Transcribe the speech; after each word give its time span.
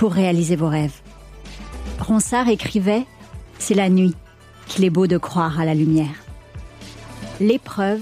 pour 0.00 0.14
réaliser 0.14 0.56
vos 0.56 0.70
rêves. 0.70 1.02
Ronsard 1.98 2.48
écrivait 2.48 3.04
C'est 3.58 3.74
la 3.74 3.90
nuit 3.90 4.14
qu'il 4.66 4.82
est 4.86 4.88
beau 4.88 5.06
de 5.06 5.18
croire 5.18 5.60
à 5.60 5.66
la 5.66 5.74
lumière. 5.74 6.24
L'épreuve 7.38 8.00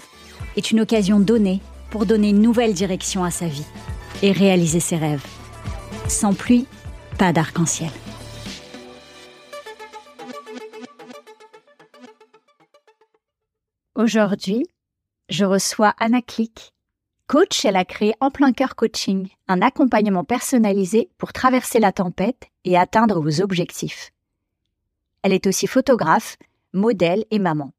est 0.56 0.70
une 0.70 0.78
occasion 0.78 1.18
donnée 1.18 1.60
pour 1.90 2.06
donner 2.06 2.28
une 2.28 2.40
nouvelle 2.40 2.72
direction 2.72 3.24
à 3.24 3.32
sa 3.32 3.48
vie 3.48 3.66
et 4.22 4.30
réaliser 4.30 4.78
ses 4.78 4.94
rêves. 4.94 5.26
Sans 6.06 6.34
pluie, 6.34 6.68
pas 7.18 7.32
d'arc-en-ciel. 7.32 7.90
Aujourd'hui, 13.96 14.68
je 15.30 15.44
reçois 15.44 15.94
Anna 15.98 16.22
Click. 16.22 16.72
Coach, 17.28 17.66
elle 17.66 17.76
a 17.76 17.84
créé 17.84 18.14
En 18.20 18.30
plein 18.30 18.52
cœur 18.52 18.74
coaching, 18.74 19.28
un 19.48 19.60
accompagnement 19.60 20.24
personnalisé 20.24 21.10
pour 21.18 21.34
traverser 21.34 21.78
la 21.78 21.92
tempête 21.92 22.48
et 22.64 22.78
atteindre 22.78 23.20
vos 23.20 23.42
objectifs. 23.42 24.12
Elle 25.22 25.34
est 25.34 25.46
aussi 25.46 25.66
photographe, 25.66 26.38
modèle 26.72 27.26
et 27.30 27.38
maman. 27.38 27.74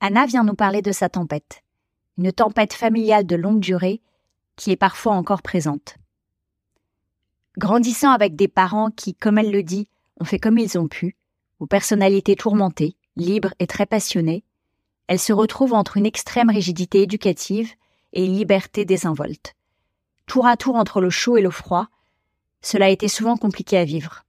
Anna 0.00 0.26
vient 0.26 0.44
nous 0.44 0.54
parler 0.54 0.82
de 0.82 0.92
sa 0.92 1.08
tempête, 1.08 1.62
une 2.18 2.32
tempête 2.32 2.74
familiale 2.74 3.26
de 3.26 3.34
longue 3.34 3.60
durée 3.60 4.02
qui 4.56 4.72
est 4.72 4.76
parfois 4.76 5.14
encore 5.14 5.40
présente. 5.40 5.96
Grandissant 7.56 8.10
avec 8.10 8.36
des 8.36 8.48
parents 8.48 8.90
qui, 8.90 9.14
comme 9.14 9.38
elle 9.38 9.50
le 9.50 9.62
dit, 9.62 9.88
ont 10.20 10.24
fait 10.24 10.38
comme 10.38 10.58
ils 10.58 10.76
ont 10.76 10.88
pu, 10.88 11.16
aux 11.60 11.66
personnalités 11.66 12.36
tourmentées, 12.36 12.94
libres 13.16 13.54
et 13.58 13.66
très 13.66 13.86
passionnées, 13.86 14.44
elle 15.06 15.18
se 15.18 15.32
retrouve 15.32 15.72
entre 15.72 15.96
une 15.96 16.06
extrême 16.06 16.50
rigidité 16.50 17.00
éducative 17.00 17.72
et 18.12 18.26
liberté 18.26 18.84
désinvolte. 18.84 19.54
Tour 20.26 20.46
à 20.46 20.56
tour 20.56 20.76
entre 20.76 21.00
le 21.00 21.10
chaud 21.10 21.36
et 21.36 21.42
le 21.42 21.50
froid, 21.50 21.88
cela 22.60 22.86
a 22.86 22.90
été 22.90 23.08
souvent 23.08 23.36
compliqué 23.36 23.76
à 23.76 23.84
vivre. 23.84 24.24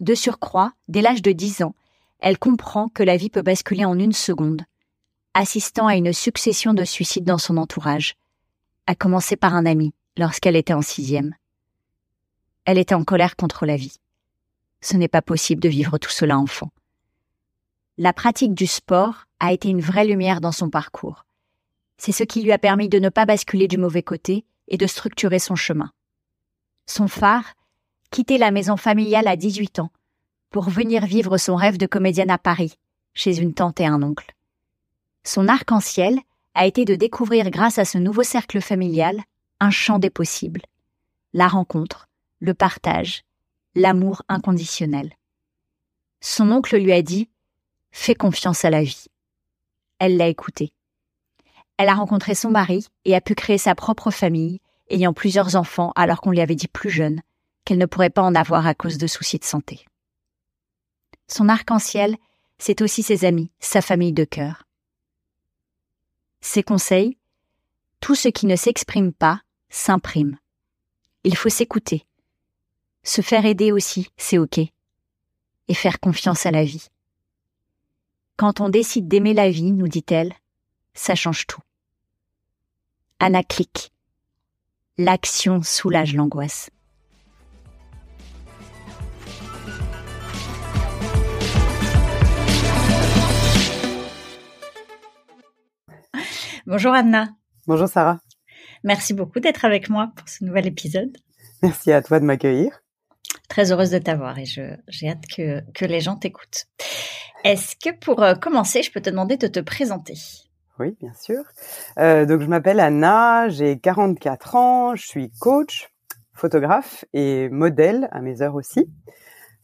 De 0.00 0.14
surcroît, 0.14 0.72
dès 0.88 1.02
l'âge 1.02 1.22
de 1.22 1.32
10 1.32 1.62
ans, 1.62 1.74
elle 2.18 2.38
comprend 2.38 2.88
que 2.88 3.02
la 3.02 3.16
vie 3.16 3.30
peut 3.30 3.42
basculer 3.42 3.84
en 3.84 3.98
une 3.98 4.12
seconde, 4.12 4.62
assistant 5.34 5.86
à 5.86 5.96
une 5.96 6.12
succession 6.12 6.74
de 6.74 6.84
suicides 6.84 7.24
dans 7.24 7.38
son 7.38 7.56
entourage, 7.58 8.16
à 8.86 8.94
commencer 8.94 9.36
par 9.36 9.54
un 9.54 9.66
ami 9.66 9.92
lorsqu'elle 10.16 10.56
était 10.56 10.72
en 10.72 10.82
sixième. 10.82 11.34
Elle 12.64 12.78
était 12.78 12.94
en 12.94 13.04
colère 13.04 13.36
contre 13.36 13.66
la 13.66 13.76
vie. 13.76 13.96
Ce 14.80 14.96
n'est 14.96 15.08
pas 15.08 15.22
possible 15.22 15.60
de 15.60 15.68
vivre 15.68 15.98
tout 15.98 16.10
cela 16.10 16.38
enfant. 16.38 16.70
La 17.98 18.12
pratique 18.12 18.54
du 18.54 18.66
sport 18.66 19.26
a 19.40 19.52
été 19.52 19.68
une 19.68 19.80
vraie 19.80 20.06
lumière 20.06 20.40
dans 20.40 20.52
son 20.52 20.70
parcours. 20.70 21.25
C'est 21.98 22.12
ce 22.12 22.24
qui 22.24 22.42
lui 22.42 22.52
a 22.52 22.58
permis 22.58 22.88
de 22.88 22.98
ne 22.98 23.08
pas 23.08 23.26
basculer 23.26 23.68
du 23.68 23.78
mauvais 23.78 24.02
côté 24.02 24.44
et 24.68 24.76
de 24.76 24.86
structurer 24.86 25.38
son 25.38 25.56
chemin. 25.56 25.90
Son 26.86 27.08
phare, 27.08 27.54
quitter 28.10 28.38
la 28.38 28.50
maison 28.50 28.76
familiale 28.76 29.28
à 29.28 29.36
18 29.36 29.80
ans 29.80 29.90
pour 30.50 30.68
venir 30.68 31.04
vivre 31.04 31.38
son 31.38 31.56
rêve 31.56 31.78
de 31.78 31.86
comédienne 31.86 32.30
à 32.30 32.38
Paris, 32.38 32.74
chez 33.14 33.38
une 33.38 33.54
tante 33.54 33.80
et 33.80 33.86
un 33.86 34.02
oncle. 34.02 34.34
Son 35.24 35.48
arc-en-ciel 35.48 36.18
a 36.54 36.66
été 36.66 36.84
de 36.84 36.94
découvrir 36.94 37.50
grâce 37.50 37.78
à 37.78 37.84
ce 37.84 37.98
nouveau 37.98 38.22
cercle 38.22 38.60
familial 38.60 39.22
un 39.60 39.70
champ 39.70 39.98
des 39.98 40.10
possibles. 40.10 40.62
La 41.32 41.48
rencontre, 41.48 42.08
le 42.40 42.54
partage, 42.54 43.22
l'amour 43.74 44.22
inconditionnel. 44.28 45.12
Son 46.20 46.50
oncle 46.50 46.78
lui 46.78 46.92
a 46.92 47.02
dit 47.02 47.28
Fais 47.90 48.14
confiance 48.14 48.64
à 48.64 48.70
la 48.70 48.82
vie. 48.82 49.06
Elle 49.98 50.16
l'a 50.16 50.28
écouté. 50.28 50.72
Elle 51.78 51.88
a 51.88 51.94
rencontré 51.94 52.34
son 52.34 52.50
mari 52.50 52.86
et 53.04 53.14
a 53.14 53.20
pu 53.20 53.34
créer 53.34 53.58
sa 53.58 53.74
propre 53.74 54.10
famille, 54.10 54.60
ayant 54.88 55.12
plusieurs 55.12 55.56
enfants 55.56 55.92
alors 55.94 56.20
qu'on 56.20 56.30
lui 56.30 56.40
avait 56.40 56.54
dit 56.54 56.68
plus 56.68 56.90
jeune 56.90 57.20
qu'elle 57.64 57.78
ne 57.78 57.86
pourrait 57.86 58.10
pas 58.10 58.22
en 58.22 58.34
avoir 58.34 58.66
à 58.66 58.74
cause 58.74 58.96
de 58.96 59.06
soucis 59.06 59.38
de 59.38 59.44
santé. 59.44 59.84
Son 61.26 61.48
arc-en-ciel, 61.48 62.16
c'est 62.58 62.80
aussi 62.80 63.02
ses 63.02 63.24
amis, 63.24 63.50
sa 63.58 63.82
famille 63.82 64.12
de 64.12 64.24
cœur. 64.24 64.62
Ses 66.40 66.62
conseils, 66.62 67.18
tout 68.00 68.14
ce 68.14 68.28
qui 68.28 68.46
ne 68.46 68.56
s'exprime 68.56 69.12
pas 69.12 69.42
s'imprime. 69.68 70.38
Il 71.24 71.36
faut 71.36 71.48
s'écouter. 71.48 72.06
Se 73.02 73.20
faire 73.20 73.44
aider 73.44 73.72
aussi, 73.72 74.08
c'est 74.16 74.38
OK. 74.38 74.58
Et 74.58 75.74
faire 75.74 75.98
confiance 75.98 76.46
à 76.46 76.52
la 76.52 76.64
vie. 76.64 76.86
Quand 78.36 78.60
on 78.60 78.68
décide 78.68 79.08
d'aimer 79.08 79.34
la 79.34 79.50
vie, 79.50 79.72
nous 79.72 79.88
dit-elle, 79.88 80.34
ça 80.94 81.16
change 81.16 81.46
tout. 81.46 81.60
Anna 83.18 83.42
clique. 83.42 83.92
L'action 84.98 85.62
soulage 85.62 86.14
l'angoisse. 86.14 86.68
Bonjour 96.66 96.92
Anna. 96.92 97.28
Bonjour 97.66 97.88
Sarah. 97.88 98.20
Merci 98.84 99.14
beaucoup 99.14 99.40
d'être 99.40 99.64
avec 99.64 99.88
moi 99.88 100.12
pour 100.14 100.28
ce 100.28 100.44
nouvel 100.44 100.66
épisode. 100.66 101.16
Merci 101.62 101.92
à 101.92 102.02
toi 102.02 102.20
de 102.20 102.26
m'accueillir. 102.26 102.82
Très 103.48 103.72
heureuse 103.72 103.92
de 103.92 103.98
t'avoir 103.98 104.38
et 104.38 104.44
j'ai 104.44 105.08
hâte 105.08 105.24
que, 105.34 105.62
que 105.72 105.86
les 105.86 106.00
gens 106.00 106.16
t'écoutent. 106.16 106.66
Est-ce 107.44 107.76
que 107.76 107.96
pour 107.96 108.22
euh, 108.22 108.34
commencer, 108.34 108.82
je 108.82 108.92
peux 108.92 109.00
te 109.00 109.08
demander 109.08 109.38
de 109.38 109.46
te 109.46 109.60
présenter? 109.60 110.18
Oui, 110.78 110.94
bien 111.00 111.12
sûr. 111.14 111.42
Euh, 111.98 112.26
donc 112.26 112.42
je 112.42 112.46
m'appelle 112.46 112.80
Anna, 112.80 113.48
j'ai 113.48 113.78
44 113.78 114.56
ans, 114.56 114.94
je 114.94 115.06
suis 115.06 115.30
coach, 115.30 115.90
photographe 116.34 117.06
et 117.14 117.48
modèle 117.48 118.08
à 118.12 118.20
mes 118.20 118.42
heures 118.42 118.54
aussi. 118.54 118.90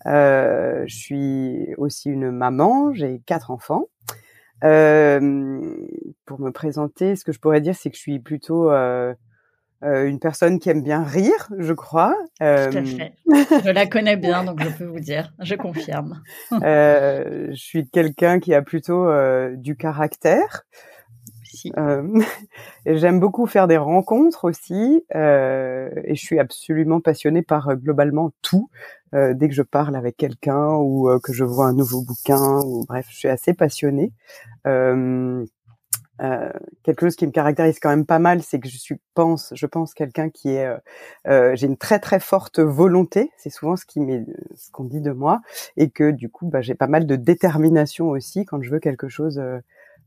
Euh, 0.06 0.84
je 0.87 0.97
suis 0.97 1.75
aussi 1.77 2.09
une 2.09 2.31
maman, 2.31 2.95
j'ai 2.95 3.21
quatre 3.27 3.50
enfants. 3.50 3.84
Euh, 4.65 5.61
pour 6.25 6.41
me 6.41 6.50
présenter, 6.50 7.15
ce 7.15 7.25
que 7.25 7.33
je 7.33 7.41
pourrais 7.41 7.61
dire, 7.61 7.75
c'est 7.75 7.91
que 7.91 7.97
je 7.97 8.00
suis 8.00 8.19
plutôt 8.19 8.71
une 8.71 10.19
personne 10.19 10.61
qui 10.61 10.70
aime 10.70 10.82
bien 10.82 11.03
rire, 11.03 11.50
je 11.58 11.75
crois. 11.75 12.17
Tout 12.38 12.44
à 12.44 12.69
fait. 12.70 13.12
Je 13.26 13.70
la 13.70 13.87
connais 13.87 14.17
bien, 14.17 14.44
donc 14.44 14.62
je 14.62 14.69
peux 14.70 14.87
vous 14.87 15.00
dire, 15.00 15.35
je 15.41 15.56
confirme. 15.56 16.23
je 16.53 17.53
suis 17.53 17.87
quelqu'un 17.91 18.41
qui 18.41 18.55
a 18.55 18.62
plutôt 18.62 19.11
du 19.56 19.76
caractère. 19.76 20.65
Euh, 21.76 22.03
J'aime 22.87 23.20
beaucoup 23.20 23.47
faire 23.47 23.69
des 23.69 23.76
rencontres 23.76 24.44
aussi, 24.44 25.05
euh, 25.14 25.91
et 26.05 26.14
je 26.14 26.20
suis 26.20 26.38
absolument 26.38 27.00
passionnée 27.00 27.43
par 27.43 27.76
globalement 27.76 28.32
tout. 28.43 28.69
dès 29.12 29.49
que 29.49 29.55
je 29.55 29.62
parle 29.62 29.94
avec 29.94 30.17
quelqu'un 30.17 30.75
ou 30.76 31.09
que 31.23 31.32
je 31.35 31.44
vois 31.44 31.67
un 31.67 31.75
nouveau 31.75 32.03
bouquin, 32.03 32.61
ou 32.64 32.85
bref, 32.87 33.06
je 33.11 33.17
suis 33.17 33.29
assez 33.29 33.53
passionnée. 33.55 34.12
Euh, 36.23 36.53
quelque 36.85 37.00
chose 37.06 37.17
qui 37.17 37.26
me 37.26 37.32
caractérise 37.32 37.81
quand 37.81 37.88
même 37.88 38.06
pas 38.06 38.19
mal, 38.19 38.43
c'est 38.43 38.61
que 38.61 38.69
je 38.69 38.76
suis 38.76 38.97
pense, 39.15 39.53
je 39.56 39.67
pense 39.67 39.93
quelqu'un 39.94 40.31
qui 40.31 40.50
est, 40.50 40.67
euh, 40.67 40.76
euh, 41.26 41.56
j'ai 41.56 41.67
une 41.67 41.76
très 41.76 41.99
très 41.99 42.20
forte 42.20 42.61
volonté. 42.61 43.31
C'est 43.38 43.50
souvent 43.50 43.76
ce 43.76 43.85
qui 43.87 43.99
m'est, 44.00 44.25
ce 44.55 44.70
qu'on 44.70 44.85
dit 44.85 45.00
de 45.00 45.11
moi, 45.11 45.41
et 45.76 45.91
que 45.91 46.11
du 46.11 46.29
coup, 46.29 46.47
bah, 46.49 46.61
j'ai 46.61 46.75
pas 46.75 46.87
mal 46.87 47.06
de 47.06 47.17
détermination 47.17 48.11
aussi 48.11 48.44
quand 48.44 48.62
je 48.62 48.70
veux 48.70 48.79
quelque 48.81 49.08
chose. 49.08 49.43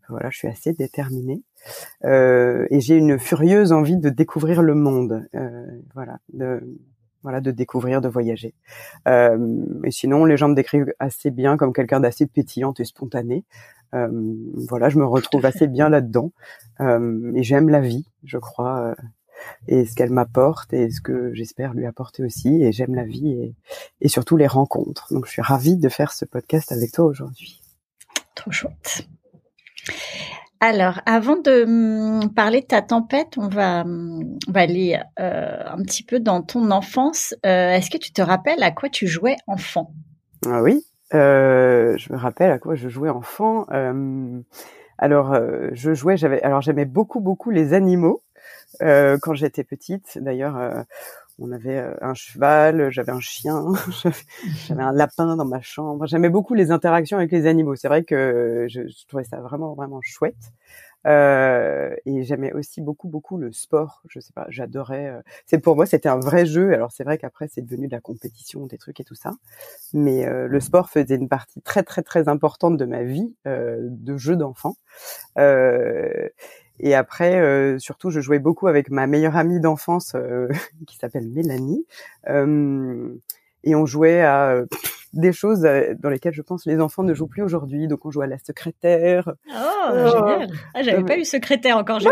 Voilà, 0.09 0.29
je 0.29 0.37
suis 0.37 0.47
assez 0.47 0.73
déterminée 0.73 1.41
et 2.03 2.79
j'ai 2.79 2.95
une 2.95 3.17
furieuse 3.17 3.71
envie 3.71 3.97
de 3.97 4.09
découvrir 4.09 4.61
le 4.61 4.75
monde. 4.75 5.27
voilà, 5.93 6.19
de, 6.33 6.61
voilà, 7.25 7.41
de 7.41 7.49
découvrir, 7.49 8.01
de 8.01 8.07
voyager. 8.07 8.53
Euh, 9.07 9.65
et 9.83 9.89
sinon, 9.89 10.25
les 10.25 10.37
gens 10.37 10.47
me 10.47 10.53
décrivent 10.53 10.93
assez 10.99 11.31
bien 11.31 11.57
comme 11.57 11.73
quelqu'un 11.73 11.99
d'assez 11.99 12.27
pétillante 12.27 12.79
et 12.79 12.85
spontané. 12.85 13.43
Euh, 13.95 14.07
voilà, 14.69 14.89
je 14.89 14.99
me 14.99 15.05
retrouve 15.05 15.43
assez 15.45 15.65
bien 15.65 15.89
là-dedans. 15.89 16.31
Euh, 16.81 17.31
et 17.33 17.41
j'aime 17.41 17.69
la 17.69 17.81
vie, 17.81 18.05
je 18.23 18.37
crois, 18.37 18.79
euh, 18.79 18.95
et 19.67 19.85
ce 19.85 19.95
qu'elle 19.95 20.11
m'apporte 20.11 20.71
et 20.71 20.91
ce 20.91 21.01
que 21.01 21.33
j'espère 21.33 21.73
lui 21.73 21.87
apporter 21.87 22.23
aussi. 22.23 22.61
Et 22.61 22.71
j'aime 22.71 22.93
la 22.93 23.05
vie 23.05 23.31
et, 23.31 23.55
et 24.01 24.07
surtout 24.07 24.37
les 24.37 24.47
rencontres. 24.47 25.11
Donc, 25.11 25.25
je 25.25 25.31
suis 25.31 25.41
ravie 25.41 25.77
de 25.77 25.89
faire 25.89 26.13
ce 26.13 26.25
podcast 26.25 26.71
avec 26.71 26.91
toi 26.91 27.05
aujourd'hui. 27.05 27.59
Trop 28.35 28.51
chouette. 28.51 29.07
Alors, 30.61 31.01
avant 31.05 31.35
de 31.35 31.63
hum, 31.63 32.33
parler 32.33 32.61
de 32.61 32.65
ta 32.65 32.81
tempête, 32.81 33.37
on 33.37 33.47
va, 33.47 33.81
hum, 33.81 34.37
on 34.47 34.53
aller 34.55 34.99
euh, 35.19 35.59
un 35.65 35.81
petit 35.83 36.03
peu 36.03 36.19
dans 36.19 36.41
ton 36.41 36.71
enfance. 36.71 37.35
Euh, 37.45 37.71
Est-ce 37.71 37.89
que 37.89 37.97
tu 37.97 38.11
te 38.11 38.21
rappelles 38.21 38.63
à 38.63 38.71
quoi 38.71 38.89
tu 38.89 39.05
jouais 39.07 39.35
enfant? 39.47 39.91
Ah 40.45 40.61
oui, 40.61 40.83
euh, 41.13 41.95
je 41.97 42.11
me 42.11 42.17
rappelle 42.17 42.51
à 42.51 42.59
quoi 42.59 42.75
je 42.75 42.89
jouais 42.89 43.09
enfant. 43.09 43.65
Alors, 44.97 45.37
je 45.73 45.93
jouais, 45.93 46.15
j'avais, 46.15 46.41
alors 46.41 46.61
j'aimais 46.61 46.85
beaucoup, 46.85 47.19
beaucoup 47.19 47.51
les 47.51 47.73
animaux 47.73 48.23
quand 48.79 49.33
j'étais 49.33 49.65
petite. 49.65 50.17
D'ailleurs, 50.21 50.85
on 51.39 51.51
avait 51.51 51.77
euh, 51.77 51.93
un 52.01 52.13
cheval, 52.13 52.89
j'avais 52.91 53.11
un 53.11 53.19
chien, 53.19 53.73
j'avais 54.67 54.83
un 54.83 54.93
lapin 54.93 55.35
dans 55.35 55.45
ma 55.45 55.61
chambre. 55.61 56.05
J'aimais 56.07 56.29
beaucoup 56.29 56.53
les 56.53 56.71
interactions 56.71 57.17
avec 57.17 57.31
les 57.31 57.45
animaux. 57.45 57.75
C'est 57.75 57.87
vrai 57.87 58.03
que 58.03 58.65
je, 58.69 58.81
trouvais 59.07 59.25
ça 59.25 59.37
vraiment 59.41 59.73
vraiment 59.73 59.99
chouette. 60.01 60.53
Euh, 61.07 61.95
et 62.07 62.23
j'aimais 62.23 62.51
aussi 62.53 62.81
beaucoup 62.81 63.09
beaucoup 63.09 63.37
le 63.37 63.51
sport. 63.51 64.01
Je 64.09 64.19
sais 64.19 64.33
pas, 64.33 64.47
j'adorais. 64.49 65.07
Euh, 65.07 65.21
c'est 65.45 65.59
pour 65.59 65.75
moi 65.75 65.85
c'était 65.85 66.09
un 66.09 66.19
vrai 66.19 66.45
jeu. 66.45 66.73
Alors 66.73 66.91
c'est 66.91 67.03
vrai 67.03 67.17
qu'après 67.17 67.47
c'est 67.47 67.61
devenu 67.61 67.87
de 67.87 67.91
la 67.93 68.01
compétition, 68.01 68.65
des 68.65 68.77
trucs 68.77 68.99
et 69.01 69.03
tout 69.03 69.15
ça. 69.15 69.31
Mais 69.93 70.25
euh, 70.25 70.47
le 70.47 70.59
sport 70.59 70.89
faisait 70.89 71.15
une 71.15 71.29
partie 71.29 71.61
très 71.61 71.83
très 71.83 72.01
très 72.01 72.27
importante 72.29 72.77
de 72.77 72.85
ma 72.85 73.03
vie 73.03 73.35
de 73.45 74.17
jeu 74.17 74.35
d'enfant. 74.35 74.77
Euh, 75.37 76.29
et 76.79 76.95
après, 76.95 77.39
euh, 77.39 77.79
surtout, 77.79 78.09
je 78.09 78.19
jouais 78.19 78.39
beaucoup 78.39 78.67
avec 78.67 78.89
ma 78.89 79.07
meilleure 79.07 79.37
amie 79.37 79.59
d'enfance 79.59 80.13
euh, 80.15 80.47
qui 80.87 80.97
s'appelle 80.97 81.29
Mélanie. 81.29 81.85
Euh, 82.29 83.13
et 83.65 83.75
on 83.75 83.85
jouait 83.85 84.21
à 84.21 84.51
euh, 84.51 84.65
des 85.13 85.31
choses 85.31 85.65
euh, 85.65 85.93
dans 85.99 86.09
lesquelles 86.09 86.33
je 86.33 86.41
pense 86.41 86.65
les 86.65 86.79
enfants 86.79 87.03
ne 87.03 87.13
jouent 87.13 87.27
plus 87.27 87.41
aujourd'hui. 87.41 87.87
Donc 87.87 88.05
on 88.05 88.11
jouait 88.11 88.25
à 88.25 88.29
la 88.29 88.37
secrétaire. 88.37 89.33
Oh, 89.49 89.59
oh 89.89 89.93
génial 89.93 90.49
ah, 90.73 90.83
J'avais 90.83 91.03
pas 91.03 91.17
eu 91.17 91.25
secrétaire 91.25 91.77
encore. 91.77 91.99
J'ai 91.99 92.09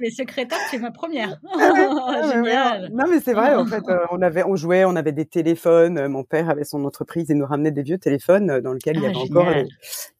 mais 0.00 0.10
secrétaire 0.10 0.58
c'est 0.70 0.78
ma 0.78 0.90
première. 0.90 1.40
Oh, 1.52 2.12
génial 2.32 2.90
Non 2.92 3.04
mais 3.08 3.20
c'est 3.20 3.32
vrai. 3.32 3.54
En 3.54 3.64
fait, 3.66 3.82
on 4.10 4.20
avait, 4.22 4.44
on 4.44 4.56
jouait, 4.56 4.84
on 4.84 4.96
avait 4.96 5.12
des 5.12 5.26
téléphones. 5.26 6.08
Mon 6.08 6.24
père 6.24 6.50
avait 6.50 6.64
son 6.64 6.84
entreprise 6.84 7.30
et 7.30 7.34
nous 7.34 7.46
ramenait 7.46 7.70
des 7.70 7.82
vieux 7.82 7.98
téléphones 7.98 8.60
dans 8.60 8.72
lesquels 8.72 8.96
il 8.96 9.02
y 9.02 9.06
avait 9.06 9.14
ah, 9.16 9.38
encore 9.38 9.54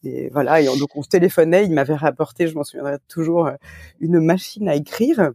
des, 0.02 0.30
voilà. 0.32 0.60
Et 0.60 0.66
donc 0.66 0.96
on 0.96 1.02
se 1.02 1.08
téléphonait. 1.08 1.64
Il 1.64 1.72
m'avait 1.72 1.94
rapporté, 1.94 2.46
je 2.46 2.54
m'en 2.54 2.64
souviendrai 2.64 2.96
toujours, 3.08 3.50
une 4.00 4.20
machine 4.20 4.68
à 4.68 4.74
écrire 4.74 5.32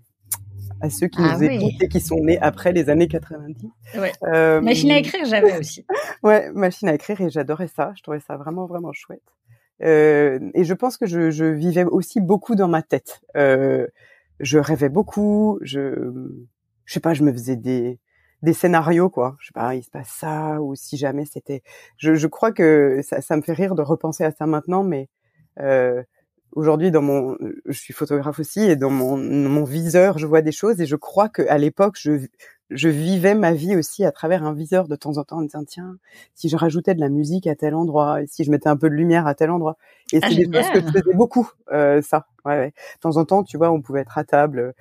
à 0.85 0.89
ceux 0.89 1.07
qui 1.07 1.19
ah 1.19 1.33
nous 1.33 1.47
oui. 1.47 1.55
écoutent 1.55 1.81
et 1.81 1.87
qui 1.87 1.99
sont 1.99 2.17
nés 2.17 2.39
après 2.39 2.71
les 2.71 2.89
années 2.89 3.07
90. 3.07 3.67
Ouais. 3.97 4.11
Euh, 4.23 4.61
machine 4.61 4.91
à 4.91 4.97
écrire, 4.97 5.25
j'avais 5.25 5.57
aussi. 5.57 5.85
ouais, 6.23 6.51
machine 6.53 6.87
à 6.87 6.93
écrire 6.93 7.19
et 7.21 7.29
j'adorais 7.29 7.67
ça. 7.67 7.93
Je 7.97 8.03
trouvais 8.03 8.19
ça 8.19 8.37
vraiment 8.37 8.65
vraiment 8.65 8.93
chouette. 8.93 9.23
Euh, 9.83 10.39
et 10.53 10.63
je 10.63 10.73
pense 10.73 10.97
que 10.97 11.05
je, 11.05 11.31
je, 11.31 11.45
vivais 11.45 11.83
aussi 11.83 12.21
beaucoup 12.21 12.55
dans 12.55 12.67
ma 12.67 12.81
tête. 12.81 13.21
Euh, 13.35 13.87
je 14.39 14.57
rêvais 14.57 14.89
beaucoup. 14.89 15.59
Je, 15.61 16.13
je 16.85 16.93
sais 16.93 16.99
pas, 16.99 17.13
je 17.13 17.23
me 17.23 17.31
faisais 17.31 17.57
des 17.57 17.99
des 18.41 18.53
scénarios 18.53 19.09
quoi. 19.09 19.35
Je 19.39 19.47
sais 19.47 19.53
pas, 19.53 19.73
il 19.75 19.83
se 19.83 19.89
passe 19.89 20.09
ça 20.09 20.61
ou 20.61 20.75
si 20.75 20.97
jamais 20.97 21.25
c'était. 21.25 21.63
Je, 21.97 22.15
je 22.15 22.27
crois 22.27 22.51
que 22.51 23.01
ça, 23.03 23.21
ça 23.21 23.35
me 23.35 23.41
fait 23.41 23.53
rire 23.53 23.75
de 23.75 23.81
repenser 23.81 24.23
à 24.23 24.31
ça 24.31 24.45
maintenant, 24.45 24.83
mais 24.83 25.09
euh, 25.59 26.03
aujourd'hui 26.55 26.89
dans 26.89 27.01
mon 27.01 27.37
je 27.65 27.77
suis 27.77 27.93
photographe 27.93 28.39
aussi 28.39 28.61
et 28.61 28.75
dans 28.75 28.89
mon, 28.89 29.17
mon 29.17 29.63
viseur 29.63 30.17
je 30.17 30.25
vois 30.25 30.41
des 30.41 30.53
choses 30.53 30.81
et 30.81 30.85
je 30.85 30.95
crois 30.95 31.29
que 31.29 31.43
à 31.47 31.57
l'époque 31.57 31.95
je 31.99 32.25
je 32.71 32.89
vivais 32.89 33.35
ma 33.35 33.53
vie 33.53 33.75
aussi 33.75 34.03
à 34.05 34.11
travers 34.11 34.43
un 34.43 34.53
viseur 34.53 34.87
de 34.87 34.95
temps 34.95 35.17
en 35.17 35.23
temps 35.23 35.37
en 35.37 35.41
disant 35.43 35.63
tiens 35.65 35.97
si 36.33 36.49
je 36.49 36.57
rajoutais 36.57 36.95
de 36.95 36.99
la 36.99 37.09
musique 37.09 37.45
à 37.45 37.55
tel 37.55 37.75
endroit 37.75 38.19
si 38.25 38.43
je 38.43 38.51
mettais 38.51 38.69
un 38.69 38.77
peu 38.77 38.89
de 38.89 38.95
lumière 38.95 39.27
à 39.27 39.35
tel 39.35 39.51
endroit. 39.51 39.77
Et 40.11 40.19
ah, 40.21 40.27
c'est 40.29 40.35
des 40.35 40.45
choses 40.45 40.71
que 40.71 40.79
je 40.79 40.87
faisais 40.87 41.13
beaucoup 41.13 41.49
euh, 41.71 42.01
ça. 42.01 42.25
Ouais, 42.45 42.57
ouais. 42.57 42.69
De 42.95 42.99
temps 43.01 43.17
en 43.17 43.25
temps 43.25 43.43
tu 43.43 43.57
vois 43.57 43.69
on 43.71 43.81
pouvait 43.81 44.01
être 44.01 44.17
à 44.17 44.23
table 44.23 44.73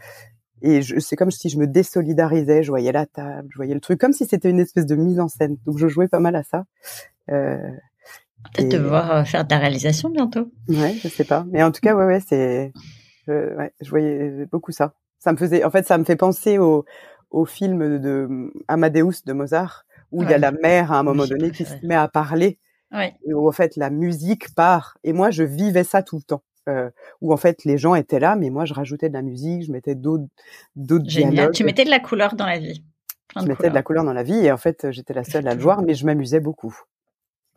et 0.63 0.81
c'est 0.83 1.17
comme 1.17 1.31
si 1.31 1.51
je 1.51 1.59
me 1.59 1.67
désolidarisais 1.67 2.63
je 2.63 2.71
voyais 2.71 2.93
la 2.93 3.05
table 3.05 3.49
je 3.51 3.57
voyais 3.57 3.75
le 3.75 3.81
truc 3.81 4.01
comme 4.01 4.13
si 4.13 4.25
c'était 4.25 4.49
une 4.49 4.61
espèce 4.61 4.87
de 4.87 4.95
mise 4.95 5.19
en 5.19 5.29
scène. 5.29 5.57
Donc 5.67 5.79
je 5.79 5.89
jouais 5.89 6.09
pas 6.09 6.21
mal 6.21 6.37
à 6.37 6.45
ça 6.45 6.65
euh, 7.31 7.59
Peut-être 8.53 8.71
te 8.71 8.77
voir 8.77 9.11
euh, 9.11 9.25
faire 9.25 9.45
de 9.45 9.51
la 9.51 9.59
réalisation 9.59 10.11
bientôt. 10.11 10.51
Ouais, 10.69 10.95
je 11.03 11.09
sais 11.09 11.25
pas. 11.25 11.45
Mais 11.51 11.63
en 11.63 11.73
tout 11.73 11.81
cas, 11.81 11.95
ouais, 11.95 12.05
ouais, 12.05 12.21
c'est, 12.21 12.73
je, 13.27 13.57
ouais, 13.57 13.73
je 13.81 13.91
voyais 13.91 14.47
beaucoup 14.47 14.73
ça. 14.73 14.95
Ça 15.19 15.33
me 15.33 15.37
faisait, 15.37 15.65
en 15.65 15.71
fait, 15.71 15.87
ça 15.87 15.99
me 15.99 16.05
fait 16.05 16.17
penser 16.17 16.59
au, 16.59 16.85
au 17.31 17.45
film 17.47 17.99
de 17.99 18.53
Amadeus 18.69 19.25
de 19.27 19.33
Mozart, 19.33 19.87
où 20.13 20.21
ouais. 20.21 20.27
il 20.27 20.31
y 20.31 20.35
a 20.35 20.39
la 20.39 20.53
mère 20.53 20.93
à 20.93 20.99
un 20.99 21.03
moment 21.03 21.25
oui, 21.25 21.31
donné 21.31 21.51
qui 21.51 21.65
se 21.65 21.75
met 21.85 21.95
à 21.95 22.09
parler. 22.09 22.59
Ouais. 22.93 23.15
Et 23.27 23.35
où 23.35 23.49
en 23.49 23.53
fait 23.53 23.77
la 23.77 23.91
musique 23.91 24.55
part. 24.55 24.99
Et 25.03 25.13
moi, 25.13 25.31
je 25.31 25.43
vivais 25.43 25.85
ça 25.85 26.03
tout 26.03 26.17
le 26.17 26.23
temps. 26.23 26.43
Euh, 26.67 26.89
où 27.21 27.31
en 27.35 27.37
fait 27.37 27.65
les 27.65 27.77
gens 27.77 27.95
étaient 27.95 28.21
là, 28.21 28.37
mais 28.37 28.49
moi 28.49 28.65
je 28.65 28.73
rajoutais 28.73 29.11
de 29.11 29.13
la 29.13 29.21
musique, 29.21 29.65
je 29.67 29.71
mettais 29.71 29.95
d'autres 29.95 30.25
d'autres 30.77 31.05
dialogues. 31.05 31.53
Tu 31.53 31.63
mettais 31.63 31.85
de 31.85 31.91
la 31.91 32.01
couleur 32.01 32.37
dans 32.37 32.47
la 32.47 32.59
vie. 32.59 32.83
Plein 33.29 33.43
je 33.43 33.47
mettais 33.47 33.57
couleurs. 33.57 33.71
de 33.73 33.75
la 33.75 33.83
couleur 33.83 34.05
dans 34.05 34.15
la 34.15 34.23
vie 34.23 34.47
et 34.47 34.51
en 34.51 34.57
fait 34.57 34.91
j'étais 34.91 35.13
la 35.13 35.25
seule 35.25 35.47
à 35.47 35.55
le 35.55 35.61
voir, 35.61 35.83
mais 35.83 35.93
je 35.93 36.07
m'amusais 36.07 36.41
beaucoup. 36.41 36.75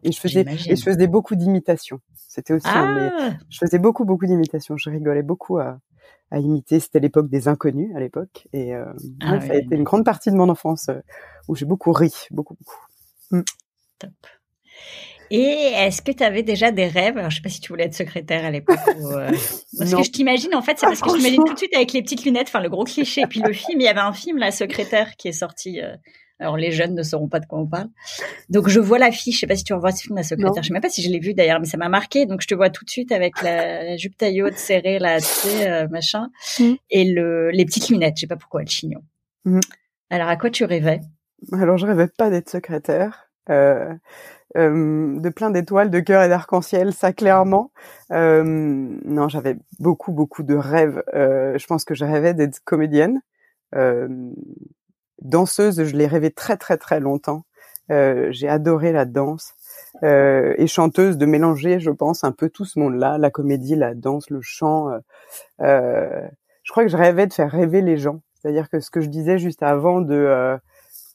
Et 0.04 0.12
je 0.12 0.20
faisais, 0.20 0.46
et 0.68 0.76
je 0.76 0.84
faisais 0.84 1.08
beaucoup 1.08 1.36
d'imitations. 1.36 2.00
C'était 2.28 2.54
aussi, 2.54 2.68
ah 2.70 2.82
un, 2.82 3.38
je 3.50 3.58
faisais 3.58 3.80
beaucoup, 3.80 4.06
beaucoup 4.06 4.26
d'imitations. 4.26 4.78
Je 4.78 4.90
rigolais 4.90 5.24
beaucoup 5.24 5.58
à, 5.58 5.80
à 6.32 6.40
imiter. 6.40 6.80
C'était 6.80 7.00
l'époque 7.00 7.30
des 7.30 7.48
inconnus 7.48 7.90
à 7.96 8.00
l'époque, 8.00 8.48
et 8.54 8.76
euh, 8.76 8.86
ah, 9.22 9.34
ouais, 9.34 9.40
oui, 9.40 9.48
ça 9.48 9.54
a 9.54 9.58
été 9.58 9.76
une 9.76 9.84
grande 9.84 10.06
partie 10.06 10.32
de 10.32 10.36
mon 10.36 10.50
enfance 10.50 10.90
euh, 10.90 11.00
où 11.48 11.56
j'ai 11.56 11.66
beaucoup 11.66 11.92
ri, 11.92 12.14
beaucoup, 12.32 12.56
beaucoup. 12.56 12.78
Mm. 13.32 13.42
Top. 14.00 14.12
Et 15.30 15.42
est-ce 15.76 16.02
que 16.02 16.12
tu 16.12 16.24
avais 16.24 16.44
déjà 16.44 16.72
des 16.72 16.88
rêves? 16.88 17.18
Alors, 17.18 17.30
je 17.30 17.38
sais 17.38 17.42
pas 17.42 17.50
si 17.50 17.60
tu 17.60 17.70
voulais 17.70 17.86
être 17.86 17.94
secrétaire 17.94 18.46
à 18.46 18.52
l'époque. 18.52 18.80
Euh... 18.88 19.32
parce 19.78 19.94
que 19.94 20.04
je 20.04 20.12
t'imagine, 20.12 20.56
en 20.56 20.62
fait, 20.62 20.80
c'est 20.80 20.86
parce 20.86 21.02
que 21.02 21.10
je 21.10 21.16
t'imagine 21.16 21.44
tout 21.46 21.54
de 21.54 21.58
suite 21.58 21.76
avec 21.76 21.92
les 21.94 22.02
petites 22.02 22.24
lunettes, 22.24 22.48
enfin 22.48 22.62
le 22.62 22.70
gros 22.70 22.86
cliché. 22.86 23.22
Et 23.22 23.28
puis 23.28 23.42
le 23.42 23.52
film, 23.52 23.82
il 23.82 23.84
y 23.84 23.90
avait 23.90 24.00
un 24.00 24.14
film, 24.14 24.38
La 24.38 24.52
Secrétaire, 24.52 25.16
qui 25.18 25.28
est 25.28 25.34
sorti 25.34 25.82
euh, 25.82 25.96
alors 26.40 26.58
les 26.58 26.72
jeunes 26.72 26.94
ne 26.94 27.04
sauront 27.04 27.28
pas 27.28 27.40
de 27.40 27.46
quoi 27.46 27.60
on 27.60 27.66
parle. 27.66 27.90
Donc 28.50 28.68
je 28.68 28.80
vois 28.80 29.00
l'affiche, 29.00 29.36
je 29.36 29.40
sais 29.42 29.48
pas 29.48 29.56
si 29.56 29.64
tu 29.64 29.74
revois 29.74 29.92
ce 29.92 30.04
film 30.04 30.16
La 30.16 30.24
secrétaire, 30.24 30.54
non. 30.54 30.62
je 30.62 30.68
sais 30.68 30.74
même 30.74 30.82
pas 30.82 30.90
si 30.90 31.02
je 31.02 31.10
l'ai 31.10 31.20
vu 31.20 31.34
d'ailleurs, 31.34 31.60
mais 31.60 31.66
ça 31.66 31.78
m'a 31.78 31.90
marqué. 31.90 32.26
Donc 32.26 32.42
je 32.42 32.48
te 32.48 32.56
vois 32.56 32.70
tout 32.70 32.86
de 32.86 32.90
suite 32.90 33.12
avec 33.12 33.42
la, 33.42 33.84
la 33.84 33.98
jupe 33.98 34.18
taillot 34.18 34.50
serrée 34.56 35.00
là, 35.00 35.20
tu 35.20 35.26
sais, 35.26 35.70
euh, 35.70 35.88
machin, 35.88 36.30
mm. 36.60 36.74
et 36.92 37.06
le, 37.06 37.50
les 37.52 37.66
petites 37.66 37.90
lunettes. 37.90 38.18
Je 38.18 38.22
sais 38.22 38.28
pas 38.28 38.36
pourquoi 38.36 38.62
le 38.62 38.68
chignon. 38.68 39.02
Mm. 39.46 39.60
Alors 40.10 40.28
à 40.28 40.38
quoi 40.38 40.50
tu 40.50 40.64
rêvais? 40.64 41.02
Alors 41.52 41.78
je 41.78 41.86
rêvais 41.86 42.08
pas 42.08 42.30
d'être 42.30 42.50
secrétaire. 42.50 43.30
Euh, 43.50 43.94
euh, 44.58 45.20
de 45.20 45.30
plein 45.30 45.52
d'étoiles, 45.52 45.90
de 45.90 46.00
cœur 46.00 46.24
et 46.24 46.30
d'arc-en-ciel, 46.30 46.94
ça 46.94 47.14
clairement. 47.14 47.72
Non, 48.12 49.28
j'avais 49.28 49.56
beaucoup 49.80 50.12
beaucoup 50.12 50.44
de 50.44 50.56
rêves. 50.56 51.02
Je 51.14 51.66
pense 51.66 51.84
que 51.84 51.96
je 51.96 52.06
rêvais 52.06 52.34
d'être 52.34 52.60
comédienne. 52.64 53.22
Euh, 53.76 54.08
danseuse, 55.22 55.84
je 55.84 55.96
l'ai 55.96 56.08
rêvé 56.08 56.32
très 56.32 56.58
très 56.58 56.78
très 56.78 57.00
longtemps. 57.00 57.44
Euh, 57.92 58.28
j'ai 58.32 58.50
adoré 58.50 58.92
la 58.92 59.06
danse. 59.06 59.54
Euh, 60.04 60.54
et 60.58 60.68
chanteuse 60.68 61.18
de 61.18 61.26
mélanger, 61.26 61.80
je 61.80 61.90
pense, 61.90 62.24
un 62.24 62.32
peu 62.32 62.50
tout 62.50 62.66
ce 62.66 62.80
monde-là, 62.80 63.18
la 63.18 63.32
comédie, 63.32 63.76
la 63.76 63.96
danse, 63.96 64.30
le 64.30 64.42
chant. 64.42 64.90
Euh, 64.92 65.00
euh 65.62 66.28
je 66.64 66.74
crois 66.74 66.84
que 66.84 66.90
je 66.90 66.98
rêvais 66.98 67.28
de 67.28 67.34
faire 67.34 67.50
rêver 67.50 67.82
les 67.82 67.98
gens. 67.98 68.22
C'est-à-dire 68.34 68.70
que 68.70 68.82
ce 68.82 68.92
que 68.92 69.00
je 69.00 69.08
disais 69.08 69.38
juste 69.38 69.64
avant 69.64 70.02
de 70.02 70.16
euh, 70.16 70.58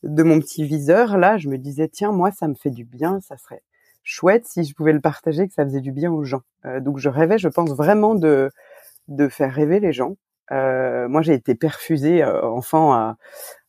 de 0.02 0.22
mon 0.22 0.40
petit 0.40 0.64
viseur, 0.64 1.18
là, 1.18 1.36
je 1.36 1.48
me 1.48 1.58
disais 1.58 1.88
tiens, 1.88 2.10
moi, 2.10 2.30
ça 2.32 2.48
me 2.48 2.54
fait 2.54 2.70
du 2.70 2.84
bien, 2.84 3.20
ça 3.20 3.36
serait 3.36 3.62
chouette 4.02 4.46
si 4.46 4.64
je 4.64 4.74
pouvais 4.74 4.92
le 4.92 5.00
partager, 5.00 5.46
que 5.46 5.54
ça 5.54 5.64
faisait 5.64 5.80
du 5.80 5.92
bien 5.92 6.10
aux 6.10 6.24
gens. 6.24 6.42
Euh, 6.64 6.80
donc 6.80 6.98
je 6.98 7.08
rêvais, 7.08 7.38
je 7.38 7.48
pense 7.48 7.70
vraiment 7.72 8.14
de 8.14 8.50
de 9.08 9.28
faire 9.28 9.52
rêver 9.52 9.80
les 9.80 9.92
gens. 9.92 10.16
moi, 10.50 11.22
j'ai 11.22 11.34
été 11.34 11.54
perfusée 11.54 12.24
enfant 12.24 12.92
à, 12.94 13.16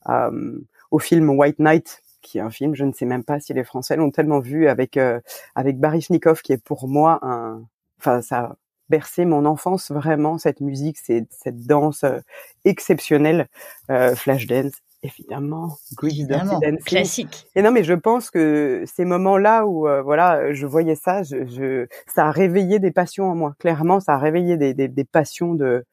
euh, 0.09 0.59
au 0.91 0.99
film 0.99 1.29
White 1.29 1.59
Knight 1.59 2.01
qui 2.21 2.37
est 2.37 2.41
un 2.41 2.49
film, 2.49 2.73
je 2.73 2.85
ne 2.85 2.93
sais 2.93 3.05
même 3.05 3.23
pas 3.23 3.39
si 3.39 3.53
les 3.53 3.65
Français 3.65 3.97
l'ont 3.97 4.09
tellement 4.09 4.39
vu 4.39 4.67
avec 4.67 4.97
euh, 4.97 5.19
avec 5.55 5.77
Baryshnikov 5.77 6.41
qui 6.41 6.53
est 6.53 6.63
pour 6.63 6.87
moi 6.87 7.19
un, 7.21 7.61
enfin 7.99 8.21
ça 8.21 8.39
a 8.39 8.55
bercé 8.89 9.25
mon 9.25 9.45
enfance 9.45 9.91
vraiment 9.91 10.37
cette 10.37 10.61
musique, 10.61 10.97
c'est 10.97 11.25
cette 11.29 11.65
danse 11.65 12.03
euh, 12.03 12.19
exceptionnelle, 12.65 13.47
euh, 13.91 14.15
Flashdance 14.15 14.73
évidemment, 15.03 15.77
Grease 15.95 16.27
Dirty 16.27 16.45
Dancing, 16.61 16.77
classique. 16.83 17.47
Et 17.55 17.61
non 17.61 17.71
mais 17.71 17.83
je 17.83 17.93
pense 17.93 18.29
que 18.29 18.83
ces 18.85 19.03
moments-là 19.03 19.65
où 19.65 19.87
euh, 19.87 20.01
voilà, 20.01 20.53
je 20.53 20.65
voyais 20.65 20.95
ça, 20.95 21.23
je, 21.23 21.45
je, 21.45 21.87
ça 22.07 22.27
a 22.27 22.31
réveillé 22.31 22.79
des 22.79 22.91
passions 22.91 23.25
en 23.25 23.35
moi. 23.35 23.53
Clairement, 23.59 23.99
ça 23.99 24.13
a 24.13 24.17
réveillé 24.17 24.55
des, 24.55 24.73
des, 24.73 24.87
des 24.87 25.03
passions 25.03 25.55
de 25.55 25.65
euh, 25.65 25.83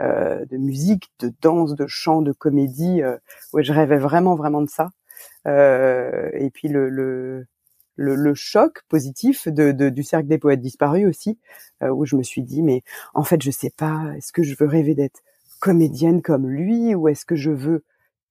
de 0.00 0.56
musique, 0.56 1.10
de 1.20 1.32
danse, 1.40 1.74
de 1.74 1.86
chant, 1.86 2.22
de 2.22 2.32
comédie. 2.32 3.02
Euh, 3.02 3.16
ouais, 3.52 3.62
je 3.62 3.72
rêvais 3.72 3.98
vraiment, 3.98 4.34
vraiment 4.34 4.62
de 4.62 4.68
ça. 4.70 4.90
et 5.46 6.50
puis 6.52 6.68
le, 6.68 6.88
le 6.88 7.46
le, 7.96 8.16
le, 8.16 8.34
choc 8.34 8.82
positif 8.88 9.46
de, 9.46 9.70
de, 9.70 9.88
du 9.88 10.02
cercle 10.02 10.26
des 10.26 10.38
poètes 10.38 10.60
disparus 10.60 11.06
aussi, 11.06 11.38
où 11.80 12.04
je 12.04 12.16
me 12.16 12.24
suis 12.24 12.42
dit 12.42 12.60
mais 12.60 12.82
en 13.14 13.22
fait 13.22 13.40
je 13.40 13.52
sais 13.52 13.70
pas, 13.70 14.02
est-ce 14.16 14.32
que 14.32 14.42
je 14.42 14.56
veux 14.58 14.66
rêver 14.66 14.96
d'être 14.96 15.22
comédienne 15.60 16.20
comme 16.20 16.48
lui 16.48 16.94
ou 16.94 17.08
est-ce 17.08 17.24
que 17.24 17.36
je 17.36 17.50
veux 17.50 17.84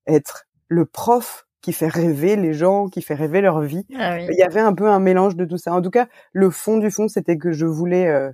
être 0.06 0.46
le 0.68 0.84
prof 0.84 1.46
qui 1.62 1.72
fait 1.72 1.88
rêver 1.88 2.36
les 2.36 2.52
gens, 2.52 2.88
qui 2.88 3.02
fait 3.02 3.14
rêver 3.14 3.40
leur 3.40 3.60
vie? 3.60 3.86
Ah 3.98 4.20
Il 4.20 4.36
y 4.36 4.42
avait 4.42 4.60
un 4.60 4.74
peu 4.74 4.88
un 4.88 5.00
mélange 5.00 5.34
de 5.34 5.44
tout 5.44 5.58
ça. 5.58 5.72
En 5.72 5.82
tout 5.82 5.90
cas, 5.90 6.06
le 6.32 6.50
fond 6.50 6.78
du 6.78 6.90
fond, 6.90 7.08
c'était 7.08 7.36
que 7.36 7.52
je 7.52 7.66
voulais 7.66 8.06
euh, 8.06 8.30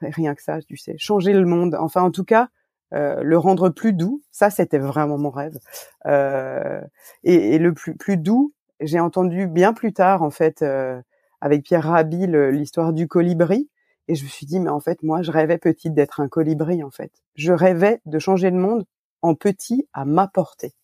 rien 0.00 0.34
que 0.34 0.42
ça, 0.42 0.60
tu 0.62 0.76
sais, 0.76 0.96
changer 0.98 1.32
le 1.32 1.44
monde. 1.44 1.76
Enfin, 1.78 2.02
en 2.02 2.10
tout 2.10 2.24
cas, 2.24 2.48
euh, 2.92 3.22
le 3.22 3.38
rendre 3.38 3.68
plus 3.68 3.92
doux. 3.92 4.22
Ça, 4.30 4.50
c'était 4.50 4.78
vraiment 4.78 5.18
mon 5.18 5.30
rêve. 5.30 5.58
Euh, 6.06 6.80
et, 7.24 7.54
et, 7.54 7.58
le 7.58 7.72
plus, 7.72 7.94
plus 7.96 8.16
doux, 8.16 8.52
j'ai 8.80 9.00
entendu 9.00 9.46
bien 9.46 9.72
plus 9.72 9.92
tard, 9.92 10.22
en 10.22 10.30
fait, 10.30 10.62
euh, 10.62 11.00
avec 11.40 11.64
Pierre 11.64 11.84
Rabhi, 11.84 12.26
l'histoire 12.26 12.92
du 12.92 13.08
colibri. 13.08 13.68
Et 14.08 14.14
je 14.14 14.24
me 14.24 14.28
suis 14.28 14.46
dit, 14.46 14.58
mais 14.58 14.70
en 14.70 14.80
fait, 14.80 15.02
moi, 15.02 15.22
je 15.22 15.30
rêvais 15.30 15.58
petite 15.58 15.94
d'être 15.94 16.20
un 16.20 16.28
colibri, 16.28 16.82
en 16.82 16.90
fait. 16.90 17.12
Je 17.36 17.52
rêvais 17.52 18.00
de 18.06 18.18
changer 18.18 18.50
le 18.50 18.58
monde 18.58 18.84
en 19.22 19.34
petit 19.34 19.88
à 19.92 20.04
ma 20.04 20.26
portée. 20.26 20.74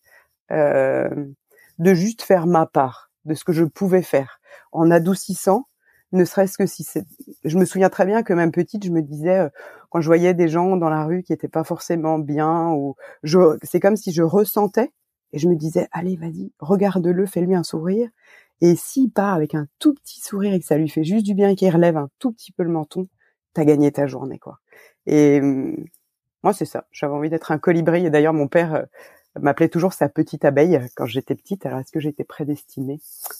Euh, 0.51 1.09
de 1.79 1.93
juste 1.93 2.21
faire 2.21 2.47
ma 2.47 2.65
part 2.65 3.11
de 3.25 3.33
ce 3.33 3.43
que 3.43 3.51
je 3.51 3.65
pouvais 3.65 4.01
faire 4.01 4.39
en 4.71 4.89
adoucissant 4.89 5.67
ne 6.11 6.25
serait-ce 6.25 6.57
que 6.57 6.65
si 6.65 6.83
c'est 6.83 7.05
je 7.43 7.57
me 7.57 7.65
souviens 7.65 7.89
très 7.89 8.05
bien 8.05 8.23
que 8.23 8.33
même 8.33 8.51
petite 8.51 8.85
je 8.85 8.91
me 8.91 9.01
disais 9.01 9.39
euh, 9.39 9.49
quand 9.89 10.01
je 10.01 10.07
voyais 10.07 10.33
des 10.33 10.47
gens 10.47 10.77
dans 10.77 10.89
la 10.89 11.05
rue 11.05 11.23
qui 11.23 11.33
étaient 11.33 11.47
pas 11.47 11.63
forcément 11.63 12.19
bien 12.19 12.71
ou 12.71 12.95
je 13.23 13.57
c'est 13.63 13.79
comme 13.79 13.97
si 13.97 14.11
je 14.11 14.23
ressentais 14.23 14.91
et 15.33 15.39
je 15.39 15.49
me 15.49 15.55
disais 15.55 15.87
allez 15.91 16.15
vas-y 16.15 16.51
regarde-le 16.59 17.25
fais-lui 17.25 17.55
un 17.55 17.63
sourire. 17.63 18.09
Et 18.61 18.75
s'il 18.75 19.11
part 19.11 19.35
avec 19.35 19.53
un 19.53 19.67
tout 19.79 19.93
petit 19.93 20.19
sourire 20.21 20.53
et 20.53 20.59
que 20.59 20.65
ça 20.65 20.77
lui 20.77 20.89
fait 20.89 21.03
juste 21.03 21.25
du 21.25 21.35
bien 21.35 21.49
et 21.49 21.55
qu'il 21.55 21.69
relève 21.71 21.97
un 21.97 22.09
tout 22.19 22.31
petit 22.31 22.51
peu 22.51 22.63
le 22.63 22.69
menton 22.69 23.07
t'as 23.53 23.65
gagné 23.65 23.91
ta 23.91 24.07
journée 24.07 24.39
quoi. 24.39 24.59
Et 25.05 25.39
hum, 25.41 25.75
moi 26.43 26.53
c'est 26.53 26.65
ça. 26.65 26.87
J'avais 26.91 27.13
envie 27.13 27.29
d'être 27.29 27.51
un 27.51 27.59
colibri. 27.59 28.05
Et 28.05 28.09
d'ailleurs 28.09 28.33
mon 28.33 28.47
père 28.47 28.75
euh, 28.75 28.83
m'appelait 29.41 29.69
toujours 29.69 29.93
sa 29.93 30.09
petite 30.09 30.45
abeille 30.45 30.79
quand 30.95 31.05
j'étais 31.05 31.35
petite. 31.35 31.65
Alors 31.65 31.79
est-ce 31.79 31.91
que 31.91 31.99
j'étais 31.99 32.23
prédestinée 32.23 32.99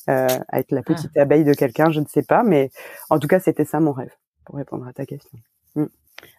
euh, 0.09 0.27
à 0.49 0.59
être 0.59 0.71
la 0.71 0.81
ah. 0.81 0.93
petite 0.93 1.15
abeille 1.17 1.43
de 1.43 1.53
quelqu'un? 1.53 1.91
Je 1.91 1.99
ne 1.99 2.07
sais 2.07 2.23
pas, 2.23 2.43
mais 2.43 2.71
en 3.09 3.19
tout 3.19 3.27
cas 3.27 3.39
c'était 3.39 3.65
ça 3.65 3.79
mon 3.79 3.91
rêve 3.91 4.13
pour 4.45 4.55
répondre 4.55 4.87
à 4.87 4.93
ta 4.93 5.05
question. 5.05 5.37
Mm. 5.75 5.85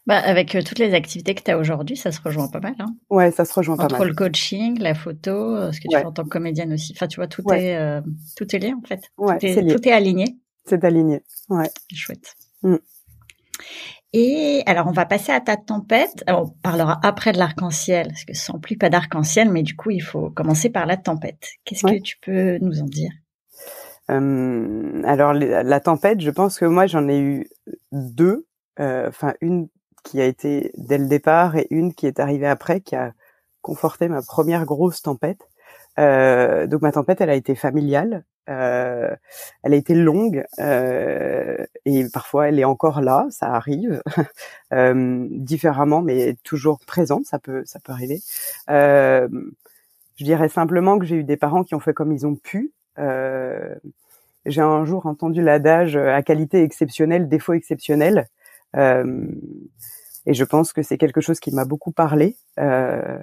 Bah, 0.06 0.18
avec 0.18 0.54
euh, 0.54 0.62
toutes 0.62 0.78
les 0.78 0.94
activités 0.94 1.34
que 1.34 1.42
tu 1.42 1.50
as 1.50 1.58
aujourd'hui, 1.58 1.96
ça 1.96 2.10
se 2.10 2.20
rejoint 2.20 2.48
pas 2.48 2.60
mal. 2.60 2.74
Hein 2.78 2.94
ouais, 3.10 3.30
ça 3.30 3.44
se 3.44 3.52
rejoint 3.52 3.76
pas 3.76 3.84
mal. 3.84 3.94
Entre 3.94 4.04
le 4.06 4.14
coaching, 4.14 4.78
la 4.78 4.94
photo, 4.94 5.30
euh, 5.30 5.72
ce 5.72 5.80
que 5.80 5.88
tu 5.88 5.96
fais 5.96 6.04
en 6.04 6.12
tant 6.12 6.24
que 6.24 6.28
comédienne 6.28 6.72
aussi. 6.72 6.92
Enfin, 6.96 7.06
tu 7.06 7.16
vois, 7.16 7.28
tout 7.28 7.42
est 7.52 7.76
euh, 7.76 8.00
tout 8.36 8.56
est 8.56 8.58
lié 8.58 8.72
en 8.72 8.86
fait. 8.86 9.00
Ouais, 9.18 9.38
tout, 9.38 9.46
est, 9.46 9.62
lié. 9.62 9.74
tout 9.74 9.88
est 9.88 9.92
aligné. 9.92 10.36
C'est 10.64 10.82
aligné. 10.84 11.22
Ouais. 11.48 11.70
Chouette. 11.94 12.34
Mm. 12.62 12.76
Et 14.12 14.62
alors, 14.66 14.86
on 14.86 14.92
va 14.92 15.04
passer 15.04 15.32
à 15.32 15.40
ta 15.40 15.56
tempête. 15.56 16.24
on 16.28 16.48
parlera 16.62 16.98
après 17.02 17.32
de 17.32 17.38
l'arc-en-ciel, 17.38 18.08
parce 18.08 18.24
que 18.24 18.34
sont 18.34 18.58
plus 18.58 18.78
pas 18.78 18.88
d'arc-en-ciel, 18.88 19.50
mais 19.50 19.62
du 19.62 19.76
coup, 19.76 19.90
il 19.90 20.00
faut 20.00 20.30
commencer 20.30 20.70
par 20.70 20.86
la 20.86 20.96
tempête. 20.96 21.50
Qu'est-ce 21.64 21.86
que 21.86 22.00
tu 22.00 22.16
peux 22.20 22.58
nous 22.58 22.80
en 22.80 22.86
dire? 22.86 23.12
Euh, 24.10 25.02
Alors, 25.04 25.34
la 25.34 25.80
tempête, 25.80 26.20
je 26.20 26.30
pense 26.30 26.58
que 26.58 26.64
moi, 26.64 26.86
j'en 26.86 27.06
ai 27.08 27.20
eu 27.20 27.50
deux. 27.92 28.46
Euh, 28.80 29.08
enfin, 29.08 29.34
une 29.40 29.68
qui 30.04 30.20
a 30.20 30.24
été 30.24 30.72
dès 30.76 30.98
le 30.98 31.06
départ 31.06 31.56
et 31.56 31.66
une 31.70 31.92
qui 31.92 32.06
est 32.06 32.20
arrivée 32.20 32.46
après, 32.46 32.80
qui 32.80 32.96
a 32.96 33.12
conforté 33.60 34.08
ma 34.08 34.22
première 34.22 34.64
grosse 34.64 35.02
tempête. 35.02 35.48
Euh, 35.98 36.66
donc 36.66 36.82
ma 36.82 36.92
tempête, 36.92 37.20
elle 37.20 37.30
a 37.30 37.34
été 37.34 37.54
familiale. 37.54 38.24
Euh, 38.48 39.14
elle 39.62 39.74
a 39.74 39.76
été 39.76 39.94
longue 39.94 40.44
euh, 40.58 41.66
et 41.84 42.04
parfois 42.12 42.48
elle 42.48 42.58
est 42.58 42.64
encore 42.64 43.02
là, 43.02 43.26
ça 43.30 43.52
arrive 43.52 44.02
euh, 44.72 45.26
différemment, 45.30 46.00
mais 46.00 46.36
toujours 46.44 46.78
présente, 46.86 47.26
ça 47.26 47.38
peut 47.38 47.62
ça 47.66 47.78
peut 47.80 47.92
arriver. 47.92 48.20
Je 48.68 50.24
dirais 50.24 50.48
simplement 50.48 50.98
que 50.98 51.04
j'ai 51.04 51.16
eu 51.16 51.24
des 51.24 51.36
parents 51.36 51.62
qui 51.62 51.74
ont 51.74 51.80
fait 51.80 51.92
comme 51.92 52.12
ils 52.12 52.26
ont 52.26 52.34
pu. 52.36 52.72
J'ai 54.46 54.62
un 54.62 54.84
jour 54.84 55.06
entendu 55.06 55.42
l'adage 55.42 55.96
à 55.96 56.22
qualité 56.22 56.62
exceptionnelle, 56.62 57.28
défaut 57.28 57.52
exceptionnel. 57.52 58.26
Et 60.28 60.34
je 60.34 60.44
pense 60.44 60.74
que 60.74 60.82
c'est 60.82 60.98
quelque 60.98 61.22
chose 61.22 61.40
qui 61.40 61.52
m'a 61.52 61.64
beaucoup 61.64 61.90
parlé. 61.90 62.36
Euh, 62.60 63.18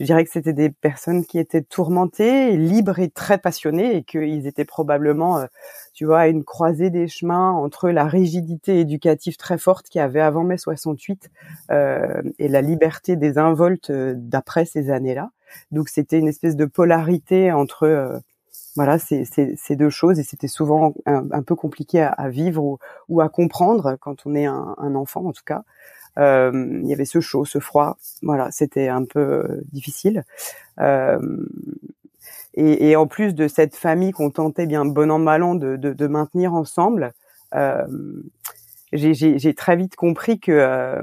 je 0.00 0.06
dirais 0.06 0.24
que 0.24 0.30
c'était 0.30 0.54
des 0.54 0.70
personnes 0.70 1.26
qui 1.26 1.38
étaient 1.38 1.60
tourmentées, 1.60 2.56
libres 2.56 2.98
et 2.98 3.10
très 3.10 3.36
passionnées, 3.36 3.96
et 3.96 4.04
qu'ils 4.04 4.46
étaient 4.46 4.64
probablement, 4.64 5.36
euh, 5.36 5.46
tu 5.92 6.06
vois, 6.06 6.20
à 6.20 6.28
une 6.28 6.44
croisée 6.44 6.88
des 6.88 7.08
chemins 7.08 7.50
entre 7.50 7.90
la 7.90 8.06
rigidité 8.06 8.80
éducative 8.80 9.36
très 9.36 9.58
forte 9.58 9.90
qu'il 9.90 9.98
y 9.98 10.02
avait 10.02 10.22
avant 10.22 10.44
mai 10.44 10.56
68 10.56 11.28
euh, 11.72 12.22
et 12.38 12.48
la 12.48 12.62
liberté 12.62 13.16
des 13.16 13.36
involtes 13.36 13.92
d'après 13.92 14.64
ces 14.64 14.90
années-là. 14.90 15.32
Donc 15.72 15.90
c'était 15.90 16.18
une 16.18 16.28
espèce 16.28 16.56
de 16.56 16.64
polarité 16.64 17.52
entre 17.52 18.22
voilà 18.76 18.98
ces, 18.98 19.26
deux 19.76 19.90
choses 19.90 20.18
et 20.18 20.22
c'était 20.22 20.48
souvent 20.48 20.94
un, 21.06 21.42
peu 21.42 21.54
compliqué 21.54 22.00
à, 22.00 22.28
vivre 22.28 22.78
ou, 23.08 23.20
à 23.20 23.28
comprendre 23.28 23.96
quand 24.00 24.26
on 24.26 24.34
est 24.34 24.46
un 24.46 24.94
enfant 24.94 25.24
en 25.26 25.32
tout 25.32 25.44
cas. 25.44 25.62
Euh, 26.18 26.80
il 26.82 26.88
y 26.88 26.92
avait 26.92 27.04
ce 27.04 27.20
chaud, 27.20 27.44
ce 27.44 27.58
froid. 27.58 27.98
Voilà, 28.22 28.50
c'était 28.50 28.88
un 28.88 29.04
peu 29.04 29.20
euh, 29.20 29.60
difficile. 29.72 30.24
Euh, 30.80 31.18
et, 32.54 32.96
en 32.96 33.06
plus 33.06 33.34
de 33.34 33.48
cette 33.48 33.76
famille 33.76 34.12
qu'on 34.12 34.30
tentait 34.30 34.64
bien 34.64 34.86
bon 34.86 35.10
an 35.10 35.18
mal 35.18 35.42
an 35.42 35.54
de, 35.54 36.06
maintenir 36.06 36.54
ensemble, 36.54 37.12
j'ai 38.92 39.54
très 39.54 39.76
vite 39.76 39.94
compris 39.94 40.40
que 40.40 41.02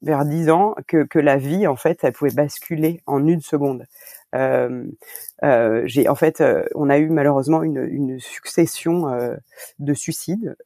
vers 0.00 0.24
10 0.24 0.48
ans 0.48 0.74
que, 0.86 1.04
que 1.04 1.18
la 1.18 1.36
vie 1.36 1.66
en 1.66 1.76
fait 1.76 1.98
elle 2.02 2.14
pouvait 2.14 2.30
basculer 2.30 3.02
en 3.04 3.26
une 3.26 3.42
seconde 3.42 3.84
j'ai 4.32 6.08
en 6.08 6.14
fait, 6.14 6.40
euh, 6.40 6.64
on 6.74 6.90
a 6.90 6.98
eu 6.98 7.08
malheureusement 7.08 7.62
une, 7.62 7.84
une 7.84 8.20
succession 8.20 9.08
euh, 9.08 9.36
de 9.78 9.94
suicides. 9.94 10.56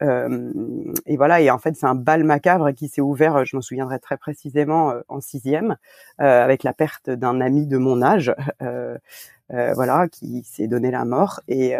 et 1.07 1.17
voilà, 1.17 1.41
et 1.41 1.51
en 1.51 1.59
fait, 1.59 1.77
c'est 1.77 1.87
un 1.87 1.95
bal 1.95 2.25
macabre 2.25 2.73
qui 2.73 2.89
s'est 2.89 3.01
ouvert. 3.01 3.45
Je 3.45 3.57
m'en 3.57 3.63
souviendrai 3.63 3.99
très 3.99 4.17
précisément 4.17 4.95
en 5.09 5.21
sixième, 5.21 5.77
avec 6.19 6.63
la 6.63 6.73
perte 6.73 7.11
d'un 7.11 7.41
ami 7.41 7.67
de 7.67 7.79
mon 7.79 8.03
âge. 8.03 8.35
voilà, 9.49 10.09
qui 10.09 10.43
s'est 10.45 10.67
donné 10.67 10.91
la 10.91 11.05
mort 11.05 11.41
et, 11.49 11.75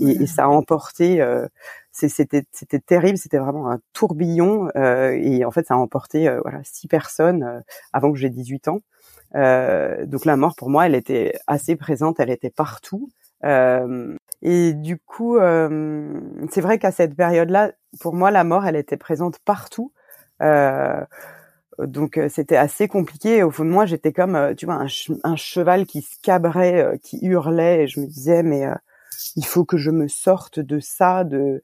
et, 0.00 0.22
et 0.22 0.26
ça 0.26 0.44
a 0.44 0.48
emporté. 0.48 1.24
c'était 1.92 2.44
c'était 2.52 2.78
terrible, 2.78 3.18
c'était 3.18 3.38
vraiment 3.38 3.70
un 3.70 3.80
tourbillon 3.92 4.70
et 4.74 5.44
en 5.44 5.50
fait 5.50 5.66
ça 5.66 5.74
a 5.74 5.76
emporté 5.76 6.28
voilà 6.42 6.60
six 6.64 6.88
personnes 6.88 7.62
avant 7.92 8.12
que 8.12 8.18
j'ai 8.18 8.30
18 8.30 8.68
ans. 8.68 8.80
Euh, 9.36 10.06
donc 10.06 10.24
la 10.24 10.36
mort 10.36 10.54
pour 10.56 10.70
moi, 10.70 10.86
elle 10.86 10.94
était 10.94 11.34
assez 11.46 11.76
présente, 11.76 12.20
elle 12.20 12.30
était 12.30 12.50
partout. 12.50 13.10
Euh, 13.44 14.16
et 14.42 14.72
du 14.74 14.98
coup, 14.98 15.36
euh, 15.36 16.20
c'est 16.50 16.60
vrai 16.60 16.78
qu'à 16.78 16.92
cette 16.92 17.14
période-là, 17.16 17.72
pour 18.00 18.14
moi, 18.14 18.30
la 18.30 18.44
mort, 18.44 18.66
elle 18.66 18.76
était 18.76 18.96
présente 18.96 19.38
partout. 19.40 19.92
Euh, 20.42 21.04
donc 21.78 22.18
euh, 22.18 22.28
c'était 22.28 22.56
assez 22.56 22.88
compliqué. 22.88 23.42
Au 23.42 23.50
fond 23.50 23.64
de 23.64 23.70
moi, 23.70 23.86
j'étais 23.86 24.12
comme, 24.12 24.54
tu 24.56 24.66
vois, 24.66 24.84
un, 25.24 25.36
cheval 25.36 25.86
qui 25.86 26.02
se 26.02 26.16
cabrait, 26.22 26.98
qui 27.02 27.18
hurlait. 27.22 27.84
Et 27.84 27.86
je 27.86 28.00
me 28.00 28.06
disais, 28.06 28.42
mais 28.42 28.66
il 29.36 29.46
faut 29.46 29.64
que 29.64 29.76
je 29.76 29.90
me 29.90 30.08
sorte 30.08 30.60
de 30.60 30.80
ça. 30.80 31.24
De, 31.24 31.62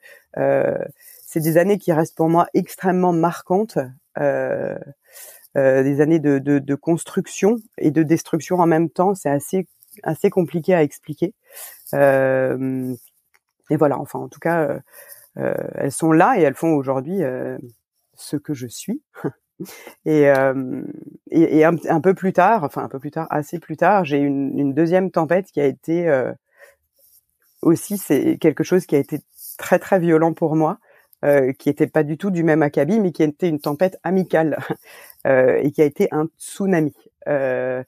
c'est 1.27 1.41
des 1.41 1.59
années 1.59 1.79
qui 1.79 1.93
restent 1.93 2.17
pour 2.17 2.29
moi 2.29 2.47
extrêmement 2.55 3.13
marquantes. 3.13 3.79
Euh, 4.19 4.75
euh, 4.75 4.79
des 5.57 6.01
années 6.01 6.19
de, 6.19 6.75
construction 6.75 7.57
et 7.79 7.91
de 7.91 8.03
destruction 8.03 8.59
en 8.59 8.67
même 8.67 8.91
temps. 8.91 9.15
C'est 9.15 9.31
assez 9.31 9.67
assez 10.03 10.31
compliqué 10.31 10.75
à 10.75 10.83
expliquer. 10.83 11.35
Euh, 11.95 12.95
et 13.71 13.77
voilà, 13.77 13.99
enfin 13.99 14.19
en 14.19 14.29
tout 14.29 14.41
cas, 14.41 14.63
euh, 14.63 14.79
euh 15.39 15.55
elles 15.75 15.93
sont 15.93 16.13
là 16.13 16.39
et 16.39 16.43
elles 16.43 16.55
font 16.55 16.75
aujourd'hui 16.75 17.23
euh, 17.23 17.59
ce 18.15 18.37
que 18.37 18.55
je 18.55 18.67
suis. 18.67 19.03
et, 20.05 20.31
et, 21.31 21.65
un, 21.65 22.01
peu 22.01 22.15
plus 22.15 22.33
tard, 22.35 22.65
enfin 22.65 22.83
un 22.85 22.89
peu 22.89 22.99
plus 22.99 23.11
tard, 23.11 23.27
assez 23.31 23.59
plus 23.59 23.77
tard, 23.77 24.05
j'ai 24.05 24.19
une, 24.19 24.59
une 24.59 24.75
deuxième 24.75 25.11
tempête 25.11 25.51
qui 25.51 25.61
a 25.61 25.65
été 25.65 26.11
aussi 27.63 27.97
c'est 27.97 28.37
quelque 28.37 28.65
chose 28.65 28.85
qui 28.85 28.97
a 28.97 28.99
été 28.99 29.21
très 29.57 29.79
très 29.79 29.99
violent 29.99 30.35
pour 30.35 30.57
moi. 30.57 30.79
Euh, 31.25 31.53
qui 31.55 31.71
était 31.71 31.87
pas 31.87 32.03
du 32.03 32.19
tout 32.19 32.31
du 32.31 32.45
même 32.45 32.61
acabit, 32.61 33.01
mais 33.01 33.11
qui 33.11 33.23
était 33.23 33.49
une 33.49 33.59
tempête 33.59 33.99
amicale 34.05 34.59
euh, 34.71 34.75
et 35.27 35.71
qui 35.73 35.83
a 35.83 35.85
été 35.85 36.09
un 36.13 36.29
tsunami. 36.39 36.95
Euh, 37.29 37.83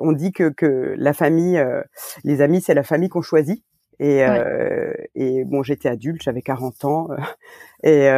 on 0.00 0.12
dit 0.12 0.32
que, 0.32 0.48
que 0.48 0.94
la 0.96 1.12
famille, 1.12 1.58
euh, 1.58 1.82
les 2.24 2.40
amis, 2.40 2.60
c'est 2.60 2.74
la 2.74 2.82
famille 2.82 3.08
qu'on 3.08 3.22
choisit. 3.22 3.62
Et, 3.98 4.24
euh, 4.24 4.92
et 5.14 5.44
bon, 5.44 5.62
j'étais 5.62 5.88
adulte, 5.88 6.22
j'avais 6.22 6.42
40 6.42 6.84
ans, 6.84 7.08
et, 7.82 8.08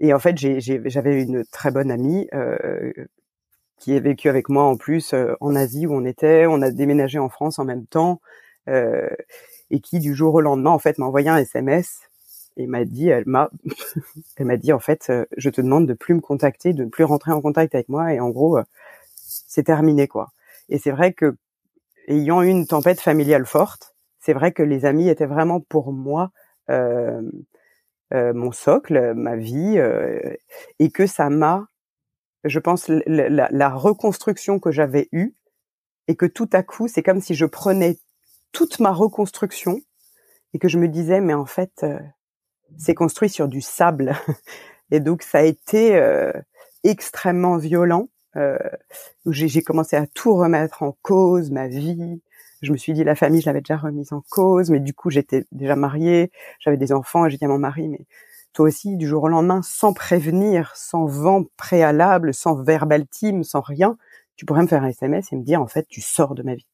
et 0.00 0.12
en 0.12 0.18
fait, 0.18 0.36
j'avais 0.36 1.22
une 1.22 1.44
très 1.44 1.70
bonne 1.70 1.92
amie 1.92 2.28
qui 3.78 3.94
a 3.94 4.00
vécu 4.00 4.28
avec 4.28 4.48
moi 4.48 4.64
en 4.64 4.76
plus 4.76 5.14
en 5.40 5.54
Asie 5.54 5.86
où 5.86 5.94
on 5.94 6.04
était. 6.04 6.46
On 6.46 6.60
a 6.60 6.72
déménagé 6.72 7.20
en 7.20 7.28
France 7.28 7.60
en 7.60 7.64
même 7.64 7.86
temps. 7.86 8.20
et 8.66 9.80
qui 9.80 10.00
du 10.00 10.14
jour 10.14 10.34
au 10.34 10.40
lendemain 10.40 10.70
en 10.70 10.78
fait 10.80 10.98
m'a 10.98 11.06
envoyé 11.06 11.28
un 11.28 11.36
SMS 11.36 12.00
et 12.56 12.66
m'a 12.66 12.84
dit, 12.84 13.08
elle 13.08 13.24
m'a, 13.26 13.50
elle 14.36 14.46
m'a 14.46 14.56
dit 14.56 14.72
en 14.72 14.78
fait, 14.78 15.06
euh, 15.10 15.24
je 15.36 15.50
te 15.50 15.60
demande 15.60 15.86
de 15.86 15.94
plus 15.94 16.14
me 16.14 16.20
contacter, 16.20 16.72
de 16.72 16.84
ne 16.84 16.88
plus 16.90 17.04
rentrer 17.04 17.32
en 17.32 17.40
contact 17.40 17.74
avec 17.74 17.88
moi 17.88 18.12
et 18.12 18.20
en 18.20 18.30
gros, 18.30 18.58
euh, 18.58 18.64
c'est 19.16 19.64
terminé 19.64 20.08
quoi. 20.08 20.32
Et 20.68 20.78
c'est 20.78 20.90
vrai 20.90 21.12
que 21.12 21.36
ayant 22.08 22.42
eu 22.42 22.48
une 22.48 22.66
tempête 22.66 23.00
familiale 23.00 23.46
forte, 23.46 23.94
c'est 24.20 24.32
vrai 24.32 24.52
que 24.52 24.62
les 24.62 24.84
amis 24.84 25.08
étaient 25.08 25.26
vraiment 25.26 25.60
pour 25.60 25.92
moi 25.92 26.30
euh, 26.70 27.22
euh 28.12 28.32
mon 28.32 28.52
socle, 28.52 29.14
ma 29.14 29.36
vie, 29.36 29.78
et 30.78 30.90
que 30.90 31.06
ça 31.06 31.30
m'a, 31.30 31.66
je 32.44 32.58
pense, 32.58 32.88
la, 32.88 33.48
la 33.50 33.68
reconstruction 33.70 34.60
que 34.60 34.70
j'avais 34.70 35.08
eue, 35.12 35.34
et 36.08 36.16
que 36.16 36.26
tout 36.26 36.48
à 36.52 36.62
coup, 36.62 36.88
c'est 36.88 37.02
comme 37.02 37.20
si 37.20 37.34
je 37.34 37.46
prenais 37.46 37.98
toute 38.52 38.78
ma 38.80 38.92
reconstruction 38.92 39.80
et 40.52 40.58
que 40.58 40.68
je 40.68 40.78
me 40.78 40.88
disais, 40.88 41.20
mais 41.20 41.34
en 41.34 41.46
fait, 41.46 41.84
c'est 42.78 42.94
construit 42.94 43.28
sur 43.28 43.48
du 43.48 43.60
sable. 43.60 44.14
Et 44.90 45.00
donc 45.00 45.22
ça 45.22 45.38
a 45.38 45.42
été 45.42 45.96
euh, 45.96 46.32
extrêmement 46.84 47.56
violent. 47.56 48.08
Euh, 48.36 48.58
j'ai 49.26 49.62
commencé 49.62 49.96
à 49.96 50.06
tout 50.06 50.34
remettre 50.34 50.82
en 50.82 50.96
cause, 51.02 51.50
ma 51.50 51.68
vie. 51.68 52.20
Je 52.62 52.72
me 52.72 52.76
suis 52.76 52.92
dit 52.92 53.04
la 53.04 53.14
famille, 53.14 53.40
je 53.40 53.46
l'avais 53.46 53.60
déjà 53.60 53.76
remise 53.76 54.12
en 54.12 54.22
cause, 54.30 54.70
mais 54.70 54.80
du 54.80 54.94
coup 54.94 55.10
j'étais 55.10 55.44
déjà 55.52 55.76
mariée, 55.76 56.30
j'avais 56.60 56.76
des 56.76 56.92
enfants, 56.92 57.26
dit 57.26 57.38
à 57.42 57.48
mon 57.48 57.58
mari, 57.58 57.88
mais 57.88 58.06
toi 58.54 58.66
aussi, 58.66 58.96
du 58.96 59.06
jour 59.06 59.24
au 59.24 59.28
lendemain, 59.28 59.62
sans 59.62 59.92
prévenir, 59.92 60.72
sans 60.76 61.06
vent 61.06 61.44
préalable, 61.56 62.32
sans 62.32 62.54
verbal 62.54 63.06
team, 63.06 63.42
sans 63.42 63.60
rien, 63.60 63.98
tu 64.36 64.46
pourrais 64.46 64.62
me 64.62 64.68
faire 64.68 64.82
un 64.82 64.88
SMS 64.88 65.32
et 65.32 65.36
me 65.36 65.42
dire 65.42 65.60
en 65.60 65.66
fait 65.66 65.86
tu 65.88 66.00
sors 66.00 66.34
de 66.34 66.42
ma 66.42 66.54
vie. 66.54 66.66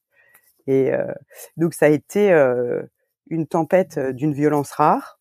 Et 0.67 0.93
euh, 0.93 1.11
donc 1.57 1.73
ça 1.73 1.87
a 1.87 1.89
été 1.89 2.31
euh, 2.31 2.83
une 3.29 3.47
tempête 3.47 3.99
d'une 3.99 4.33
violence 4.33 4.71
rare 4.71 5.17
euh, 5.17 5.20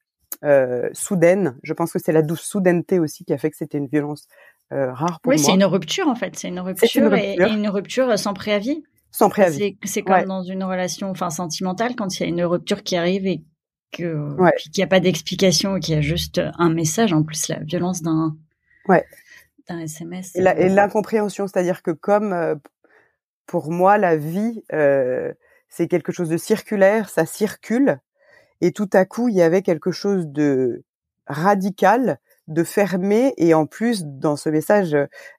soudaine. 0.92 1.58
Je 1.62 1.72
pense 1.72 1.92
que 1.92 1.98
c'est 1.98 2.12
la 2.12 2.22
douce 2.22 2.42
soudaineté 2.42 2.98
aussi 2.98 3.24
qui 3.24 3.32
a 3.32 3.38
fait 3.38 3.50
que 3.50 3.56
c'était 3.56 3.78
une 3.78 3.88
violence 3.88 4.26
euh, 4.72 4.92
rare 4.92 5.20
pour 5.20 5.32
moi. 5.32 5.36
Oui, 5.36 5.38
c'est 5.38 5.52
une 5.52 5.64
rupture 5.64 6.08
en 6.08 6.14
fait. 6.14 6.36
C'est 6.36 6.48
une 6.48 6.60
rupture, 6.60 7.14
Et, 7.14 7.36
une 7.40 7.68
rupture 7.68 8.16
sans 8.18 8.34
préavis. 8.34 8.84
Sans 9.10 9.28
préavis. 9.28 9.76
C'est 9.84 10.02
comme 10.02 10.24
dans 10.24 10.42
une 10.42 10.62
relation, 10.62 11.10
enfin 11.10 11.30
sentimentale, 11.30 11.96
quand 11.96 12.18
il 12.18 12.22
y 12.22 12.26
a 12.26 12.28
une 12.28 12.44
rupture 12.44 12.82
qui 12.84 12.96
arrive 12.96 13.26
et 13.26 13.42
que 13.90 14.36
qu'il 14.58 14.78
n'y 14.78 14.84
a 14.84 14.86
pas 14.86 15.00
d'explication, 15.00 15.80
qu'il 15.80 15.96
y 15.96 15.98
a 15.98 16.00
juste 16.00 16.40
un 16.58 16.70
message. 16.70 17.12
En 17.12 17.24
plus, 17.24 17.48
la 17.48 17.58
violence 17.58 18.02
d'un 18.02 18.36
ouais. 18.88 19.04
d'un 19.68 19.80
SMS. 19.80 20.36
Et 20.36 20.68
l'incompréhension, 20.68 21.48
c'est-à-dire 21.48 21.82
que 21.82 21.90
comme 21.90 22.32
euh, 22.32 22.54
pour 23.46 23.72
moi, 23.72 23.98
la 23.98 24.16
vie, 24.16 24.62
euh, 24.72 25.32
c'est 25.68 25.88
quelque 25.88 26.12
chose 26.12 26.28
de 26.28 26.36
circulaire, 26.36 27.08
ça 27.08 27.26
circule. 27.26 27.98
Et 28.60 28.72
tout 28.72 28.90
à 28.92 29.04
coup, 29.04 29.28
il 29.28 29.34
y 29.36 29.42
avait 29.42 29.62
quelque 29.62 29.90
chose 29.90 30.26
de 30.28 30.84
radical, 31.26 32.18
de 32.48 32.64
fermé. 32.64 33.32
Et 33.36 33.54
en 33.54 33.66
plus, 33.66 34.04
dans 34.04 34.36
ce 34.36 34.48
message, 34.48 34.96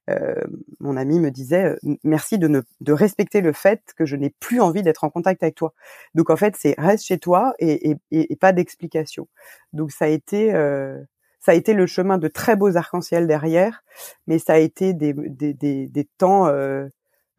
euh, 0.10 0.36
mon 0.80 0.98
ami 0.98 1.20
me 1.20 1.30
disait 1.30 1.66
euh, 1.66 1.96
merci 2.04 2.40
de, 2.40 2.48
ne, 2.48 2.62
de 2.80 2.94
respecter 2.94 3.42
le 3.42 3.54
fait 3.54 3.82
que 3.98 4.06
je 4.06 4.16
n'ai 4.16 4.30
plus 4.40 4.62
envie 4.62 4.84
d'être 4.84 5.04
en 5.04 5.10
contact 5.10 5.44
avec 5.44 5.56
toi. 5.56 5.74
Donc 6.16 6.30
en 6.30 6.38
fait, 6.38 6.56
c'est 6.58 6.76
reste 6.78 7.06
chez 7.06 7.20
toi 7.20 7.54
et, 7.60 7.92
et, 7.92 7.98
et 8.12 8.36
pas 8.36 8.54
d'explication. 8.54 9.28
Donc 9.74 9.92
ça 9.92 10.06
a 10.06 10.08
été 10.08 10.54
euh, 10.54 10.98
ça 11.42 11.52
a 11.54 11.56
été 11.56 11.74
le 11.74 11.88
chemin 11.88 12.18
de 12.20 12.28
très 12.28 12.56
beaux 12.56 12.78
arcs-en-ciel 12.78 13.28
derrière, 13.28 13.84
mais 14.28 14.40
ça 14.40 14.54
a 14.54 14.58
été 14.58 14.94
des, 14.94 15.14
des, 15.14 15.54
des, 15.54 15.88
des 15.88 16.06
temps 16.18 16.48
euh, 16.48 16.88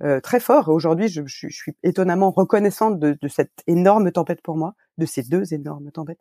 euh, 0.02 0.20
très 0.20 0.40
fort. 0.40 0.68
Aujourd'hui, 0.68 1.08
je, 1.08 1.22
je, 1.24 1.48
suis 1.48 1.76
étonnamment 1.84 2.32
reconnaissante 2.32 2.98
de, 2.98 3.16
de, 3.20 3.28
cette 3.28 3.52
énorme 3.68 4.10
tempête 4.10 4.42
pour 4.42 4.56
moi, 4.56 4.74
de 4.98 5.06
ces 5.06 5.22
deux 5.22 5.54
énormes 5.54 5.90
tempêtes. 5.90 6.20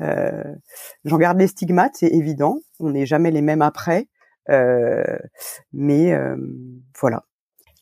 Euh, 0.00 0.54
J'en 1.04 1.18
garde 1.18 1.38
les 1.38 1.46
stigmates, 1.46 1.94
c'est 1.94 2.08
évident. 2.08 2.58
On 2.78 2.90
n'est 2.90 3.06
jamais 3.06 3.30
les 3.30 3.42
mêmes 3.42 3.62
après, 3.62 4.08
euh, 4.48 5.04
mais 5.72 6.12
euh, 6.12 6.36
voilà. 6.98 7.24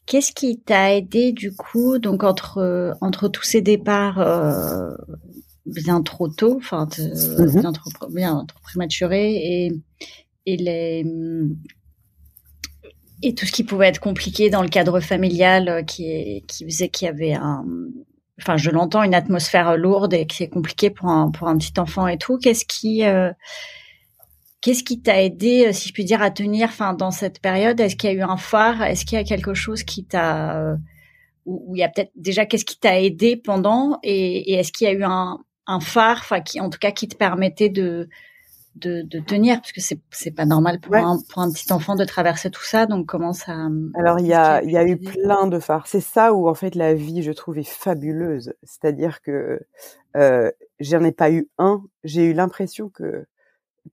Qu'est-ce 0.06 0.32
qui 0.32 0.60
t'a 0.60 0.94
aidé 0.94 1.32
du 1.32 1.54
coup, 1.54 1.98
donc 1.98 2.24
entre 2.24 2.96
entre 3.00 3.28
tous 3.28 3.42
ces 3.42 3.60
départs 3.60 4.96
bien 5.66 6.02
trop 6.02 6.28
tôt, 6.28 6.56
enfin 6.56 6.86
mm-hmm. 6.86 7.60
bien 7.60 7.72
trop 7.72 7.90
bien 8.08 8.44
trop 8.46 8.58
prématurés 8.62 9.34
et 9.34 9.72
et 10.46 10.56
les 10.56 11.04
et 13.22 13.34
tout 13.34 13.44
ce 13.44 13.52
qui 13.52 13.64
pouvait 13.64 13.88
être 13.88 14.00
compliqué 14.00 14.48
dans 14.48 14.62
le 14.62 14.68
cadre 14.68 15.00
familial 15.00 15.84
qui, 15.86 16.44
qui 16.46 16.64
faisait 16.64 16.88
qu'il 16.88 17.06
y 17.06 17.08
avait 17.08 17.34
un, 17.34 17.64
enfin 18.38 18.56
je 18.56 18.70
l'entends, 18.70 19.02
une 19.02 19.14
atmosphère 19.14 19.76
lourde 19.76 20.14
et 20.14 20.26
qui 20.26 20.42
est 20.42 20.48
compliqué 20.48 20.90
pour 20.90 21.08
un, 21.08 21.30
pour 21.30 21.48
un 21.48 21.56
petit 21.56 21.78
enfant 21.78 22.06
et 22.06 22.18
tout. 22.18 22.38
Qu'est-ce 22.38 22.64
qui, 22.64 23.04
euh, 23.04 23.32
qu'est-ce 24.60 24.84
qui 24.84 25.00
t'a 25.00 25.22
aidé, 25.22 25.66
euh, 25.66 25.72
si 25.72 25.88
je 25.88 25.92
puis 25.92 26.04
dire, 26.04 26.22
à 26.22 26.30
tenir, 26.30 26.68
enfin 26.68 26.94
dans 26.94 27.10
cette 27.10 27.40
période? 27.40 27.80
Est-ce 27.80 27.96
qu'il 27.96 28.10
y 28.10 28.12
a 28.12 28.16
eu 28.16 28.22
un 28.22 28.36
phare? 28.36 28.82
Est-ce 28.82 29.04
qu'il 29.04 29.18
y 29.18 29.20
a 29.20 29.24
quelque 29.24 29.54
chose 29.54 29.82
qui 29.82 30.04
t'a, 30.04 30.76
ou 31.46 31.74
il 31.74 31.80
y 31.80 31.82
a 31.82 31.88
peut-être 31.88 32.12
déjà 32.14 32.46
qu'est-ce 32.46 32.64
qui 32.64 32.78
t'a 32.78 33.00
aidé 33.00 33.36
pendant? 33.36 33.98
Et, 34.02 34.52
et 34.52 34.54
est-ce 34.54 34.72
qu'il 34.72 34.86
y 34.86 34.90
a 34.90 34.94
eu 34.94 35.04
un, 35.04 35.38
un 35.66 35.80
phare, 35.80 36.18
enfin 36.20 36.40
qui 36.40 36.60
en 36.60 36.70
tout 36.70 36.78
cas 36.78 36.90
qui 36.90 37.08
te 37.08 37.16
permettait 37.16 37.68
de 37.68 38.08
de, 38.80 39.02
de, 39.02 39.18
tenir 39.20 39.60
parce 39.60 39.72
que 39.72 39.80
c'est 39.80 40.00
c'est 40.10 40.30
pas 40.30 40.46
normal 40.46 40.80
pour 40.80 40.94
un 40.94 41.18
pour 41.30 41.42
un 41.42 41.50
petit 41.50 41.72
enfant 41.72 41.94
de 41.94 42.04
traverser 42.04 42.50
tout 42.50 42.64
ça 42.64 42.86
donc 42.86 43.06
comment 43.06 43.32
ça 43.32 43.68
alors 43.94 44.18
il 44.20 44.26
y 44.26 44.34
a 44.34 44.62
il 44.62 44.70
y 44.70 44.76
a 44.76 44.86
eu 44.86 44.96
plein 44.96 45.46
de 45.46 45.58
phares. 45.58 45.86
C'est 45.86 46.00
ça 46.00 46.32
où 46.34 46.48
en 46.48 46.54
fait 46.54 46.74
la 46.74 46.94
vie 46.94 47.22
je 47.22 47.32
trouve 47.32 47.58
est 47.58 47.68
fabuleuse. 47.68 48.54
C'est-à-dire 48.62 49.20
que 49.22 49.60
euh, 50.16 50.50
j'en 50.80 51.04
ai 51.04 51.12
pas 51.12 51.30
eu 51.30 51.48
un. 51.58 51.82
J'ai 52.04 52.24
eu 52.24 52.32
l'impression 52.32 52.88
que 52.88 53.26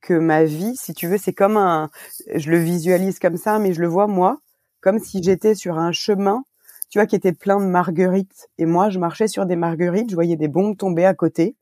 que 0.01 0.13
ma 0.13 0.43
vie 0.43 0.75
si 0.75 0.93
tu 0.93 1.07
veux 1.07 1.17
c'est 1.17 1.33
comme 1.33 1.57
un 1.57 1.89
je 2.33 2.51
le 2.51 2.57
visualise 2.57 3.17
comme 3.17 3.37
ça 3.37 3.59
mais 3.59 3.73
je 3.73 3.81
le 3.81 3.87
vois 3.87 4.07
moi 4.07 4.39
comme 4.81 4.99
si 4.99 5.23
j'étais 5.23 5.55
sur 5.55 5.77
un 5.77 5.93
chemin 5.93 6.43
tu 6.89 6.99
vois 6.99 7.05
qui 7.07 7.15
était 7.15 7.33
plein 7.33 7.59
de 7.59 7.65
marguerites. 7.65 8.49
Et 8.57 8.65
moi 8.65 8.89
je 8.89 8.99
marchais 8.99 9.27
sur 9.27 9.45
des 9.45 9.55
marguerites 9.55 10.09
je 10.09 10.15
voyais 10.15 10.37
des 10.37 10.47
bombes 10.47 10.77
tomber 10.77 11.05
à 11.05 11.13
côté 11.13 11.55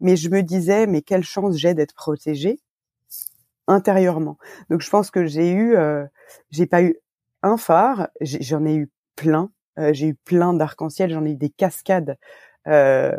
mais 0.00 0.16
je 0.16 0.28
me 0.30 0.42
disais 0.42 0.86
mais 0.86 1.02
quelle 1.02 1.24
chance 1.24 1.56
j'ai 1.56 1.74
d'être 1.74 1.94
protégée 1.94 2.60
intérieurement. 3.66 4.38
Donc 4.70 4.80
je 4.80 4.90
pense 4.90 5.10
que 5.10 5.26
j'ai 5.26 5.50
eu, 5.50 5.76
euh, 5.76 6.04
j'ai 6.50 6.66
pas 6.66 6.82
eu 6.82 6.96
un 7.42 7.56
phare, 7.56 8.08
j'en 8.20 8.64
ai 8.64 8.74
eu 8.74 8.90
plein. 9.16 9.50
Euh, 9.78 9.92
j'ai 9.92 10.08
eu 10.08 10.14
plein 10.14 10.54
d'arc-en-ciel, 10.54 11.10
j'en 11.10 11.24
ai 11.24 11.32
eu 11.32 11.36
des 11.36 11.50
cascades. 11.50 12.16
Euh, 12.66 13.16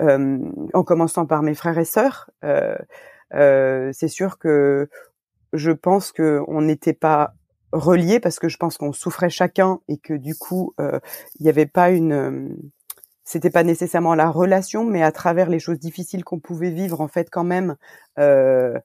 euh 0.00 0.38
en 0.72 0.82
commençant 0.84 1.26
par 1.26 1.42
mes 1.42 1.54
frères 1.54 1.78
et 1.78 1.84
sœurs, 1.84 2.30
c'est 3.32 4.08
sûr 4.08 4.38
que 4.38 4.88
je 5.52 5.70
pense 5.72 6.12
que 6.12 6.42
on 6.48 6.62
n'était 6.62 6.94
pas 6.94 7.34
reliés 7.72 8.20
parce 8.20 8.38
que 8.38 8.48
je 8.48 8.56
pense 8.56 8.78
qu'on 8.78 8.92
souffrait 8.92 9.30
chacun 9.30 9.80
et 9.88 9.98
que 9.98 10.14
du 10.14 10.34
coup 10.34 10.74
il 10.78 11.42
n'y 11.42 11.48
avait 11.48 11.66
pas 11.66 11.90
une 11.90 12.56
c'était 13.30 13.50
pas 13.50 13.62
nécessairement 13.64 14.14
la 14.14 14.30
relation, 14.30 14.84
mais 14.84 15.02
à 15.02 15.12
travers 15.12 15.48
les 15.48 15.60
choses 15.60 15.78
difficiles 15.78 16.24
qu'on 16.24 16.40
pouvait 16.40 16.70
vivre, 16.70 17.00
en 17.00 17.08
fait, 17.08 17.28
quand 17.30 17.44
même, 17.44 17.76
euh, 18.18 18.78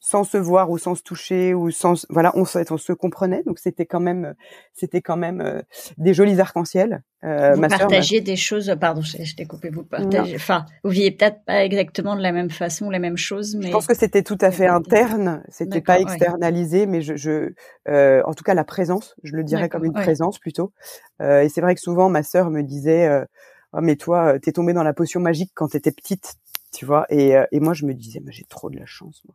sans 0.00 0.24
se 0.24 0.36
voir 0.36 0.70
ou 0.70 0.78
sans 0.78 0.94
se 0.94 1.02
toucher 1.02 1.54
ou 1.54 1.70
sans, 1.70 2.06
voilà, 2.08 2.32
on, 2.36 2.42
on 2.42 2.76
se 2.78 2.92
comprenait. 2.92 3.42
Donc 3.44 3.58
c'était 3.58 3.86
quand 3.86 4.00
même, 4.00 4.34
c'était 4.72 5.00
quand 5.00 5.16
même 5.16 5.40
euh, 5.40 5.62
des 5.96 6.14
jolis 6.14 6.40
arcs-en-ciel. 6.40 7.02
Euh, 7.24 7.54
vous 7.54 7.62
partagiez 7.62 8.20
des 8.20 8.36
choses, 8.36 8.72
pardon, 8.80 9.02
je, 9.02 9.34
t'ai 9.34 9.44
coupé, 9.44 9.70
vous 9.70 9.82
partagez, 9.82 10.36
enfin, 10.36 10.66
vous 10.84 10.90
viviez 10.90 11.10
peut-être 11.10 11.44
pas 11.44 11.64
exactement 11.64 12.14
de 12.14 12.20
la 12.20 12.30
même 12.30 12.50
façon, 12.50 12.90
les 12.90 13.00
mêmes 13.00 13.16
choses, 13.16 13.56
mais. 13.56 13.66
Je 13.66 13.72
pense 13.72 13.88
que 13.88 13.96
c'était 13.96 14.22
tout 14.22 14.38
à 14.40 14.52
fait 14.52 14.68
interne, 14.68 15.42
c'était 15.48 15.80
pas 15.80 15.98
externalisé, 15.98 16.86
mais 16.86 17.02
je, 17.02 17.16
je 17.16 17.54
euh, 17.88 18.22
en 18.24 18.34
tout 18.34 18.44
cas 18.44 18.54
la 18.54 18.64
présence, 18.64 19.16
je 19.24 19.34
le 19.34 19.42
dirais 19.42 19.68
comme 19.68 19.84
une 19.84 19.92
présence 19.92 20.38
plutôt. 20.38 20.72
Euh, 21.20 21.42
et 21.42 21.48
c'est 21.48 21.60
vrai 21.60 21.74
que 21.74 21.80
souvent 21.80 22.08
ma 22.08 22.22
sœur 22.22 22.50
me 22.50 22.62
disait, 22.62 23.06
euh, 23.06 23.24
oh, 23.72 23.80
mais 23.82 23.96
toi, 23.96 24.38
t'es 24.38 24.52
tombée 24.52 24.72
dans 24.72 24.84
la 24.84 24.92
potion 24.92 25.20
magique 25.20 25.50
quand 25.54 25.68
t'étais 25.68 25.92
petite, 25.92 26.34
tu 26.72 26.84
vois. 26.86 27.06
Et, 27.10 27.36
euh, 27.36 27.46
et 27.52 27.60
moi, 27.60 27.74
je 27.74 27.86
me 27.86 27.94
disais, 27.94 28.20
mais 28.24 28.32
j'ai 28.32 28.44
trop 28.44 28.70
de 28.70 28.78
la 28.78 28.86
chance. 28.86 29.22
Moi. 29.24 29.34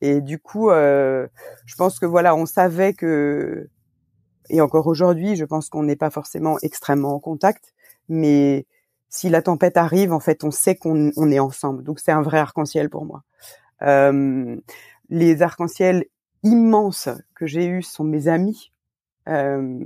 Et 0.00 0.20
du 0.20 0.38
coup, 0.38 0.70
euh, 0.70 1.26
je 1.66 1.74
pense 1.76 1.98
que 1.98 2.06
voilà, 2.06 2.34
on 2.34 2.46
savait 2.46 2.94
que, 2.94 3.68
et 4.50 4.60
encore 4.60 4.86
aujourd'hui, 4.86 5.36
je 5.36 5.44
pense 5.44 5.68
qu'on 5.68 5.82
n'est 5.84 5.96
pas 5.96 6.10
forcément 6.10 6.58
extrêmement 6.62 7.14
en 7.14 7.20
contact, 7.20 7.74
mais 8.08 8.66
si 9.08 9.28
la 9.28 9.42
tempête 9.42 9.76
arrive, 9.76 10.12
en 10.12 10.20
fait, 10.20 10.42
on 10.42 10.50
sait 10.50 10.74
qu'on 10.74 11.12
on 11.16 11.30
est 11.30 11.38
ensemble. 11.38 11.84
Donc 11.84 12.00
c'est 12.00 12.12
un 12.12 12.22
vrai 12.22 12.38
arc-en-ciel 12.38 12.88
pour 12.88 13.04
moi. 13.04 13.22
Euh, 13.82 14.56
les 15.10 15.42
arcs-en-ciel 15.42 16.06
immenses 16.42 17.08
que 17.34 17.46
j'ai 17.46 17.66
eus 17.66 17.82
sont 17.82 18.04
mes 18.04 18.28
amis. 18.28 18.72
Euh, 19.28 19.78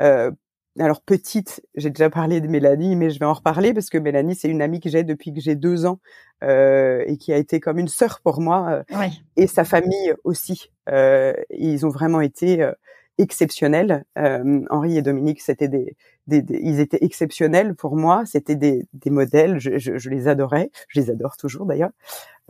euh, 0.00 0.30
alors 0.78 1.00
petite, 1.00 1.62
j'ai 1.74 1.90
déjà 1.90 2.10
parlé 2.10 2.40
de 2.40 2.48
Mélanie, 2.48 2.96
mais 2.96 3.10
je 3.10 3.18
vais 3.18 3.26
en 3.26 3.32
reparler 3.32 3.74
parce 3.74 3.90
que 3.90 3.98
Mélanie, 3.98 4.34
c'est 4.34 4.48
une 4.48 4.62
amie 4.62 4.80
que 4.80 4.88
j'ai 4.88 5.04
depuis 5.04 5.32
que 5.32 5.40
j'ai 5.40 5.54
deux 5.54 5.86
ans 5.86 6.00
euh, 6.44 7.02
et 7.06 7.16
qui 7.16 7.32
a 7.32 7.36
été 7.36 7.60
comme 7.60 7.78
une 7.78 7.88
sœur 7.88 8.20
pour 8.22 8.40
moi 8.40 8.84
euh, 8.92 9.08
et 9.36 9.46
sa 9.46 9.64
famille 9.64 10.14
aussi. 10.24 10.70
Euh, 10.88 11.32
ils 11.50 11.84
ont 11.86 11.90
vraiment 11.90 12.20
été 12.20 12.62
euh, 12.62 12.72
exceptionnels. 13.18 14.04
Euh, 14.16 14.60
Henri 14.70 14.96
et 14.96 15.02
Dominique, 15.02 15.40
c'était 15.40 15.68
des, 15.68 15.96
des, 16.26 16.44
ils 16.62 16.80
étaient 16.80 17.04
exceptionnels 17.04 17.74
pour 17.74 17.96
moi. 17.96 18.22
C'était 18.26 18.56
des, 18.56 18.86
des 18.94 19.10
modèles. 19.10 19.58
Je, 19.58 19.78
je, 19.78 19.98
je, 19.98 20.10
les 20.10 20.28
adorais. 20.28 20.70
Je 20.88 21.00
les 21.00 21.10
adore 21.10 21.36
toujours 21.36 21.66
d'ailleurs. 21.66 21.90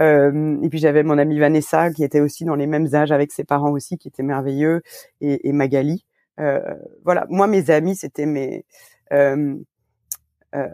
Euh, 0.00 0.56
et 0.62 0.68
puis 0.68 0.78
j'avais 0.78 1.02
mon 1.02 1.18
amie 1.18 1.38
Vanessa 1.38 1.90
qui 1.90 2.04
était 2.04 2.20
aussi 2.20 2.44
dans 2.44 2.54
les 2.54 2.66
mêmes 2.66 2.94
âges 2.94 3.10
avec 3.10 3.32
ses 3.32 3.44
parents 3.44 3.70
aussi, 3.72 3.98
qui 3.98 4.08
étaient 4.08 4.22
merveilleux, 4.22 4.82
et, 5.20 5.48
et 5.48 5.52
Magali. 5.52 6.04
Euh, 6.38 6.74
voilà, 7.04 7.26
moi 7.28 7.46
mes 7.46 7.70
amis 7.70 7.96
c'était 7.96 8.26
mes 8.26 8.64
euh, 9.12 9.56
euh, 10.54 10.68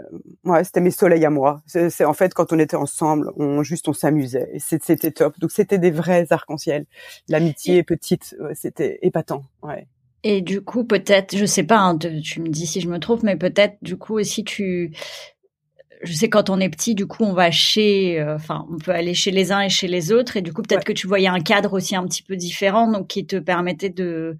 ouais, 0.44 0.62
c'était 0.62 0.80
mes 0.80 0.90
soleils 0.90 1.24
à 1.24 1.30
moi. 1.30 1.62
C'est 1.66 2.04
en 2.04 2.12
fait 2.12 2.32
quand 2.34 2.52
on 2.52 2.58
était 2.58 2.76
ensemble, 2.76 3.32
on 3.36 3.62
juste 3.62 3.88
on 3.88 3.92
s'amusait 3.92 4.52
c'était 4.58 5.10
top. 5.10 5.38
Donc 5.40 5.50
c'était 5.50 5.78
des 5.78 5.90
vrais 5.90 6.26
arcs-en-ciel. 6.30 6.86
L'amitié 7.28 7.82
petite, 7.82 8.36
c'était 8.54 8.98
épatant. 9.02 9.44
Ouais. 9.62 9.86
Et 10.26 10.40
du 10.40 10.62
coup, 10.62 10.84
peut-être, 10.84 11.36
je 11.36 11.44
sais 11.44 11.64
pas, 11.64 11.80
hein, 11.80 11.98
tu 11.98 12.40
me 12.40 12.48
dis 12.48 12.66
si 12.66 12.80
je 12.80 12.88
me 12.88 12.98
trompe, 12.98 13.22
mais 13.22 13.36
peut-être 13.36 13.76
du 13.82 13.98
coup 13.98 14.14
aussi 14.18 14.42
tu, 14.42 14.90
je 16.02 16.12
sais 16.12 16.28
quand 16.28 16.50
on 16.50 16.60
est 16.60 16.68
petit, 16.68 16.94
du 16.94 17.06
coup 17.06 17.24
on 17.24 17.32
va 17.32 17.50
chez, 17.50 18.20
euh, 18.20 18.36
enfin 18.36 18.66
on 18.70 18.78
peut 18.78 18.92
aller 18.92 19.14
chez 19.14 19.30
les 19.30 19.52
uns 19.52 19.60
et 19.60 19.68
chez 19.68 19.88
les 19.88 20.12
autres, 20.12 20.36
et 20.36 20.42
du 20.42 20.52
coup 20.52 20.62
peut-être 20.62 20.84
que 20.84 20.92
tu 20.92 21.06
voyais 21.06 21.28
un 21.28 21.40
cadre 21.40 21.72
aussi 21.74 21.96
un 21.96 22.04
petit 22.06 22.22
peu 22.22 22.36
différent, 22.36 22.90
donc 22.90 23.08
qui 23.08 23.26
te 23.26 23.36
permettait 23.36 23.90
de 23.90 24.38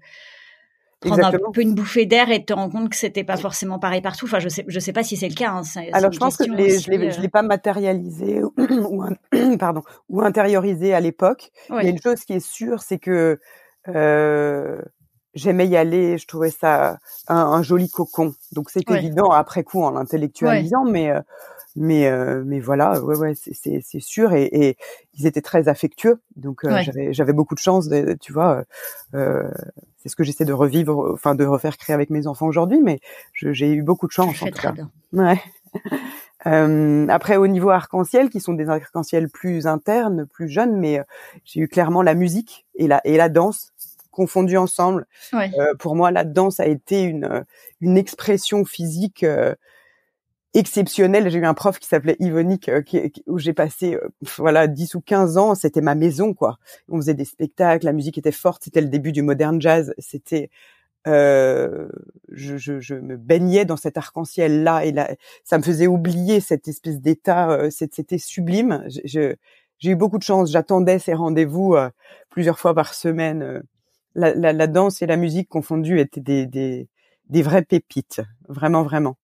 prendre 1.01 1.25
un 1.25 1.51
peu 1.51 1.61
une 1.61 1.75
bouffée 1.75 2.05
d'air 2.05 2.31
et 2.31 2.43
te 2.43 2.53
rendre 2.53 2.71
compte 2.71 2.89
que 2.89 2.95
c'était 2.95 3.23
pas 3.23 3.37
forcément 3.37 3.79
pareil 3.79 4.01
partout. 4.01 4.25
Enfin, 4.25 4.39
je 4.39 4.49
sais, 4.49 4.65
je 4.67 4.79
sais 4.79 4.93
pas 4.93 5.03
si 5.03 5.17
c'est 5.17 5.27
le 5.27 5.35
cas. 5.35 5.51
Hein, 5.51 5.61
Alors, 5.93 6.11
je 6.11 6.19
pense 6.19 6.37
que 6.37 6.45
je 6.45 6.51
l'ai, 6.51 7.09
l'ai, 7.09 7.29
pas 7.29 7.41
matérialisé 7.41 8.43
ou, 8.43 9.03
pardon 9.59 9.83
ou 10.09 10.21
intériorisé 10.21 10.93
à 10.93 10.99
l'époque. 10.99 11.51
Il 11.69 11.83
y 11.83 11.87
a 11.87 11.89
une 11.89 12.01
chose 12.01 12.23
qui 12.25 12.33
est 12.33 12.45
sûre, 12.45 12.81
c'est 12.81 12.99
que 12.99 13.39
euh, 13.87 14.81
j'aimais 15.33 15.67
y 15.67 15.77
aller, 15.77 16.17
je 16.17 16.27
trouvais 16.27 16.51
ça 16.51 16.97
un, 17.27 17.35
un 17.35 17.61
joli 17.61 17.89
cocon. 17.89 18.33
Donc 18.53 18.69
c'est 18.69 18.89
évident 18.89 19.29
après 19.29 19.63
coup 19.63 19.83
en 19.83 19.91
l'intellectualisant, 19.91 20.85
mais 20.85 21.11
euh, 21.11 21.21
mais 21.75 22.07
euh, 22.07 22.43
mais 22.45 22.59
voilà, 22.59 23.01
ouais 23.01 23.17
ouais, 23.17 23.33
c'est 23.35 23.81
c'est 23.81 23.99
sûr 23.99 24.33
et, 24.33 24.45
et, 24.45 24.77
ils 25.13 25.27
étaient 25.27 25.41
très 25.41 25.67
affectueux. 25.67 26.21
Donc 26.35 26.63
euh, 26.63 26.81
j'avais 26.81 27.13
j'avais 27.13 27.33
beaucoup 27.33 27.55
de 27.55 27.59
chance, 27.59 27.87
de, 27.87 28.17
tu 28.19 28.33
vois. 28.33 28.63
c'est 29.11 30.09
ce 30.09 30.15
que 30.15 30.23
j'essaie 30.23 30.45
de 30.45 30.53
revivre, 30.53 31.11
enfin 31.13 31.35
de 31.35 31.45
refaire 31.45 31.77
créer 31.77 31.93
avec 31.93 32.09
mes 32.09 32.27
enfants 32.27 32.47
aujourd'hui, 32.47 32.81
mais 32.81 32.99
j'ai 33.33 33.71
eu 33.71 33.83
beaucoup 33.83 34.07
de 34.07 34.11
chance 34.11 34.41
en 34.41 34.47
tout 34.47 34.61
cas. 34.61 34.73
Ouais. 35.13 35.41
après, 37.09 37.37
au 37.37 37.47
niveau 37.47 37.71
arc-en-ciel, 37.71 38.29
qui 38.29 38.39
sont 38.39 38.53
des 38.53 38.69
arc-en-ciel 38.69 39.29
plus 39.29 39.67
internes, 39.67 40.27
plus 40.27 40.47
jeunes, 40.47 40.77
mais 40.77 41.01
j'ai 41.43 41.61
eu 41.61 41.67
clairement 41.67 42.01
la 42.01 42.13
musique 42.13 42.65
et 42.75 42.87
la 42.87 43.01
et 43.03 43.17
la 43.17 43.29
danse 43.29 43.73
confondus 44.15 44.57
ensemble. 44.57 45.05
Euh, 45.33 45.75
pour 45.77 45.95
moi, 45.95 46.09
la 46.09 46.23
danse 46.23 46.59
a 46.59 46.65
été 46.65 47.03
une, 47.03 47.25
euh, 47.25 47.41
une 47.81 47.97
expression 47.97 48.65
physique 48.65 49.25
euh, 50.55 50.59
exceptionnelle. 50.59 51.29
J'ai 51.29 51.39
eu 51.39 51.45
un 51.45 51.53
prof 51.53 51.79
qui 51.79 51.87
s'appelait 51.87 52.15
Yvonique, 52.19 52.69
où 53.27 53.37
j'ai 53.37 53.53
passé 53.53 53.97
voilà 54.37 54.67
10 54.67 54.95
ou 54.95 55.01
15 55.01 55.37
ans. 55.37 55.55
C'était 55.55 55.81
ma 55.81 55.95
maison, 55.95 56.33
quoi. 56.33 56.57
On 56.89 56.97
faisait 56.97 57.13
des 57.13 57.25
spectacles, 57.25 57.85
la 57.85 57.93
musique 57.93 58.17
était 58.17 58.31
forte. 58.31 58.63
C'était 58.63 58.81
le 58.81 58.89
début 58.89 59.11
du 59.11 59.21
modern 59.21 59.61
jazz. 59.61 59.93
C'était 59.97 60.49
je, 61.05 61.87
je, 62.31 62.79
je, 62.79 62.95
me 62.95 63.15
baignais 63.15 63.65
dans 63.65 63.77
cet 63.77 63.95
arc-en-ciel 63.95 64.63
là 64.63 64.83
et 64.85 64.91
là, 64.91 65.15
ça 65.43 65.59
me 65.59 65.63
faisait 65.63 65.85
oublier 65.87 66.39
cette 66.39 66.67
espèce 66.67 66.99
d'état. 66.99 67.69
C'était 67.69 68.17
sublime. 68.17 68.83
j'ai 69.03 69.37
eu 69.83 69.95
beaucoup 69.95 70.17
de 70.17 70.23
chance. 70.23 70.51
J'attendais 70.51 70.99
ces 70.99 71.13
rendez-vous 71.13 71.75
plusieurs 72.29 72.59
fois 72.59 72.73
par 72.73 72.93
semaine 72.95 73.61
la, 74.15 74.33
la, 74.33 74.53
la, 74.53 74.67
danse 74.67 75.01
et 75.01 75.05
la 75.05 75.17
musique 75.17 75.49
confondues 75.49 75.99
étaient 75.99 76.21
des, 76.21 76.47
des, 76.47 76.87
des 77.29 77.41
vraies 77.41 77.63
pépites, 77.63 78.21
vraiment, 78.47 78.83
vraiment. 78.83 79.17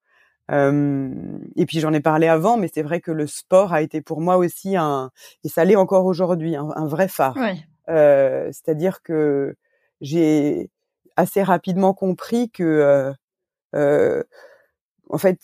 Euh, 0.52 1.10
et 1.56 1.66
puis 1.66 1.80
j'en 1.80 1.94
ai 1.94 2.02
parlé 2.02 2.28
avant, 2.28 2.58
mais 2.58 2.70
c'est 2.74 2.82
vrai 2.82 3.00
que 3.02 3.12
le 3.12 3.28
sport 3.28 3.74
a 3.74 3.82
été 3.82 4.02
pour 4.02 4.22
moi 4.22 4.38
aussi 4.38 4.76
un, 4.76 5.12
et 5.44 5.50
ça 5.50 5.64
l'est 5.66 5.76
encore 5.76 6.06
aujourd'hui, 6.06 6.56
un, 6.56 6.70
un, 6.76 6.86
vrai 6.86 7.08
phare. 7.08 7.38
Euh, 7.90 8.50
C'est-à-dire 8.52 9.02
que 9.02 9.56
j'ai 10.02 10.70
assez 11.16 11.44
rapidement 11.44 11.94
compris 11.94 12.50
que, 12.50 13.14
euh, 13.76 14.24
en 15.10 15.18
fait, 15.18 15.40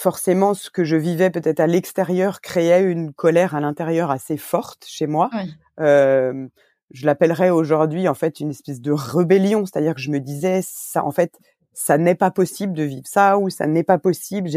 forcément, 0.00 0.54
ce 0.54 0.70
que 0.70 0.82
je 0.82 0.96
vivais 0.96 1.30
peut-être 1.30 1.60
à 1.60 1.66
l'extérieur 1.66 2.40
créait 2.40 2.82
une 2.82 3.12
colère 3.12 3.54
à 3.54 3.60
l'intérieur 3.60 4.10
assez 4.10 4.36
forte 4.36 4.84
chez 4.86 5.06
moi. 5.06 5.30
Euh, 5.78 6.48
je 6.90 7.06
l'appellerais 7.06 7.50
aujourd'hui 7.50 8.08
en 8.08 8.14
fait 8.14 8.40
une 8.40 8.50
espèce 8.50 8.80
de 8.80 8.92
rébellion, 8.92 9.64
c'est-à-dire 9.64 9.94
que 9.94 10.00
je 10.00 10.10
me 10.10 10.18
disais 10.18 10.60
ça 10.64 11.04
en 11.04 11.12
fait 11.12 11.38
ça 11.72 11.98
n'est 11.98 12.14
pas 12.14 12.30
possible 12.30 12.72
de 12.72 12.82
vivre 12.82 13.06
ça 13.06 13.38
ou 13.38 13.50
ça 13.50 13.66
n'est 13.66 13.84
pas 13.84 13.98
possible. 13.98 14.50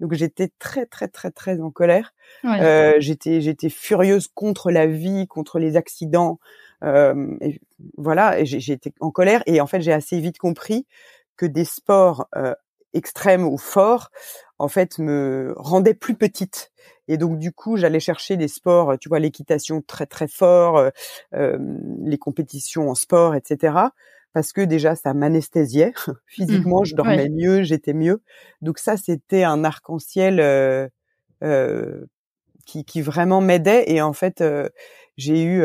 Donc 0.00 0.12
j'étais 0.12 0.50
très 0.58 0.86
très 0.86 1.08
très 1.08 1.30
très 1.30 1.60
en 1.60 1.70
colère. 1.70 2.14
Euh, 2.44 2.94
j'étais 2.98 3.40
j'étais 3.40 3.70
furieuse 3.70 4.28
contre 4.28 4.70
la 4.70 4.86
vie, 4.86 5.26
contre 5.26 5.58
les 5.58 5.76
accidents. 5.76 6.38
Euh, 6.84 7.36
et 7.40 7.60
voilà, 7.96 8.44
j'étais 8.44 8.92
en 9.00 9.10
colère 9.10 9.42
et 9.46 9.60
en 9.60 9.66
fait 9.66 9.80
j'ai 9.80 9.92
assez 9.92 10.20
vite 10.20 10.38
compris 10.38 10.86
que 11.36 11.46
des 11.46 11.64
sports 11.64 12.28
euh, 12.36 12.54
extrêmes 12.92 13.46
ou 13.46 13.58
forts 13.58 14.10
en 14.58 14.68
fait 14.68 14.98
me 14.98 15.54
rendaient 15.56 15.94
plus 15.94 16.14
petite 16.14 16.72
et 17.10 17.16
donc 17.16 17.38
du 17.38 17.52
coup, 17.52 17.78
j'allais 17.78 18.00
chercher 18.00 18.36
des 18.36 18.48
sports, 18.48 18.98
tu 18.98 19.08
vois, 19.08 19.18
l'équitation 19.18 19.80
très 19.80 20.04
très 20.04 20.28
fort, 20.28 20.90
les 21.32 22.18
compétitions 22.18 22.90
en 22.90 22.94
sport, 22.94 23.34
etc. 23.34 23.72
Parce 24.32 24.52
que 24.52 24.60
déjà, 24.60 24.94
ça 24.94 25.14
m'anesthésiait 25.14 25.92
physiquement, 26.26 26.84
je 26.84 26.94
dormais 26.94 27.28
mieux, 27.28 27.62
j'étais 27.62 27.94
mieux. 27.94 28.22
Donc 28.62 28.78
ça, 28.78 28.96
c'était 28.96 29.44
un 29.44 29.64
arc-en-ciel 29.64 30.40
euh, 30.40 30.88
euh 31.42 32.04
qui, 32.66 32.84
qui, 32.84 33.00
vraiment 33.00 33.40
m'aidait. 33.40 33.90
Et 33.90 34.02
en 34.02 34.12
fait, 34.12 34.44
j'ai 35.16 35.42
eu 35.42 35.64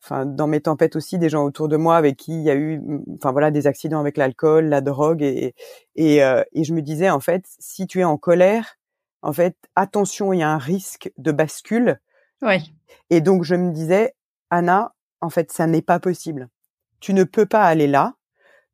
enfin 0.00 0.24
dans 0.24 0.46
mes 0.46 0.60
tempêtes 0.60 0.94
aussi 0.94 1.18
des 1.18 1.28
gens 1.28 1.44
autour 1.44 1.66
de 1.66 1.76
moi 1.76 1.96
avec 1.96 2.16
qui 2.16 2.32
il 2.32 2.42
y 2.42 2.50
a 2.50 2.54
eu 2.54 2.80
enfin 3.16 3.32
voilà 3.32 3.50
des 3.50 3.66
accidents 3.66 3.98
avec 3.98 4.16
l'alcool, 4.16 4.66
la 4.66 4.80
drogue 4.80 5.22
et 5.22 5.54
et, 5.96 6.22
euh, 6.22 6.44
et 6.52 6.62
je 6.62 6.74
me 6.74 6.80
disais 6.80 7.10
en 7.10 7.18
fait 7.18 7.44
si 7.58 7.88
tu 7.88 8.00
es 8.00 8.04
en 8.04 8.18
colère 8.18 8.78
en 9.22 9.32
fait, 9.32 9.56
attention, 9.76 10.32
il 10.32 10.40
y 10.40 10.42
a 10.42 10.50
un 10.50 10.58
risque 10.58 11.12
de 11.16 11.32
bascule. 11.32 12.00
Oui. 12.42 12.74
Et 13.10 13.20
donc, 13.20 13.44
je 13.44 13.54
me 13.54 13.72
disais, 13.72 14.14
Anna, 14.50 14.94
en 15.20 15.30
fait, 15.30 15.52
ça 15.52 15.66
n'est 15.68 15.82
pas 15.82 16.00
possible. 16.00 16.48
Tu 17.02 17.14
ne 17.14 17.24
peux 17.24 17.46
pas 17.46 17.64
aller 17.64 17.88
là. 17.88 18.14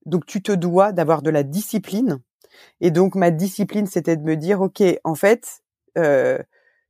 Donc, 0.06 0.26
tu 0.26 0.42
te 0.42 0.52
dois 0.52 0.92
d'avoir 0.92 1.22
de 1.22 1.30
la 1.30 1.42
discipline. 1.42 2.20
Et 2.80 2.90
donc, 2.90 3.14
ma 3.14 3.30
discipline, 3.30 3.86
c'était 3.86 4.16
de 4.16 4.22
me 4.22 4.36
dire, 4.36 4.60
OK, 4.60 4.82
en 5.02 5.14
fait, 5.14 5.62
euh, 5.96 6.38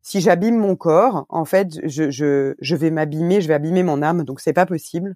si 0.03 0.21
j'abîme 0.21 0.59
mon 0.59 0.75
corps, 0.77 1.27
en 1.29 1.45
fait, 1.45 1.79
je, 1.87 2.75
vais 2.75 2.91
m'abîmer, 2.91 3.41
je 3.41 3.49
vais 3.49 3.55
abîmer 3.55 3.85
mon 3.85 4.03
âme. 4.03 4.25
Donc, 4.25 4.41
c'est 4.41 4.53
pas 4.53 4.67
possible. 4.67 5.15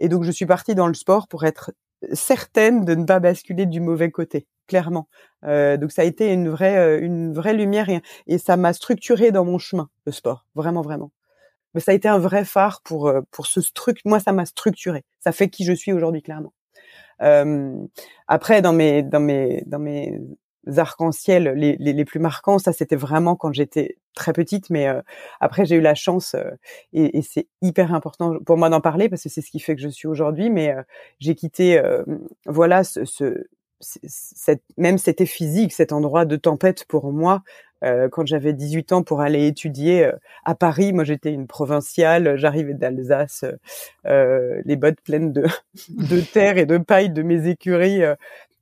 Et 0.00 0.08
donc, 0.08 0.24
je 0.24 0.32
suis 0.32 0.46
partie 0.46 0.74
dans 0.74 0.88
le 0.88 0.94
sport 0.94 1.28
pour 1.28 1.44
être 1.44 1.72
certaine 2.12 2.84
de 2.84 2.94
ne 2.94 3.04
pas 3.04 3.20
basculer 3.20 3.66
du 3.66 3.80
mauvais 3.80 4.10
côté, 4.10 4.46
clairement. 4.66 5.08
Euh, 5.44 5.76
donc 5.76 5.92
ça 5.92 6.02
a 6.02 6.04
été 6.04 6.32
une 6.32 6.48
vraie, 6.48 6.76
euh, 6.76 7.00
une 7.00 7.32
vraie 7.32 7.54
lumière 7.54 7.88
et, 8.26 8.38
ça 8.38 8.56
m'a 8.56 8.72
structuré 8.72 9.30
dans 9.30 9.44
mon 9.44 9.58
chemin 9.58 9.88
le 10.06 10.12
sport, 10.12 10.44
vraiment, 10.54 10.82
vraiment. 10.82 11.12
Mais 11.74 11.80
ça 11.80 11.92
a 11.92 11.94
été 11.94 12.08
un 12.08 12.18
vrai 12.18 12.44
phare 12.44 12.80
pour 12.82 13.08
euh, 13.08 13.20
pour 13.30 13.46
ce 13.46 13.60
truc. 13.72 14.00
Moi, 14.04 14.20
ça 14.20 14.32
m'a 14.32 14.46
structuré. 14.46 15.04
Ça 15.20 15.32
fait 15.32 15.48
qui 15.48 15.64
je 15.64 15.72
suis 15.72 15.92
aujourd'hui, 15.92 16.22
clairement. 16.22 16.52
Euh, 17.22 17.76
après, 18.28 18.62
dans 18.62 18.72
mes 18.72 19.02
dans 19.02 19.20
mes 19.20 19.62
dans 19.66 19.78
mes 19.78 20.20
arcs-en-ciel 20.76 21.54
les, 21.56 21.76
les, 21.76 22.04
plus 22.04 22.20
marquants. 22.20 22.58
Ça, 22.58 22.72
c'était 22.72 22.96
vraiment 22.96 23.36
quand 23.36 23.52
j'étais 23.52 23.98
très 24.14 24.32
petite, 24.32 24.70
mais 24.70 24.88
euh, 24.88 25.00
après 25.40 25.64
j'ai 25.64 25.76
eu 25.76 25.80
la 25.80 25.94
chance 25.94 26.34
euh, 26.34 26.50
et, 26.92 27.18
et 27.18 27.22
c'est 27.22 27.48
hyper 27.62 27.94
important 27.94 28.38
pour 28.44 28.56
moi 28.56 28.68
d'en 28.68 28.80
parler 28.80 29.08
parce 29.08 29.22
que 29.22 29.28
c'est 29.28 29.40
ce 29.40 29.50
qui 29.50 29.60
fait 29.60 29.74
que 29.74 29.82
je 29.82 29.88
suis 29.88 30.08
aujourd'hui. 30.08 30.50
Mais 30.50 30.70
euh, 30.72 30.82
j'ai 31.18 31.34
quitté, 31.34 31.80
voilà, 32.46 32.84
ce, 32.84 33.04
ce 33.04 33.46
cette, 33.80 34.62
même 34.76 34.98
c'était 34.98 35.26
physique, 35.26 35.72
cet 35.72 35.92
endroit 35.92 36.24
de 36.24 36.36
tempête 36.36 36.84
pour 36.84 37.12
moi. 37.12 37.42
Quand 38.10 38.26
j'avais 38.26 38.52
18 38.52 38.92
ans 38.92 39.02
pour 39.02 39.20
aller 39.20 39.46
étudier 39.46 40.10
à 40.44 40.54
Paris, 40.54 40.92
moi 40.92 41.04
j'étais 41.04 41.32
une 41.32 41.46
provinciale, 41.46 42.36
j'arrivais 42.36 42.74
d'Alsace, 42.74 43.44
les 44.04 44.76
bottes 44.76 45.00
pleines 45.04 45.32
de, 45.32 45.46
de 45.88 46.20
terre 46.20 46.58
et 46.58 46.66
de 46.66 46.78
paille 46.78 47.10
de 47.10 47.22
mes 47.22 47.48
écuries 47.48 48.02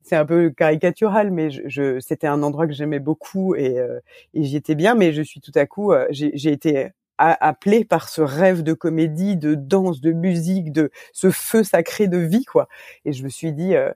c'est 0.03 0.15
un 0.15 0.25
peu 0.25 0.49
caricatural, 0.49 1.31
mais 1.31 1.49
je, 1.49 1.99
c'était 1.99 2.27
un 2.27 2.43
endroit 2.43 2.67
que 2.67 2.73
j'aimais 2.73 2.99
beaucoup 2.99 3.55
et, 3.55 3.79
euh, 3.79 3.99
et 4.33 4.43
j'y 4.43 4.57
étais 4.57 4.75
bien. 4.75 4.95
Mais 4.95 5.13
je 5.13 5.21
suis 5.21 5.39
tout 5.39 5.51
à 5.55 5.65
coup, 5.65 5.93
euh, 5.93 6.05
j'ai 6.09 6.51
été 6.51 6.89
appelée 7.17 7.85
par 7.85 8.09
ce 8.09 8.21
rêve 8.21 8.63
de 8.63 8.73
comédie, 8.73 9.37
de 9.37 9.53
danse, 9.53 10.01
de 10.01 10.11
musique, 10.11 10.71
de 10.71 10.91
ce 11.13 11.29
feu 11.29 11.63
sacré 11.63 12.07
de 12.07 12.17
vie, 12.17 12.45
quoi. 12.45 12.67
Et 13.05 13.13
je 13.13 13.23
me 13.23 13.29
suis 13.29 13.53
dit, 13.53 13.75
euh, 13.75 13.91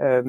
euh 0.00 0.22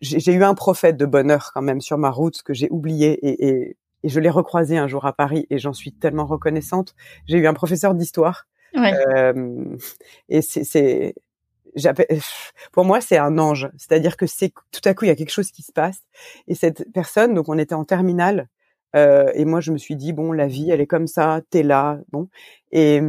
j'ai 0.00 0.34
eu 0.34 0.44
un 0.44 0.54
prophète 0.54 0.96
de 0.96 1.06
bonheur 1.06 1.50
quand 1.54 1.62
même 1.62 1.80
sur 1.80 1.96
ma 1.98 2.10
route 2.10 2.42
que 2.42 2.52
j'ai 2.52 2.68
oublié 2.70 3.12
et, 3.26 3.48
et, 3.48 3.76
et 4.04 4.08
je 4.08 4.20
l'ai 4.20 4.30
recroisé 4.30 4.76
un 4.78 4.86
jour 4.86 5.06
à 5.06 5.12
Paris 5.12 5.46
et 5.50 5.58
j'en 5.58 5.72
suis 5.72 5.92
tellement 5.92 6.26
reconnaissante. 6.26 6.94
J'ai 7.26 7.38
eu 7.38 7.46
un 7.46 7.54
professeur 7.54 7.94
d'histoire. 7.94 8.46
Ouais. 8.76 8.92
Euh, 9.16 9.76
et 10.28 10.42
c'est 10.42 11.14
pour 12.70 12.84
moi, 12.84 13.00
c'est 13.00 13.16
un 13.18 13.38
ange. 13.38 13.68
C'est-à-dire 13.78 14.16
que 14.16 14.26
c'est 14.26 14.52
tout 14.70 14.80
à 14.84 14.94
coup, 14.94 15.06
il 15.06 15.08
y 15.08 15.10
a 15.10 15.16
quelque 15.16 15.32
chose 15.32 15.50
qui 15.50 15.62
se 15.62 15.72
passe. 15.72 15.98
Et 16.46 16.54
cette 16.54 16.86
personne, 16.92 17.34
donc 17.34 17.48
on 17.48 17.58
était 17.58 17.74
en 17.74 17.84
terminale, 17.84 18.48
euh, 18.94 19.32
et 19.34 19.44
moi 19.44 19.60
je 19.60 19.72
me 19.72 19.78
suis 19.78 19.96
dit 19.96 20.12
bon, 20.12 20.30
la 20.32 20.46
vie, 20.46 20.70
elle 20.70 20.80
est 20.80 20.86
comme 20.86 21.06
ça, 21.06 21.40
t'es 21.50 21.62
là, 21.62 21.98
bon. 22.12 22.28
Et 22.72 23.00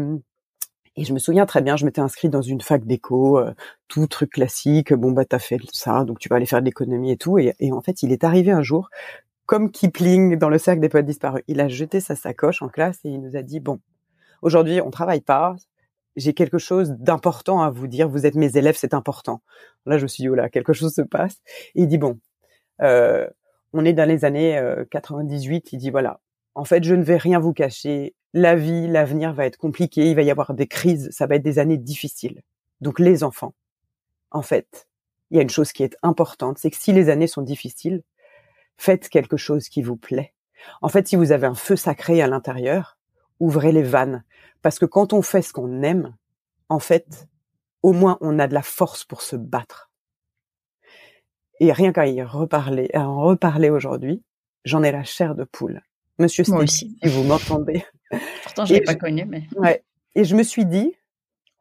et 0.98 1.04
je 1.04 1.14
me 1.14 1.20
souviens 1.20 1.46
très 1.46 1.62
bien, 1.62 1.76
je 1.76 1.86
m'étais 1.86 2.00
inscrite 2.00 2.32
dans 2.32 2.42
une 2.42 2.62
fac 2.62 2.86
d'éco, 2.86 3.38
euh, 3.38 3.54
tout 3.90 4.08
truc 4.08 4.32
classique. 4.32 4.94
Bon 4.94 5.12
bah 5.12 5.26
t'as 5.26 5.40
fait 5.40 5.60
ça, 5.74 6.06
donc 6.06 6.20
tu 6.20 6.30
vas 6.30 6.38
aller 6.38 6.46
faire 6.46 6.62
de 6.62 6.66
l'économie 6.66 7.12
et 7.12 7.18
tout. 7.18 7.38
Et, 7.38 7.54
et, 7.60 7.74
en 7.74 7.82
fait, 7.82 8.02
il 8.02 8.14
est 8.14 8.24
arrivé 8.24 8.52
un 8.52 8.64
jour, 8.64 8.90
comme 9.46 9.72
Kipling 9.72 10.38
dans 10.38 10.50
le 10.50 10.58
cercle 10.58 10.82
des 10.82 10.90
poètes 10.90 11.06
disparus. 11.06 11.44
Il 11.48 11.62
a 11.62 11.68
jeté 11.68 12.00
sa 12.00 12.16
sacoche 12.16 12.62
en 12.62 12.70
classe 12.70 13.00
et 13.04 13.10
il 13.10 13.22
nous 13.22 13.36
a 13.36 13.42
dit 13.42 13.60
bon, 13.60 13.80
aujourd'hui 14.42 14.82
on 14.82 14.92
travaille 14.92 15.22
pas, 15.22 15.56
j'ai 16.16 16.34
quelque 16.34 16.58
chose 16.58 16.92
d'important 16.92 17.62
à 17.62 17.70
vous 17.70 17.88
dire. 17.88 18.10
Vous 18.10 18.26
êtes 18.26 18.36
mes 18.36 18.58
élèves, 18.58 18.76
c'est 18.78 18.94
important. 18.94 19.42
Là, 19.86 19.98
je 19.98 20.08
suis 20.08 20.24
dit, 20.24 20.30
oh 20.30 20.36
là, 20.36 20.50
quelque 20.50 20.74
chose 20.74 20.94
se 20.94 21.02
passe. 21.02 21.42
Il 21.76 21.88
dit, 21.88 21.98
bon, 21.98 22.20
euh, 22.82 23.28
on 23.74 23.86
est 23.86 23.94
dans 23.94 24.08
les 24.08 24.26
années 24.26 24.62
98. 24.92 25.66
Euh, 25.66 25.70
il 25.74 25.80
dit, 25.80 25.90
voilà, 25.90 26.22
en 26.56 26.64
fait, 26.64 26.84
je 26.84 26.96
ne 26.96 27.04
vais 27.04 27.18
rien 27.18 27.40
vous 27.40 27.54
cacher. 27.54 28.16
La 28.34 28.56
vie, 28.56 28.88
l'avenir 28.88 29.34
va 29.34 29.46
être 29.46 29.58
compliqué. 29.58 30.10
Il 30.10 30.16
va 30.16 30.22
y 30.22 30.32
avoir 30.32 30.54
des 30.54 30.68
crises. 30.68 31.10
Ça 31.12 31.28
va 31.28 31.36
être 31.36 31.44
des 31.44 31.60
années 31.60 31.78
difficiles. 31.78 32.42
Donc, 32.82 33.00
les 33.00 33.24
enfants, 33.24 33.54
en 34.32 34.42
fait, 34.42 34.88
il 35.32 35.38
y 35.38 35.40
a 35.40 35.44
une 35.44 35.50
chose 35.50 35.72
qui 35.72 35.84
est 35.84 35.98
importante, 36.04 36.58
c'est 36.60 36.70
que 36.70 36.78
si 36.78 36.94
les 36.94 37.10
années 37.10 37.28
sont 37.28 37.42
difficiles, 37.42 38.04
faites 38.78 39.10
quelque 39.10 39.38
chose 39.38 39.70
qui 39.70 39.82
vous 39.82 39.98
plaît. 39.98 40.34
En 40.82 40.90
fait, 40.90 41.08
si 41.08 41.16
vous 41.16 41.32
avez 41.32 41.48
un 41.48 41.56
feu 41.56 41.76
sacré 41.76 42.22
à 42.22 42.28
l'intérieur, 42.28 42.98
ouvrez 43.40 43.72
les 43.72 43.84
vannes. 43.84 44.24
Parce 44.62 44.80
que 44.80 44.86
quand 44.86 45.14
on 45.14 45.22
fait 45.22 45.42
ce 45.42 45.54
qu'on 45.54 45.84
aime, 45.84 46.16
en 46.70 46.80
fait, 46.80 47.28
au 47.84 47.94
moins 47.94 48.18
on 48.22 48.40
a 48.40 48.48
de 48.48 48.54
la 48.54 48.64
force 48.64 49.06
pour 49.06 49.22
se 49.22 49.36
battre. 49.36 49.92
Et 51.60 51.72
rien 51.72 51.94
qu'à 51.94 52.08
y 52.08 52.22
reparler, 52.22 52.90
à 52.94 53.08
en 53.08 53.22
reparler 53.22 53.70
aujourd'hui, 53.70 54.24
j'en 54.66 54.84
ai 54.84 54.92
la 54.92 55.04
chair 55.04 55.36
de 55.36 55.44
poule. 55.44 55.82
Monsieur 56.18 56.44
Moi 56.48 56.68
si 56.68 56.98
vous 57.04 57.24
m'entendez. 57.24 57.84
Pourtant, 58.44 58.66
je 58.66 58.74
l'ai 58.74 58.82
pas 58.82 58.96
connu, 58.96 59.26
mais. 59.26 59.44
Ouais. 59.56 59.84
Et 60.16 60.24
je 60.24 60.36
me 60.36 60.44
suis 60.44 60.66
dit, 60.66 60.94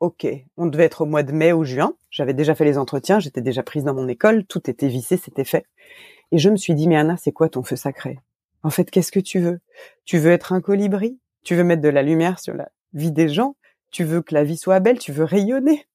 ok, 0.01 0.27
on 0.57 0.67
devait 0.67 0.85
être 0.85 1.03
au 1.03 1.07
mois 1.07 1.23
de 1.23 1.33
mai 1.33 1.53
ou 1.53 1.65
juin. 1.65 1.95
J'avais 2.11 2.35
déjà 2.35 2.55
fait 2.55 2.65
les 2.65 2.79
entretiens, 2.79 3.19
j'étais 3.19 3.41
déjà 3.41 3.63
prise 3.63 3.85
dans 3.85 3.95
mon 3.95 4.07
école, 4.07 4.45
tout 4.45 4.71
était 4.71 4.89
vissé, 4.89 5.17
c'était 5.17 5.45
fait. 5.45 5.67
Et 6.33 6.39
je 6.39 6.51
me 6.51 6.57
suis 6.57 6.75
dit, 6.75 6.89
mais 6.89 6.97
Anna, 6.97 7.17
c'est 7.17 7.33
quoi 7.33 7.49
ton 7.49 7.63
feu 7.63 7.77
sacré? 7.77 8.19
En 8.63 8.71
fait, 8.71 8.91
qu'est-ce 8.91 9.13
que 9.13 9.21
tu 9.21 9.41
veux? 9.41 9.61
Tu 10.05 10.19
veux 10.19 10.33
être 10.33 10.53
un 10.53 10.61
colibri? 10.61 11.19
Tu 11.43 11.55
veux 11.55 11.65
mettre 11.65 11.83
de 11.83 11.89
la 11.89 12.03
lumière 12.03 12.41
sur 12.41 12.55
la 12.55 12.71
vie 12.93 13.13
des 13.13 13.29
gens? 13.29 13.57
Tu 13.91 14.05
veux 14.05 14.23
que 14.23 14.35
la 14.35 14.45
vie 14.45 14.57
soit 14.57 14.81
belle? 14.81 14.99
Tu 14.99 15.13
veux 15.13 15.25
rayonner? 15.25 15.87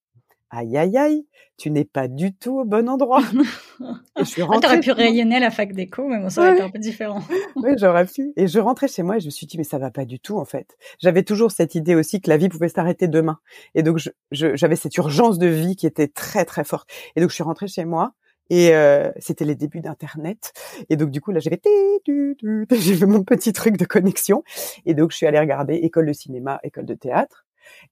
Aïe 0.52 0.78
aïe 0.78 0.98
aïe, 0.98 1.28
tu 1.58 1.70
n'es 1.70 1.86
pas 1.86 2.08
du 2.08 2.34
tout 2.34 2.62
au 2.62 2.66
bon 2.66 2.90
endroit. 2.90 3.22
je 4.18 4.24
suis 4.24 4.42
ah, 4.42 4.78
pu 4.80 4.92
rayonner 4.92 5.36
à 5.36 5.40
la 5.40 5.52
fac 5.52 5.74
d'éco, 5.74 6.08
mais 6.08 6.18
bon, 6.18 6.30
ça 6.30 6.42
aurait 6.42 6.54
été 6.54 6.62
un 6.64 6.72
peu 6.72 6.80
différent. 6.80 7.22
oui, 7.56 7.72
j'aurais 7.78 8.06
pu. 8.06 8.34
Et 8.36 8.48
je 8.48 8.60
rentrais 8.60 8.88
chez 8.88 9.04
moi 9.04 9.18
et 9.18 9.20
je 9.20 9.28
me 9.28 9.30
suis 9.30 9.46
dit, 9.46 9.60
mais 9.60 9.64
ça 9.64 9.78
va 9.78 9.92
pas 9.92 10.06
du 10.06 10.20
tout, 10.20 10.40
en 10.40 10.46
fait. 10.46 10.76
J'avais 11.00 11.22
toujours 11.22 11.52
cette 11.52 11.76
idée 11.76 11.94
aussi 11.94 12.20
que 12.20 12.32
la 12.32 12.38
vie 12.38 12.50
pouvait 12.50 12.70
s'arrêter 12.70 13.08
demain. 13.08 13.38
Et 13.76 13.84
donc, 13.84 14.00
j'avais 14.32 14.76
cette 14.76 14.98
urgence 14.98 15.38
de 15.38 15.48
vie 15.48 15.76
qui 15.76 15.86
était 15.86 16.08
très, 16.08 16.46
très 16.46 16.64
forte. 16.64 16.90
Et 17.16 17.22
donc, 17.22 17.30
je 17.30 17.36
suis 17.36 17.44
rentrée 17.44 17.68
chez 17.68 17.86
moi 17.86 18.14
et 18.50 18.74
euh, 18.74 19.12
c'était 19.20 19.46
les 19.46 19.56
débuts 19.56 19.82
d'Internet. 19.82 20.54
Et 20.90 20.98
donc, 20.98 21.12
du 21.12 21.22
coup, 21.22 21.32
là, 21.32 21.40
j'avais 21.40 21.60
j'ai 22.06 22.96
fait 22.96 23.06
mon 23.06 23.24
petit 23.24 23.54
truc 23.54 23.78
de 23.78 23.86
connexion. 23.86 24.44
Et 24.86 24.94
donc, 24.94 25.12
je 25.12 25.18
suis 25.18 25.26
allée 25.26 25.40
regarder 25.40 25.76
école 25.76 26.08
de 26.08 26.14
cinéma, 26.14 26.60
école 26.64 26.86
de 26.86 26.96
théâtre. 26.96 27.46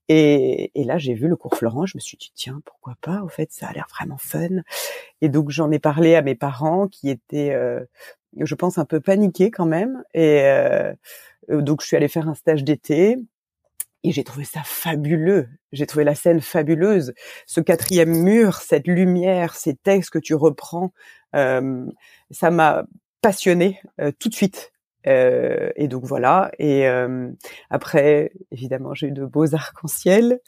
Et, 0.08 0.72
et 0.74 0.84
là, 0.84 0.98
j'ai 0.98 1.14
vu 1.14 1.28
le 1.28 1.36
cours 1.36 1.54
Florent. 1.54 1.86
Je 1.86 1.96
me 1.96 2.00
suis 2.00 2.16
dit, 2.16 2.32
tiens, 2.34 2.60
pourquoi 2.64 2.94
pas 3.00 3.22
Au 3.22 3.28
fait, 3.28 3.52
ça 3.52 3.68
a 3.68 3.72
l'air 3.72 3.86
vraiment 3.90 4.18
fun. 4.18 4.62
Et 5.20 5.28
donc, 5.28 5.50
j'en 5.50 5.70
ai 5.70 5.78
parlé 5.78 6.14
à 6.14 6.22
mes 6.22 6.34
parents 6.34 6.88
qui 6.88 7.10
étaient, 7.10 7.52
euh, 7.52 7.84
je 8.36 8.54
pense, 8.54 8.78
un 8.78 8.84
peu 8.84 9.00
paniqués 9.00 9.50
quand 9.50 9.66
même. 9.66 10.02
Et 10.14 10.42
euh, 10.42 10.92
donc, 11.48 11.82
je 11.82 11.86
suis 11.86 11.96
allée 11.96 12.08
faire 12.08 12.28
un 12.28 12.34
stage 12.34 12.64
d'été. 12.64 13.16
Et 14.04 14.12
j'ai 14.12 14.24
trouvé 14.24 14.44
ça 14.44 14.62
fabuleux. 14.64 15.48
J'ai 15.72 15.86
trouvé 15.86 16.04
la 16.04 16.14
scène 16.14 16.40
fabuleuse. 16.40 17.12
Ce 17.46 17.60
quatrième 17.60 18.22
mur, 18.22 18.56
cette 18.56 18.86
lumière, 18.86 19.54
ces 19.54 19.74
textes 19.74 20.10
que 20.10 20.18
tu 20.18 20.34
reprends, 20.34 20.92
euh, 21.34 21.84
ça 22.30 22.50
m'a 22.50 22.84
passionné 23.20 23.80
euh, 24.00 24.12
tout 24.18 24.28
de 24.28 24.34
suite. 24.34 24.72
Euh, 25.06 25.70
et 25.76 25.88
donc 25.88 26.04
voilà. 26.04 26.50
Et 26.58 26.86
euh, 26.86 27.30
après, 27.70 28.32
évidemment, 28.50 28.94
j'ai 28.94 29.08
eu 29.08 29.12
de 29.12 29.24
beaux 29.24 29.54
arcs-en-ciel. 29.54 30.40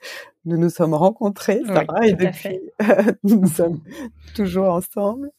Nous 0.44 0.56
nous 0.56 0.70
sommes 0.70 0.94
rencontrés, 0.94 1.60
Sarah, 1.66 2.06
et 2.06 2.14
depuis, 2.14 2.60
nous 3.24 3.46
sommes 3.46 3.80
toujours 4.34 4.68
ensemble. 4.68 5.30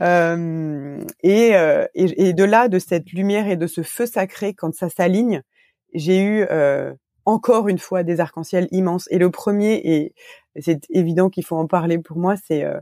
Euh, 0.00 1.00
et, 1.22 1.50
et, 1.94 2.28
et, 2.28 2.32
de 2.32 2.44
là, 2.44 2.68
de 2.68 2.78
cette 2.78 3.12
lumière 3.12 3.48
et 3.48 3.56
de 3.56 3.66
ce 3.66 3.82
feu 3.82 4.06
sacré, 4.06 4.54
quand 4.54 4.74
ça 4.74 4.88
s'aligne, 4.88 5.42
j'ai 5.94 6.22
eu 6.22 6.46
encore 7.26 7.68
une 7.68 7.78
fois 7.78 8.02
des 8.02 8.20
arcs-en-ciel 8.20 8.68
immenses. 8.70 9.08
Et 9.10 9.18
le 9.18 9.30
premier, 9.30 9.74
et 9.84 10.14
c'est 10.60 10.86
évident 10.90 11.28
qu'il 11.28 11.44
faut 11.44 11.56
en 11.56 11.66
parler 11.66 11.98
pour 11.98 12.16
moi, 12.18 12.36
c'est 12.36 12.64
euh, 12.64 12.80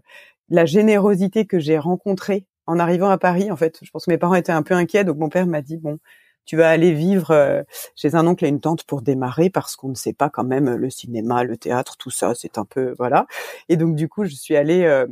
la 0.48 0.66
générosité 0.66 1.46
que 1.46 1.58
j'ai 1.58 1.78
rencontrée 1.78 2.46
en 2.66 2.78
arrivant 2.78 3.08
à 3.10 3.18
Paris. 3.18 3.50
En 3.50 3.56
fait, 3.56 3.78
je 3.82 3.90
pense 3.90 4.06
que 4.06 4.10
mes 4.10 4.18
parents 4.18 4.34
étaient 4.34 4.52
un 4.52 4.62
peu 4.62 4.74
inquiets, 4.74 5.04
donc 5.04 5.18
mon 5.18 5.28
père 5.28 5.46
m'a 5.46 5.62
dit 5.62 5.78
bon, 5.78 5.98
tu 6.44 6.56
vas 6.56 6.70
aller 6.70 6.92
vivre 6.92 7.30
euh, 7.30 7.62
chez 7.96 8.14
un 8.14 8.26
oncle 8.26 8.44
et 8.44 8.48
une 8.48 8.60
tante 8.60 8.84
pour 8.84 9.02
démarrer 9.02 9.50
parce 9.50 9.76
qu'on 9.76 9.88
ne 9.88 9.94
sait 9.94 10.12
pas 10.12 10.30
quand 10.30 10.44
même 10.44 10.74
le 10.74 10.90
cinéma, 10.90 11.44
le 11.44 11.56
théâtre, 11.56 11.96
tout 11.96 12.10
ça, 12.10 12.34
c'est 12.34 12.58
un 12.58 12.64
peu 12.64 12.94
voilà. 12.98 13.26
Et 13.68 13.76
donc 13.76 13.96
du 13.96 14.08
coup, 14.08 14.24
je 14.24 14.34
suis 14.34 14.56
allée 14.56 14.84
euh, 14.84 15.06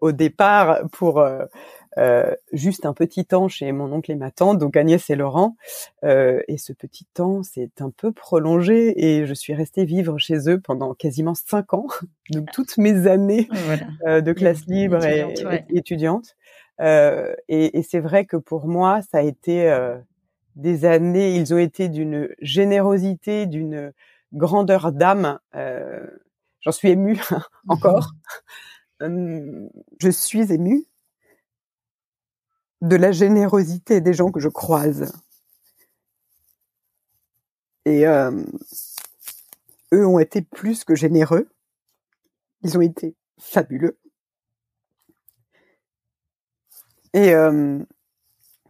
au 0.00 0.12
départ 0.12 0.80
pour 0.92 1.20
euh, 1.20 1.44
juste 2.52 2.86
un 2.86 2.94
petit 2.94 3.24
temps 3.24 3.48
chez 3.48 3.72
mon 3.72 3.92
oncle 3.92 4.10
et 4.10 4.16
ma 4.16 4.30
tante, 4.30 4.58
donc 4.58 4.76
Agnès 4.76 5.08
et 5.10 5.16
Laurent. 5.16 5.56
Euh, 6.04 6.40
et 6.48 6.58
ce 6.58 6.72
petit 6.72 7.04
temps 7.14 7.42
s'est 7.42 7.70
un 7.80 7.90
peu 7.90 8.12
prolongé 8.12 9.04
et 9.04 9.26
je 9.26 9.34
suis 9.34 9.54
restée 9.54 9.84
vivre 9.84 10.18
chez 10.18 10.48
eux 10.48 10.60
pendant 10.60 10.94
quasiment 10.94 11.34
cinq 11.34 11.74
ans, 11.74 11.86
donc 12.30 12.46
ah. 12.48 12.52
toutes 12.52 12.78
mes 12.78 13.06
années 13.06 13.48
euh, 14.06 14.20
de 14.20 14.32
classe 14.32 14.66
libre 14.66 15.04
et, 15.04 15.24
étudiante. 15.70 16.36
Euh, 16.80 17.34
et, 17.48 17.78
et 17.78 17.82
c'est 17.82 18.00
vrai 18.00 18.24
que 18.24 18.36
pour 18.36 18.66
moi, 18.66 19.00
ça 19.02 19.18
a 19.18 19.22
été 19.22 19.70
euh, 19.70 19.98
des 20.56 20.84
années. 20.84 21.34
Ils 21.34 21.52
ont 21.52 21.58
été 21.58 21.88
d'une 21.88 22.28
générosité, 22.40 23.46
d'une 23.46 23.92
grandeur 24.32 24.92
d'âme. 24.92 25.38
Euh, 25.54 26.06
J'en 26.60 26.72
suis 26.72 26.90
émue 26.90 27.20
encore. 27.68 28.12
Je 29.00 30.10
suis 30.10 30.52
émue 30.52 30.84
de 32.80 32.96
la 32.96 33.12
générosité 33.12 34.00
des 34.00 34.12
gens 34.14 34.30
que 34.30 34.40
je 34.40 34.48
croise. 34.48 35.12
Et 37.84 38.06
euh, 38.06 38.44
eux 39.92 40.06
ont 40.06 40.18
été 40.18 40.42
plus 40.42 40.84
que 40.84 40.94
généreux. 40.94 41.48
Ils 42.62 42.76
ont 42.76 42.82
été 42.82 43.16
fabuleux. 43.38 43.98
Et 47.12 47.34
euh, 47.34 47.78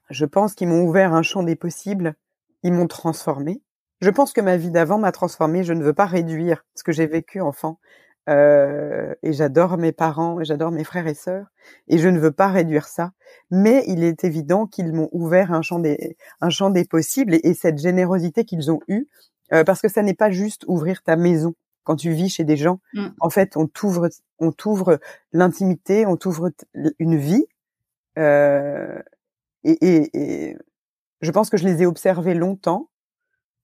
je 0.08 0.24
pense 0.24 0.54
qu'ils 0.54 0.68
m'ont 0.68 0.84
ouvert 0.84 1.12
un 1.12 1.22
champ 1.22 1.42
des 1.42 1.56
possibles. 1.56 2.14
Ils 2.62 2.72
m'ont 2.72 2.86
transformé. 2.86 3.62
Je 4.00 4.10
pense 4.10 4.32
que 4.32 4.40
ma 4.40 4.56
vie 4.56 4.70
d'avant 4.70 4.98
m'a 4.98 5.12
transformé. 5.12 5.62
Je 5.64 5.72
ne 5.72 5.82
veux 5.82 5.92
pas 5.92 6.06
réduire 6.06 6.64
ce 6.74 6.82
que 6.82 6.92
j'ai 6.92 7.06
vécu 7.06 7.40
enfant. 7.40 7.78
Euh, 8.28 9.14
et 9.22 9.32
j'adore 9.32 9.78
mes 9.78 9.92
parents 9.92 10.40
et 10.40 10.44
j'adore 10.44 10.70
mes 10.70 10.84
frères 10.84 11.06
et 11.06 11.14
sœurs 11.14 11.46
et 11.88 11.96
je 11.96 12.06
ne 12.06 12.18
veux 12.18 12.30
pas 12.30 12.48
réduire 12.48 12.86
ça 12.86 13.12
mais 13.50 13.82
il 13.86 14.04
est 14.04 14.24
évident 14.24 14.66
qu'ils 14.66 14.92
m'ont 14.92 15.08
ouvert 15.12 15.52
un 15.52 15.62
champ 15.62 15.78
des 15.78 16.18
un 16.42 16.50
champ 16.50 16.68
des 16.68 16.84
possibles 16.84 17.38
et, 17.42 17.54
cette 17.54 17.78
générosité 17.78 18.44
qu'ils 18.44 18.70
ont 18.70 18.80
eue 18.88 19.08
euh, 19.54 19.64
parce 19.64 19.80
que 19.80 19.88
ça 19.88 20.02
n'est 20.02 20.14
pas 20.14 20.30
juste 20.30 20.64
ouvrir 20.68 21.02
ta 21.02 21.16
maison. 21.16 21.54
Quand 21.82 21.96
tu 21.96 22.10
vis 22.10 22.28
chez 22.28 22.44
des 22.44 22.58
gens 22.58 22.80
mmh. 22.92 23.06
en 23.20 23.30
fait 23.30 23.56
on 23.56 23.66
t'ouvre 23.66 24.10
on 24.38 24.52
t'ouvre 24.52 25.00
l'intimité 25.32 26.04
on 26.04 26.16
t'ouvre 26.16 26.50
une 26.98 27.16
vie 27.16 27.46
euh, 28.18 28.98
et, 29.64 29.78
et, 29.80 30.10
et, 30.12 30.56
je 31.22 31.30
pense 31.30 31.48
que 31.48 31.56
je 31.56 31.64
les 31.64 31.82
ai 31.82 31.86
observés 31.86 32.34
longtemps. 32.34 32.90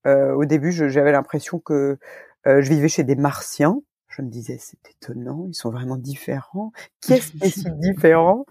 Euh, 0.07 0.33
au 0.35 0.45
début 0.45 0.73
j'avais 0.73 1.13
l'impression 1.13 1.59
que 1.59 1.99
euh, 2.47 2.63
je 2.63 2.69
vivais 2.71 2.89
chez 2.89 3.03
des 3.03 3.17
martiens 3.17 3.83
je 4.17 4.23
me 4.23 4.29
disais 4.29 4.57
c'est 4.59 4.79
étonnant, 4.91 5.45
ils 5.49 5.55
sont 5.55 5.71
vraiment 5.71 5.97
différents. 5.97 6.73
Qu'est-ce 7.07 7.33
qui 7.33 7.45
est 7.45 7.51
si 7.51 7.71
différent? 7.81 8.47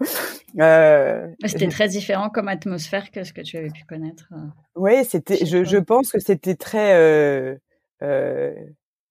Euh, 0.58 1.28
C'était 1.44 1.68
très 1.68 1.88
différent 1.88 2.30
comme 2.30 2.48
atmosphère 2.48 3.10
que 3.10 3.24
ce 3.24 3.32
que 3.32 3.40
tu 3.40 3.56
avais 3.56 3.70
pu 3.70 3.84
connaître. 3.84 4.28
Euh, 4.32 4.36
oui, 4.76 5.04
c'était. 5.04 5.44
Je, 5.44 5.64
je, 5.64 5.78
pense 5.78 6.12
que 6.12 6.20
c'était 6.20 6.54
très. 6.54 6.94
Euh, 6.94 7.56
euh, 8.02 8.54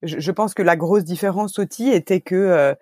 je, 0.01 0.19
je, 0.19 0.31
pense 0.31 0.53
que 0.53 0.61
la 0.61 0.75
grosse 0.75 1.03
différence 1.03 1.59
aussi 1.59 1.89
était 1.89 2.21
que 2.21 2.75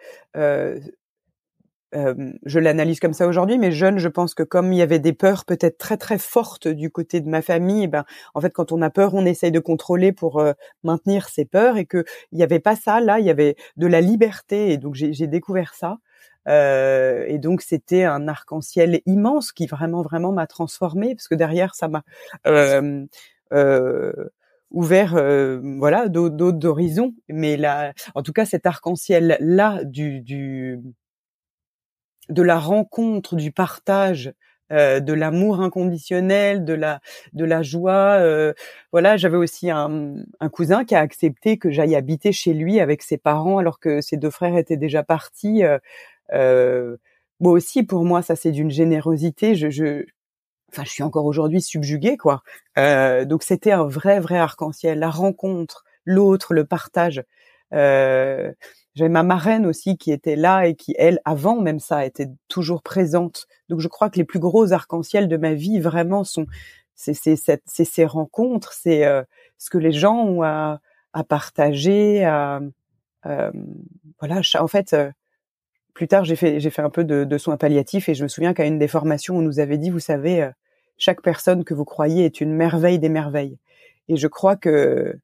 euh, 1.95 2.31
je 2.45 2.59
l'analyse 2.59 2.99
comme 2.99 3.13
ça 3.13 3.27
aujourd'hui, 3.27 3.57
mais 3.57 3.71
jeune, 3.71 3.97
je 3.97 4.07
pense 4.07 4.33
que 4.33 4.43
comme 4.43 4.73
il 4.73 4.77
y 4.77 4.81
avait 4.81 4.99
des 4.99 5.13
peurs 5.13 5.45
peut-être 5.45 5.77
très 5.77 5.97
très 5.97 6.17
fortes 6.17 6.67
du 6.67 6.89
côté 6.89 7.21
de 7.21 7.29
ma 7.29 7.41
famille, 7.41 7.83
eh 7.83 7.87
ben 7.87 8.05
en 8.33 8.41
fait 8.41 8.51
quand 8.51 8.71
on 8.71 8.81
a 8.81 8.89
peur, 8.89 9.13
on 9.13 9.25
essaye 9.25 9.51
de 9.51 9.59
contrôler 9.59 10.11
pour 10.11 10.43
maintenir 10.83 11.29
ses 11.29 11.45
peurs 11.45 11.77
et 11.77 11.85
que 11.85 12.03
il 12.31 12.39
y 12.39 12.43
avait 12.43 12.59
pas 12.59 12.75
ça 12.75 12.99
là, 12.99 13.19
il 13.19 13.25
y 13.25 13.29
avait 13.29 13.55
de 13.77 13.87
la 13.87 14.01
liberté 14.01 14.71
et 14.71 14.77
donc 14.77 14.95
j'ai 14.95 15.27
découvert 15.27 15.73
ça. 15.75 15.97
Euh, 16.47 17.25
et 17.27 17.37
donc 17.39 17.61
c'était 17.61 18.03
un 18.03 18.27
arc-en-ciel 18.27 19.01
immense 19.05 19.51
qui 19.51 19.65
vraiment 19.65 20.01
vraiment 20.01 20.31
m'a 20.31 20.47
transformée 20.47 21.15
parce 21.15 21.27
que 21.27 21.35
derrière 21.35 21.73
ça 21.73 21.87
m'a 21.87 22.03
euh, 22.47 23.05
euh, 23.53 24.11
ouvert 24.71 25.15
euh, 25.15 25.61
voilà 25.77 26.09
d'autres 26.09 26.67
horizons. 26.67 27.13
Mais 27.29 27.57
là, 27.57 27.93
en 28.15 28.23
tout 28.23 28.33
cas 28.33 28.45
cet 28.45 28.65
arc-en-ciel 28.65 29.37
là 29.39 29.83
du, 29.85 30.21
du 30.21 30.79
de 32.29 32.41
la 32.41 32.59
rencontre, 32.59 33.35
du 33.35 33.51
partage, 33.51 34.33
euh, 34.71 34.99
de 34.99 35.13
l'amour 35.13 35.61
inconditionnel, 35.61 36.65
de 36.65 36.73
la 36.73 37.01
de 37.33 37.45
la 37.45 37.61
joie. 37.63 38.17
Euh, 38.19 38.53
voilà, 38.91 39.17
j'avais 39.17 39.37
aussi 39.37 39.69
un, 39.69 40.15
un, 40.39 40.49
cousin 40.49 40.85
qui 40.85 40.95
a 40.95 40.99
accepté 40.99 41.57
que 41.57 41.69
j'aille 41.69 41.95
habiter 41.95 42.31
chez 42.31 42.53
lui 42.53 42.79
avec 42.79 43.03
ses 43.03 43.17
parents 43.17 43.57
alors 43.57 43.79
que 43.79 44.01
ses 44.01 44.17
deux 44.17 44.29
frères 44.29 44.57
étaient 44.57 44.77
déjà 44.77 45.03
partis. 45.03 45.63
Euh, 45.63 45.79
euh, 46.33 46.97
moi 47.39 47.51
aussi, 47.53 47.83
pour 47.83 48.05
moi, 48.05 48.21
ça 48.21 48.35
c'est 48.35 48.51
d'une 48.51 48.71
générosité. 48.71 49.55
Je, 49.55 49.69
je, 49.69 50.05
enfin, 50.71 50.83
je 50.85 50.89
suis 50.91 51.03
encore 51.03 51.25
aujourd'hui 51.25 51.61
subjuguée, 51.61 52.17
quoi. 52.17 52.43
Euh, 52.77 53.25
donc 53.25 53.43
c'était 53.43 53.71
un 53.71 53.85
vrai, 53.85 54.19
vrai 54.19 54.37
arc-en-ciel, 54.37 54.99
la 54.99 55.09
rencontre, 55.09 55.83
l'autre, 56.05 56.53
le 56.53 56.65
partage. 56.65 57.23
Euh, 57.73 58.51
J'avais 58.95 59.09
ma 59.09 59.23
marraine 59.23 59.65
aussi 59.65 59.97
qui 59.97 60.11
était 60.11 60.35
là 60.35 60.67
et 60.67 60.75
qui, 60.75 60.93
elle, 60.99 61.19
avant 61.25 61.59
même 61.59 61.79
ça, 61.79 62.05
était 62.05 62.29
toujours 62.47 62.83
présente. 62.83 63.47
Donc 63.69 63.79
je 63.79 63.87
crois 63.87 64.09
que 64.09 64.17
les 64.17 64.23
plus 64.23 64.39
gros 64.39 64.71
arc-en-ciel 64.71 65.27
de 65.27 65.37
ma 65.37 65.53
vie, 65.53 65.79
vraiment, 65.79 66.23
sont 66.23 66.45
c'est 66.95 67.15
ces 67.65 68.05
rencontres, 68.05 68.73
c'est 68.73 69.05
euh, 69.05 69.23
ce 69.57 69.69
que 69.69 69.77
les 69.77 69.91
gens 69.91 70.17
ont 70.23 70.43
à, 70.43 70.79
partager, 71.27 72.23
à 72.23 72.61
euh, 73.25 73.51
voilà. 74.19 74.41
En 74.59 74.67
fait, 74.67 74.93
euh, 74.93 75.11
plus 75.93 76.07
tard, 76.07 76.23
j'ai 76.23 76.35
fait, 76.35 76.59
j'ai 76.59 76.69
fait 76.69 76.81
un 76.81 76.89
peu 76.89 77.03
de, 77.03 77.37
soins 77.37 77.57
palliatifs 77.57 78.09
et 78.09 78.15
je 78.15 78.23
me 78.23 78.27
souviens 78.27 78.53
qu'à 78.53 78.65
une 78.65 78.79
des 78.79 78.87
formations, 78.87 79.37
on 79.37 79.41
nous 79.41 79.59
avait 79.59 79.77
dit, 79.77 79.89
vous 79.89 79.99
savez, 79.99 80.49
chaque 80.97 81.21
personne 81.21 81.63
que 81.63 81.73
vous 81.73 81.85
croyez 81.85 82.25
est 82.25 82.41
une 82.41 82.53
merveille 82.53 82.99
des 82.99 83.09
merveilles. 83.09 83.57
Et 84.07 84.17
je 84.17 84.27
crois 84.27 84.55
que 84.55 85.17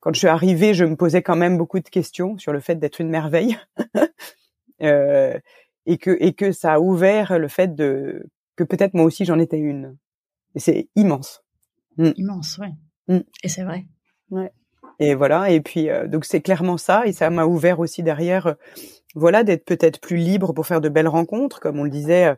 quand 0.00 0.12
je 0.14 0.18
suis 0.18 0.28
arrivée, 0.28 0.74
je 0.74 0.84
me 0.84 0.96
posais 0.96 1.22
quand 1.22 1.36
même 1.36 1.58
beaucoup 1.58 1.78
de 1.78 1.88
questions 1.88 2.38
sur 2.38 2.52
le 2.52 2.60
fait 2.60 2.76
d'être 2.76 3.00
une 3.00 3.10
merveille. 3.10 3.58
euh, 4.82 5.38
et 5.86 5.98
que, 5.98 6.16
et 6.20 6.32
que 6.32 6.52
ça 6.52 6.74
a 6.74 6.80
ouvert 6.80 7.38
le 7.38 7.48
fait 7.48 7.74
de, 7.74 8.26
que 8.56 8.64
peut-être 8.64 8.94
moi 8.94 9.04
aussi 9.04 9.24
j'en 9.24 9.38
étais 9.38 9.58
une. 9.58 9.96
Et 10.54 10.60
c'est 10.60 10.88
immense. 10.96 11.42
Mm. 11.96 12.10
Immense, 12.16 12.58
ouais. 12.58 12.72
Mm. 13.08 13.20
Et 13.42 13.48
c'est 13.48 13.62
vrai. 13.62 13.86
Ouais. 14.30 14.52
Et 14.98 15.14
voilà. 15.14 15.50
Et 15.50 15.60
puis, 15.60 15.88
euh, 15.88 16.06
donc 16.06 16.24
c'est 16.24 16.40
clairement 16.40 16.76
ça. 16.76 17.06
Et 17.06 17.12
ça 17.12 17.30
m'a 17.30 17.46
ouvert 17.46 17.80
aussi 17.80 18.02
derrière 18.02 18.56
voilà, 19.16 19.42
d'être 19.42 19.64
peut-être 19.64 20.00
plus 20.00 20.16
libre 20.16 20.52
pour 20.52 20.66
faire 20.66 20.80
de 20.80 20.88
belles 20.88 21.08
rencontres, 21.08 21.58
comme 21.58 21.80
on 21.80 21.84
le 21.84 21.90
disait 21.90 22.26
euh, 22.28 22.34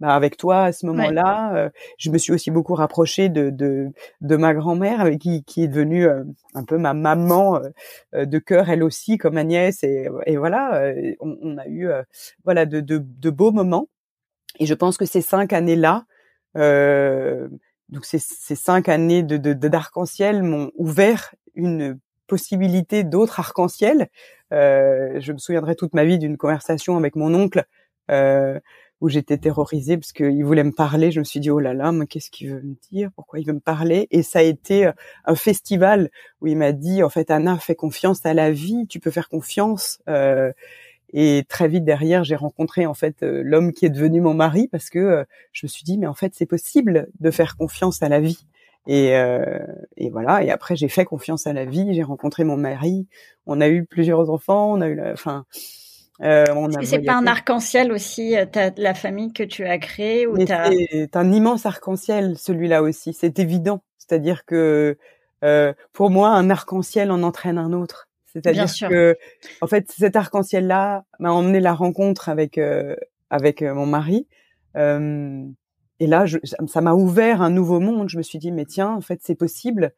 bah, 0.00 0.14
avec 0.14 0.36
toi 0.36 0.64
à 0.64 0.72
ce 0.72 0.84
moment-là. 0.86 1.54
Euh, 1.56 1.70
je 1.98 2.10
me 2.10 2.18
suis 2.18 2.32
aussi 2.32 2.50
beaucoup 2.50 2.74
rapprochée 2.74 3.28
de, 3.28 3.50
de, 3.50 3.92
de 4.20 4.36
ma 4.36 4.52
grand-mère, 4.52 5.08
qui, 5.20 5.44
qui 5.44 5.62
est 5.62 5.68
devenue 5.68 6.06
euh, 6.06 6.24
un 6.54 6.64
peu 6.64 6.78
ma 6.78 6.94
maman 6.94 7.60
de 8.12 8.38
cœur, 8.38 8.70
elle 8.70 8.82
aussi, 8.82 9.18
comme 9.18 9.36
Agnès. 9.36 9.84
Et, 9.84 10.08
et 10.26 10.36
voilà, 10.36 10.92
on, 11.20 11.36
on, 11.42 11.58
a 11.58 11.66
eu 11.68 11.88
voilà 12.44 12.66
de, 12.66 12.80
de, 12.80 12.98
de, 12.98 13.30
beaux 13.30 13.52
moments. 13.52 13.88
Et 14.58 14.66
je 14.66 14.74
pense 14.74 14.96
que 14.96 15.04
ces 15.04 15.20
cinq 15.20 15.52
années-là, 15.52 16.06
donc 16.54 18.04
ces, 18.04 18.18
ces 18.18 18.56
cinq 18.56 18.88
années 18.88 19.22
de 19.22 19.52
d'arc-en-ciel 19.52 20.42
m'ont 20.42 20.70
ouvert 20.76 21.34
une 21.54 21.98
possibilité 22.26 23.04
d'autres 23.04 23.40
arc-en-ciel 23.40 24.08
euh, 24.52 25.20
je 25.20 25.32
me 25.32 25.38
souviendrai 25.38 25.74
toute 25.74 25.94
ma 25.94 26.04
vie 26.04 26.18
d'une 26.18 26.36
conversation 26.36 26.96
avec 26.96 27.16
mon 27.16 27.34
oncle 27.34 27.64
euh, 28.10 28.58
où 29.00 29.08
j'étais 29.08 29.36
terrorisée 29.36 29.96
parce 29.98 30.12
qu'il 30.12 30.44
voulait 30.44 30.64
me 30.64 30.72
parler. 30.72 31.10
Je 31.10 31.18
me 31.20 31.24
suis 31.24 31.40
dit 31.40 31.50
oh 31.50 31.58
là 31.60 31.74
là, 31.74 31.92
mais 31.92 32.06
qu'est-ce 32.06 32.30
qu'il 32.30 32.50
veut 32.50 32.62
me 32.62 32.74
dire? 32.90 33.10
Pourquoi 33.14 33.40
il 33.40 33.46
veut 33.46 33.52
me 33.52 33.60
parler? 33.60 34.06
Et 34.10 34.22
ça 34.22 34.38
a 34.40 34.42
été 34.42 34.86
euh, 34.86 34.92
un 35.24 35.34
festival 35.34 36.10
où 36.40 36.46
il 36.46 36.56
m'a 36.56 36.72
dit 36.72 37.02
en 37.02 37.10
fait 37.10 37.30
Anna, 37.30 37.58
fais 37.58 37.74
confiance 37.74 38.24
à 38.24 38.34
la 38.34 38.50
vie, 38.50 38.86
tu 38.88 39.00
peux 39.00 39.10
faire 39.10 39.28
confiance. 39.28 39.98
Euh, 40.08 40.52
et 41.12 41.44
très 41.48 41.68
vite 41.68 41.84
derrière, 41.84 42.24
j'ai 42.24 42.36
rencontré 42.36 42.86
en 42.86 42.94
fait 42.94 43.22
euh, 43.22 43.42
l'homme 43.44 43.72
qui 43.72 43.86
est 43.86 43.90
devenu 43.90 44.20
mon 44.20 44.34
mari 44.34 44.68
parce 44.68 44.90
que 44.90 45.24
je 45.52 45.66
me 45.66 45.68
suis 45.68 45.84
dit 45.84 45.98
mais 45.98 46.06
en 46.06 46.14
fait 46.14 46.34
c'est 46.34 46.46
possible 46.46 47.08
de 47.20 47.30
faire 47.30 47.56
confiance 47.56 48.02
à 48.02 48.08
la 48.08 48.20
vie. 48.20 48.46
Et, 48.86 49.16
euh, 49.16 49.58
et, 49.96 50.10
voilà. 50.10 50.42
Et 50.42 50.50
après, 50.50 50.76
j'ai 50.76 50.88
fait 50.88 51.04
confiance 51.04 51.46
à 51.46 51.52
la 51.52 51.64
vie. 51.64 51.94
J'ai 51.94 52.02
rencontré 52.02 52.44
mon 52.44 52.56
mari. 52.56 53.06
On 53.46 53.60
a 53.60 53.68
eu 53.68 53.84
plusieurs 53.84 54.30
enfants. 54.30 54.72
On 54.72 54.80
a 54.80 54.88
eu, 54.88 55.00
enfin. 55.12 55.44
Euh, 56.22 56.46
on 56.54 56.72
a 56.72 56.82
c'est 56.82 57.00
pas 57.00 57.14
un 57.14 57.26
arc-en-ciel 57.26 57.92
aussi, 57.92 58.38
euh, 58.38 58.46
la 58.78 58.94
famille 58.94 59.34
que 59.34 59.42
tu 59.42 59.66
as 59.66 59.76
créée 59.76 60.26
ou 60.26 60.34
C'est 60.38 61.14
un 61.14 61.30
immense 61.30 61.66
arc-en-ciel, 61.66 62.38
celui-là 62.38 62.82
aussi. 62.82 63.12
C'est 63.12 63.38
évident. 63.38 63.82
C'est-à-dire 63.98 64.46
que 64.46 64.96
euh, 65.44 65.72
pour 65.92 66.10
moi, 66.10 66.30
un 66.30 66.50
arc-en-ciel 66.50 67.10
en 67.10 67.22
entraîne 67.22 67.58
un 67.58 67.72
autre. 67.72 68.08
C'est-à-dire 68.26 68.66
que, 68.88 69.16
en 69.60 69.66
fait, 69.66 69.90
cet 69.90 70.16
arc-en-ciel-là 70.16 71.04
m'a 71.18 71.32
emmené 71.32 71.60
la 71.60 71.72
rencontre 71.72 72.28
avec 72.28 72.58
euh, 72.58 72.96
avec 73.30 73.62
euh, 73.62 73.74
mon 73.74 73.86
mari. 73.86 74.26
Euh, 74.76 75.44
et 76.00 76.06
là, 76.06 76.26
je, 76.26 76.38
ça 76.66 76.80
m'a 76.80 76.94
ouvert 76.94 77.42
un 77.42 77.50
nouveau 77.50 77.80
monde. 77.80 78.08
Je 78.08 78.18
me 78.18 78.22
suis 78.22 78.38
dit, 78.38 78.52
mais 78.52 78.66
tiens, 78.66 78.92
en 78.92 79.00
fait, 79.00 79.20
c'est 79.22 79.34
possible. 79.34 79.92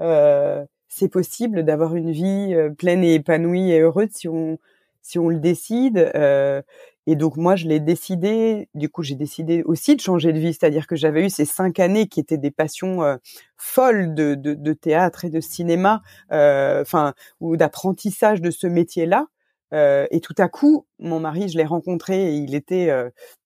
Euh, 0.00 0.64
c'est 0.88 1.08
possible 1.08 1.64
d'avoir 1.64 1.94
une 1.96 2.12
vie 2.12 2.54
euh, 2.54 2.70
pleine 2.70 3.04
et 3.04 3.14
épanouie 3.14 3.70
et 3.72 3.80
heureuse 3.80 4.08
si 4.12 4.28
on 4.28 4.58
si 5.02 5.18
on 5.18 5.28
le 5.28 5.38
décide. 5.38 6.10
Euh, 6.14 6.62
et 7.06 7.16
donc 7.16 7.36
moi, 7.36 7.56
je 7.56 7.66
l'ai 7.66 7.80
décidé. 7.80 8.68
Du 8.74 8.88
coup, 8.88 9.02
j'ai 9.02 9.16
décidé 9.16 9.62
aussi 9.64 9.96
de 9.96 10.00
changer 10.00 10.32
de 10.32 10.38
vie, 10.38 10.54
c'est-à-dire 10.54 10.86
que 10.86 10.96
j'avais 10.96 11.26
eu 11.26 11.30
ces 11.30 11.44
cinq 11.44 11.80
années 11.80 12.06
qui 12.06 12.20
étaient 12.20 12.38
des 12.38 12.52
passions 12.52 13.02
euh, 13.02 13.16
folles 13.56 14.14
de, 14.14 14.34
de, 14.36 14.54
de, 14.54 14.72
théâtre 14.72 15.24
et 15.24 15.30
de 15.30 15.40
cinéma, 15.40 16.02
euh, 16.32 16.82
enfin 16.82 17.14
ou 17.40 17.56
d'apprentissage 17.56 18.40
de 18.40 18.50
ce 18.50 18.66
métier-là. 18.68 19.26
Euh, 19.74 20.06
et 20.10 20.20
tout 20.20 20.34
à 20.38 20.48
coup, 20.48 20.86
mon 20.98 21.18
mari, 21.20 21.48
je 21.48 21.58
l'ai 21.58 21.64
rencontré 21.64 22.34
et 22.34 22.36
il 22.36 22.54
était 22.54 22.90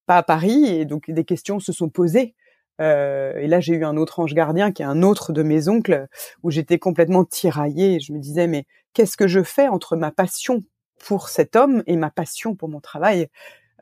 pas 0.07 0.17
à 0.17 0.23
Paris, 0.23 0.67
et 0.67 0.85
donc 0.85 1.11
des 1.11 1.25
questions 1.25 1.61
se 1.61 1.73
sont 1.73 1.89
posées. 1.89 2.35
Euh, 2.81 3.35
et 3.39 3.47
là, 3.47 3.61
j'ai 3.61 3.75
eu 3.75 3.85
un 3.85 3.97
autre 3.97 4.21
ange 4.21 4.35
gardien 4.35 4.73
qui 4.73 4.83
est 4.83 4.87
un 4.87 5.03
autre 5.03 5.33
de 5.33 5.43
mes 5.43 5.69
oncles, 5.69 6.07
où 6.43 6.51
j'étais 6.51 6.79
complètement 6.79 7.25
tiraillée. 7.25 8.01
Je 8.01 8.13
me 8.13 8.19
disais, 8.19 8.47
mais 8.47 8.67
qu'est-ce 8.95 9.17
que 9.17 9.29
je 9.29 9.43
fais 9.43 9.69
entre 9.69 9.97
ma 9.97 10.11
passion 10.11 10.65
pour 10.99 11.29
cet 11.29 11.57
homme 11.57 11.83
et 11.87 11.97
ma 11.97 12.11
passion 12.11 12.55
pour 12.55 12.69
mon 12.69 12.81
travail? 12.81 13.29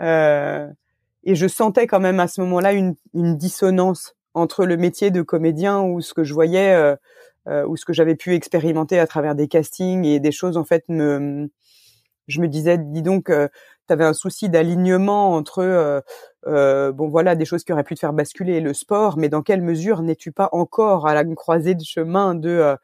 Euh, 0.01 0.69
Et 1.25 1.35
je 1.37 1.47
sentais 1.49 1.87
quand 1.87 2.01
même 2.01 2.21
à 2.21 2.29
ce 2.29 2.41
moment-là 2.43 2.73
une, 2.73 2.95
une, 3.15 3.37
dissonance 3.37 4.15
entre 4.35 4.67
le 4.67 4.77
métier 4.77 5.11
de 5.11 5.23
comédien 5.23 5.83
ou 5.83 6.01
ce 6.01 6.15
que 6.15 6.25
je 6.25 6.35
voyais, 6.35 6.75
euh, 6.75 6.97
euh 7.49 7.67
ou 7.67 7.77
ce 7.77 7.85
que 7.85 7.93
j'avais 7.93 8.17
pu 8.17 8.35
expérimenter 8.35 8.99
à 8.99 9.07
travers 9.07 9.35
des 9.35 9.49
castings 9.49 10.05
et 10.05 10.21
des 10.21 10.33
choses 10.33 10.57
en 10.57 10.65
fait 10.65 10.85
me 10.89 11.51
je 12.29 12.41
me 12.41 12.49
disais 12.49 12.79
dis 12.79 13.03
donc 13.03 13.31
euh, 13.31 13.49
tu 13.87 13.93
avais 13.93 14.05
un 14.05 14.13
souci 14.13 14.49
d'alignement 14.49 15.35
entre 15.35 15.61
euh, 15.61 16.01
euh, 16.47 16.93
bon 16.93 17.09
voilà 17.09 17.35
des 17.35 17.45
choses 17.45 17.65
qui 17.65 17.73
auraient 17.73 17.85
pu 17.85 17.95
te 17.95 18.01
faire 18.01 18.13
basculer 18.13 18.61
le 18.61 18.75
sport, 18.75 19.17
mais 19.19 19.29
dans 19.29 19.43
quelle 19.43 19.63
mesure 19.63 20.03
n'es-tu 20.03 20.33
pas 20.33 20.49
encore 20.53 21.07
à 21.07 21.15
la 21.15 21.25
croisée 21.35 21.75
de 21.75 21.85
chemin 21.85 22.35
de 22.35 22.49
euh, 22.49 22.77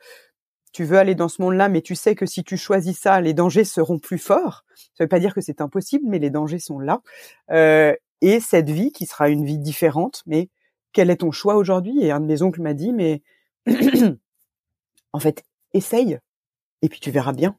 tu 0.72 0.84
veux 0.84 0.98
aller 0.98 1.16
dans 1.16 1.28
ce 1.28 1.42
monde-là, 1.42 1.68
mais 1.68 1.82
tu 1.82 1.96
sais 1.96 2.14
que 2.14 2.26
si 2.26 2.44
tu 2.44 2.56
choisis 2.56 2.96
ça, 2.98 3.20
les 3.20 3.34
dangers 3.34 3.64
seront 3.64 3.98
plus 3.98 4.18
forts. 4.18 4.64
Ça 4.94 5.02
veut 5.04 5.08
pas 5.08 5.18
dire 5.18 5.34
que 5.34 5.40
c'est 5.40 5.60
impossible, 5.60 6.04
mais 6.08 6.20
les 6.20 6.30
dangers 6.30 6.60
sont 6.60 6.78
là. 6.78 7.02
Et 8.22 8.38
cette 8.40 8.70
vie 8.70 8.92
qui 8.92 9.06
sera 9.06 9.30
une 9.30 9.44
vie 9.44 9.58
différente, 9.58 10.22
mais 10.26 10.48
quel 10.92 11.10
est 11.10 11.16
ton 11.16 11.32
choix 11.32 11.56
aujourd'hui? 11.56 12.04
Et 12.04 12.12
un 12.12 12.20
de 12.20 12.26
mes 12.26 12.42
oncles 12.42 12.62
m'a 12.62 12.74
dit, 12.74 12.92
mais 12.92 13.22
en 15.12 15.18
fait, 15.18 15.44
essaye, 15.72 16.18
et 16.82 16.88
puis 16.88 17.00
tu 17.00 17.10
verras 17.10 17.32
bien. 17.32 17.56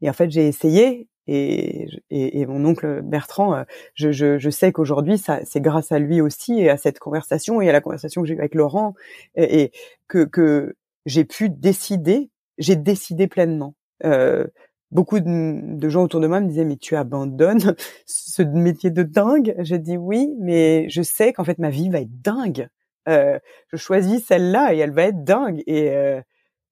Et 0.00 0.08
en 0.08 0.12
fait, 0.12 0.30
j'ai 0.30 0.46
essayé 0.46 1.08
et, 1.32 1.88
et, 2.10 2.40
et, 2.40 2.46
mon 2.46 2.64
oncle 2.64 3.02
Bertrand, 3.02 3.54
euh, 3.54 3.62
je, 3.94 4.10
je, 4.10 4.38
je 4.38 4.50
sais 4.50 4.72
qu'aujourd'hui, 4.72 5.16
c'est 5.18 5.60
grâce 5.60 5.92
à 5.92 5.98
lui 6.00 6.20
aussi 6.20 6.60
et 6.60 6.68
à 6.68 6.76
cette 6.76 6.98
conversation 6.98 7.60
et 7.60 7.68
à 7.68 7.72
la 7.72 7.80
conversation 7.80 8.22
que 8.22 8.28
j'ai 8.28 8.34
eue 8.34 8.40
avec 8.40 8.54
Laurent 8.54 8.94
et, 9.36 9.70
que, 10.08 10.24
que 10.24 10.74
j'ai 11.06 11.24
pu 11.24 11.48
décider, 11.48 12.30
j'ai 12.58 12.74
décidé 12.74 13.28
pleinement. 13.28 13.74
Euh, 14.04 14.46
beaucoup 14.90 15.20
de, 15.20 15.76
de, 15.76 15.88
gens 15.88 16.02
autour 16.02 16.20
de 16.20 16.26
moi 16.26 16.40
me 16.40 16.48
disaient 16.48 16.64
mais 16.64 16.76
tu 16.76 16.96
abandonnes 16.96 17.76
ce 18.06 18.42
métier 18.42 18.90
de 18.90 19.04
dingue. 19.04 19.54
J'ai 19.58 19.78
dit 19.78 19.96
oui, 19.96 20.34
mais 20.40 20.88
je 20.88 21.02
sais 21.02 21.32
qu'en 21.32 21.44
fait 21.44 21.58
ma 21.58 21.70
vie 21.70 21.90
va 21.90 22.00
être 22.00 22.20
dingue. 22.22 22.68
Euh, 23.08 23.38
je 23.72 23.76
choisis 23.76 24.24
celle-là 24.26 24.74
et 24.74 24.78
elle 24.78 24.92
va 24.92 25.04
être 25.04 25.24
dingue 25.24 25.62
et 25.66 25.90
euh, 25.90 26.20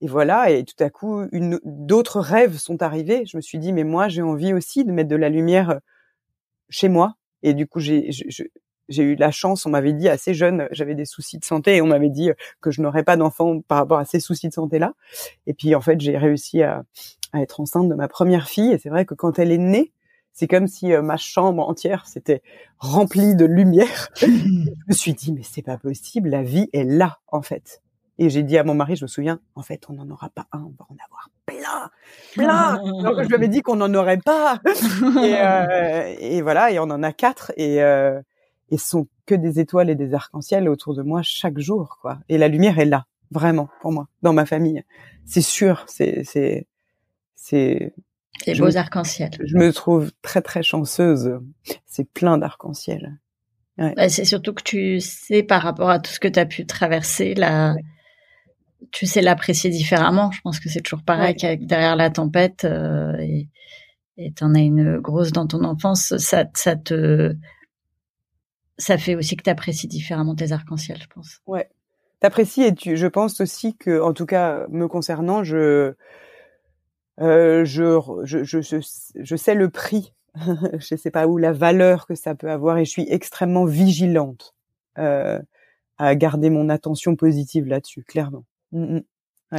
et 0.01 0.07
voilà, 0.07 0.51
et 0.51 0.65
tout 0.65 0.83
à 0.83 0.91
coup, 0.91 1.27
une, 1.33 1.59
d'autres 1.65 2.21
rêves 2.21 2.57
sont 2.57 2.83
arrivés. 2.83 3.25
Je 3.27 3.37
me 3.37 3.43
suis 3.43 3.59
dit, 3.59 3.73
mais 3.73 3.85
moi, 3.85 4.09
j'ai 4.09 4.23
envie 4.23 4.53
aussi 4.53 4.85
de 4.85 4.93
mettre 4.93 5.09
de 5.09 5.17
la 5.17 5.29
lumière 5.29 5.71
euh, 5.71 5.79
chez 6.71 6.89
moi, 6.89 7.17
Et 7.43 7.55
du 7.55 7.67
coup, 7.67 7.81
j'ai 7.81 8.11
j'ai 8.89 9.03
eu 9.03 9.17
la 9.17 9.31
chance, 9.31 9.67
on 9.67 9.71
m'avait 9.71 9.93
dit 9.93 10.09
assez 10.09 10.35
jeune, 10.35 10.67
j'avais 10.71 10.95
des 10.95 11.05
soucis 11.05 11.39
de 11.39 11.45
santé 11.45 11.77
et 11.77 11.83
on 11.83 11.87
m'avait 11.87 12.09
dit 12.09 12.31
que 12.61 12.71
je 12.71 12.81
n'aurais 12.81 13.05
pas 13.05 13.17
d'enfant 13.17 13.61
par 13.61 13.79
rapport 13.79 13.99
à 13.99 14.05
ces 14.05 14.21
soucis 14.21 14.49
de 14.49 14.55
santé-là. 14.55 14.95
Et 15.47 15.55
puis 15.55 15.75
en 15.75 15.81
fait, 15.81 16.01
j'ai 16.01 16.17
réussi 16.17 16.63
à, 16.63 16.85
à, 17.33 17.43
être 17.43 17.61
enceinte 17.61 17.89
de 17.89 17.95
ma 17.95 18.09
première 18.09 18.49
fille. 18.49 18.73
Et 18.73 18.79
c'est 18.79 18.89
vrai 18.89 19.05
que 19.05 19.15
quand 19.15 19.39
elle 19.39 19.53
est 19.53 19.59
née, 19.59 19.93
c'est 20.33 20.47
comme 20.47 20.69
si 20.69 20.93
euh, 20.93 21.03
ma 21.03 21.17
chambre 21.17 21.69
entière 21.69 22.07
s'était 22.07 22.43
remplie 22.79 23.35
de 23.35 23.45
lumière. 23.45 24.09
je 24.17 24.27
me 24.89 24.95
suis 24.95 25.13
dit, 25.13 25.33
mais 25.33 25.43
c'est 25.43 25.63
pas 25.63 25.79
possible, 25.79 26.31
la 26.31 26.43
vie 26.43 26.69
est 26.73 26.85
là, 26.85 27.19
en 27.27 27.43
fait. 27.43 27.83
Et 28.19 28.31
j'ai 28.31 28.43
dit 28.43 28.59
à 28.59 28.65
mon 28.65 28.75
mari, 28.75 28.97
je 28.97 29.05
me 29.05 29.09
souviens, 29.09 29.41
en 29.55 29.63
fait, 29.63 29.85
on 29.89 29.93
n'en 29.93 30.11
aura 30.11 30.29
pas 30.31 30.47
un, 30.53 30.59
on 30.59 30.75
va 30.77 30.87
en 30.89 30.97
avoir 31.05 31.31
plein, 31.47 31.91
plein. 32.35 32.83
Donc 33.03 33.23
je 33.23 33.29
lui 33.29 33.35
avais 33.35 33.49
dit 33.49 33.63
qu'on 33.63 33.77
n'en 33.77 33.95
aurait 33.95 34.19
pas. 34.19 34.61
et, 34.67 35.37
euh, 35.37 36.15
et, 36.21 36.43
voilà, 36.43 36.73
et 36.73 36.81
on 36.81 36.85
en 36.85 37.03
a 37.03 37.13
quatre. 37.13 37.53
Et, 37.57 37.83
euh, 37.83 38.21
et 38.71 38.77
ce 38.77 38.89
sont 38.89 39.07
que 39.25 39.37
des 39.37 39.61
étoiles 39.61 39.89
et 39.89 39.95
des 39.95 40.15
arcs-en-ciel 40.15 40.69
autour 40.69 40.95
de 40.95 41.03
moi 41.03 41.23
chaque 41.23 41.59
jour, 41.59 41.99
quoi. 42.03 42.19
Et 42.29 42.39
la 42.39 42.49
lumière 42.49 42.79
est 42.81 42.87
là, 42.87 43.07
vraiment, 43.31 43.69
pour 43.81 43.93
moi, 43.93 44.09
dans 44.23 44.33
ma 44.33 44.47
famille. 44.47 44.83
C'est 45.25 45.43
sûr, 45.43 45.85
c'est, 45.87 46.25
c'est, 46.25 46.67
c'est, 47.37 47.93
les 48.47 48.55
beaux 48.55 48.77
arcs-en-ciel. 48.77 49.31
Je 49.45 49.57
me 49.57 49.73
trouve 49.73 50.11
très 50.23 50.43
très 50.43 50.63
chanceuse. 50.63 51.39
C'est 51.87 52.09
plein 52.11 52.39
d'arcs-en-ciel. 52.39 53.19
Ouais. 53.79 53.95
Bah, 53.95 54.09
c'est 54.09 54.25
surtout 54.25 54.55
que 54.55 54.63
tu 54.63 55.01
sais 55.01 55.43
par 55.43 55.63
rapport 55.63 55.91
à 55.91 56.01
tout 56.01 56.11
ce 56.11 56.19
que 56.19 56.29
tu 56.29 56.39
as 56.39 56.47
pu 56.47 56.67
traverser, 56.67 57.35
là, 57.35 57.75
tu 58.93 59.07
sais 59.07 59.21
l'apprécier 59.21 59.71
différemment. 59.71 60.31
Je 60.31 60.41
pense 60.43 60.61
que 60.61 60.69
c'est 60.69 60.81
toujours 60.81 61.03
pareil 61.03 61.35
qu'avec 61.35 61.67
derrière 61.67 61.97
la 61.97 62.11
tempête 62.11 62.65
euh, 62.65 63.17
et 63.19 64.33
tu 64.33 64.45
en 64.45 64.55
as 64.55 64.61
une 64.61 64.99
grosse 64.99 65.33
dans 65.33 65.47
ton 65.47 65.65
enfance, 65.65 66.17
ça, 66.19 66.45
ça 66.55 66.77
te 66.77 67.37
ça 68.79 68.97
fait 68.97 69.15
aussi 69.15 69.37
que 69.37 69.43
tu 69.43 69.51
apprécies 69.51 69.89
différemment 69.89 70.35
tes 70.35 70.53
arcs-en-ciel, 70.53 70.99
je 71.03 71.09
pense. 71.09 71.41
Ouais. 71.47 71.69
T'apprécies 72.21 72.63
et 72.63 72.75
tu, 72.75 72.97
je 72.97 73.07
pense 73.07 73.41
aussi 73.41 73.77
que, 73.77 74.01
en 74.01 74.13
tout 74.13 74.27
cas, 74.27 74.67
me 74.71 74.89
concernant, 74.89 75.45
je, 75.45 75.95
euh, 77.21 77.65
je, 77.65 78.01
je, 78.25 78.45
je, 78.45 78.81
je, 79.15 79.37
sais 79.37 79.55
le 79.55 79.69
prix, 79.69 80.15
je 80.79 80.97
sais 80.97 81.11
pas 81.11 81.27
où, 81.27 81.39
la 81.39 81.53
valeur 81.53 82.07
que 82.07 82.15
ça 82.15 82.35
peut 82.35 82.51
avoir 82.51 82.79
et 82.79 82.85
je 82.85 82.91
suis 82.91 83.07
extrêmement 83.09 83.65
vigilante 83.65 84.55
euh, 84.99 85.41
à 85.99 86.15
garder 86.15 86.51
mon 86.51 86.69
attention 86.69 87.17
positive 87.17 87.67
là-dessus, 87.67 88.05
clairement. 88.05 88.45
Mmh, 88.73 88.97
mmh. 88.97 89.01
Ouais, 89.53 89.59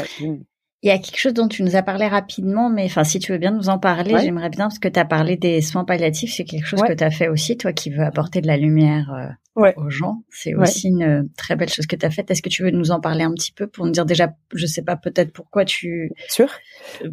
il 0.81 0.87
y 0.87 0.91
a 0.91 0.97
quelque 0.97 1.17
chose 1.19 1.33
dont 1.33 1.49
tu 1.49 1.63
nous 1.63 1.75
as 1.75 1.81
parlé 1.81 2.07
rapidement, 2.07 2.69
mais 2.69 2.85
enfin, 2.85 3.03
si 3.03 3.19
tu 3.19 3.33
veux 3.33 3.37
bien 3.37 3.51
nous 3.51 3.67
en 3.69 3.79
parler, 3.79 4.13
j'aimerais 4.21 4.49
bien, 4.49 4.65
parce 4.67 4.79
que 4.79 4.87
tu 4.87 4.97
as 4.97 5.03
parlé 5.03 5.35
des 5.35 5.59
soins 5.61 5.83
palliatifs, 5.83 6.33
c'est 6.33 6.45
quelque 6.45 6.65
chose 6.65 6.79
que 6.87 6.93
tu 6.93 7.03
as 7.03 7.11
fait 7.11 7.27
aussi, 7.27 7.57
toi 7.57 7.73
qui 7.73 7.89
veux 7.89 8.03
apporter 8.03 8.39
de 8.39 8.47
la 8.47 8.55
lumière 8.55 9.11
euh, 9.13 9.27
aux 9.75 9.89
gens. 9.89 10.23
C'est 10.29 10.53
aussi 10.61 10.87
une 10.87 11.03
euh, 11.03 11.23
très 11.35 11.57
belle 11.57 11.67
chose 11.67 11.85
que 11.85 11.97
tu 11.97 12.05
as 12.05 12.11
faite. 12.11 12.31
Est-ce 12.31 12.41
que 12.41 12.47
tu 12.47 12.63
veux 12.63 12.71
nous 12.71 12.91
en 12.91 13.01
parler 13.01 13.23
un 13.25 13.33
petit 13.33 13.51
peu 13.51 13.67
pour 13.67 13.85
nous 13.85 13.91
dire 13.91 14.05
déjà, 14.05 14.31
je 14.53 14.65
sais 14.67 14.81
pas, 14.83 14.95
peut-être 14.95 15.33
pourquoi 15.33 15.65
tu 15.65 16.11
sûr 16.29 16.49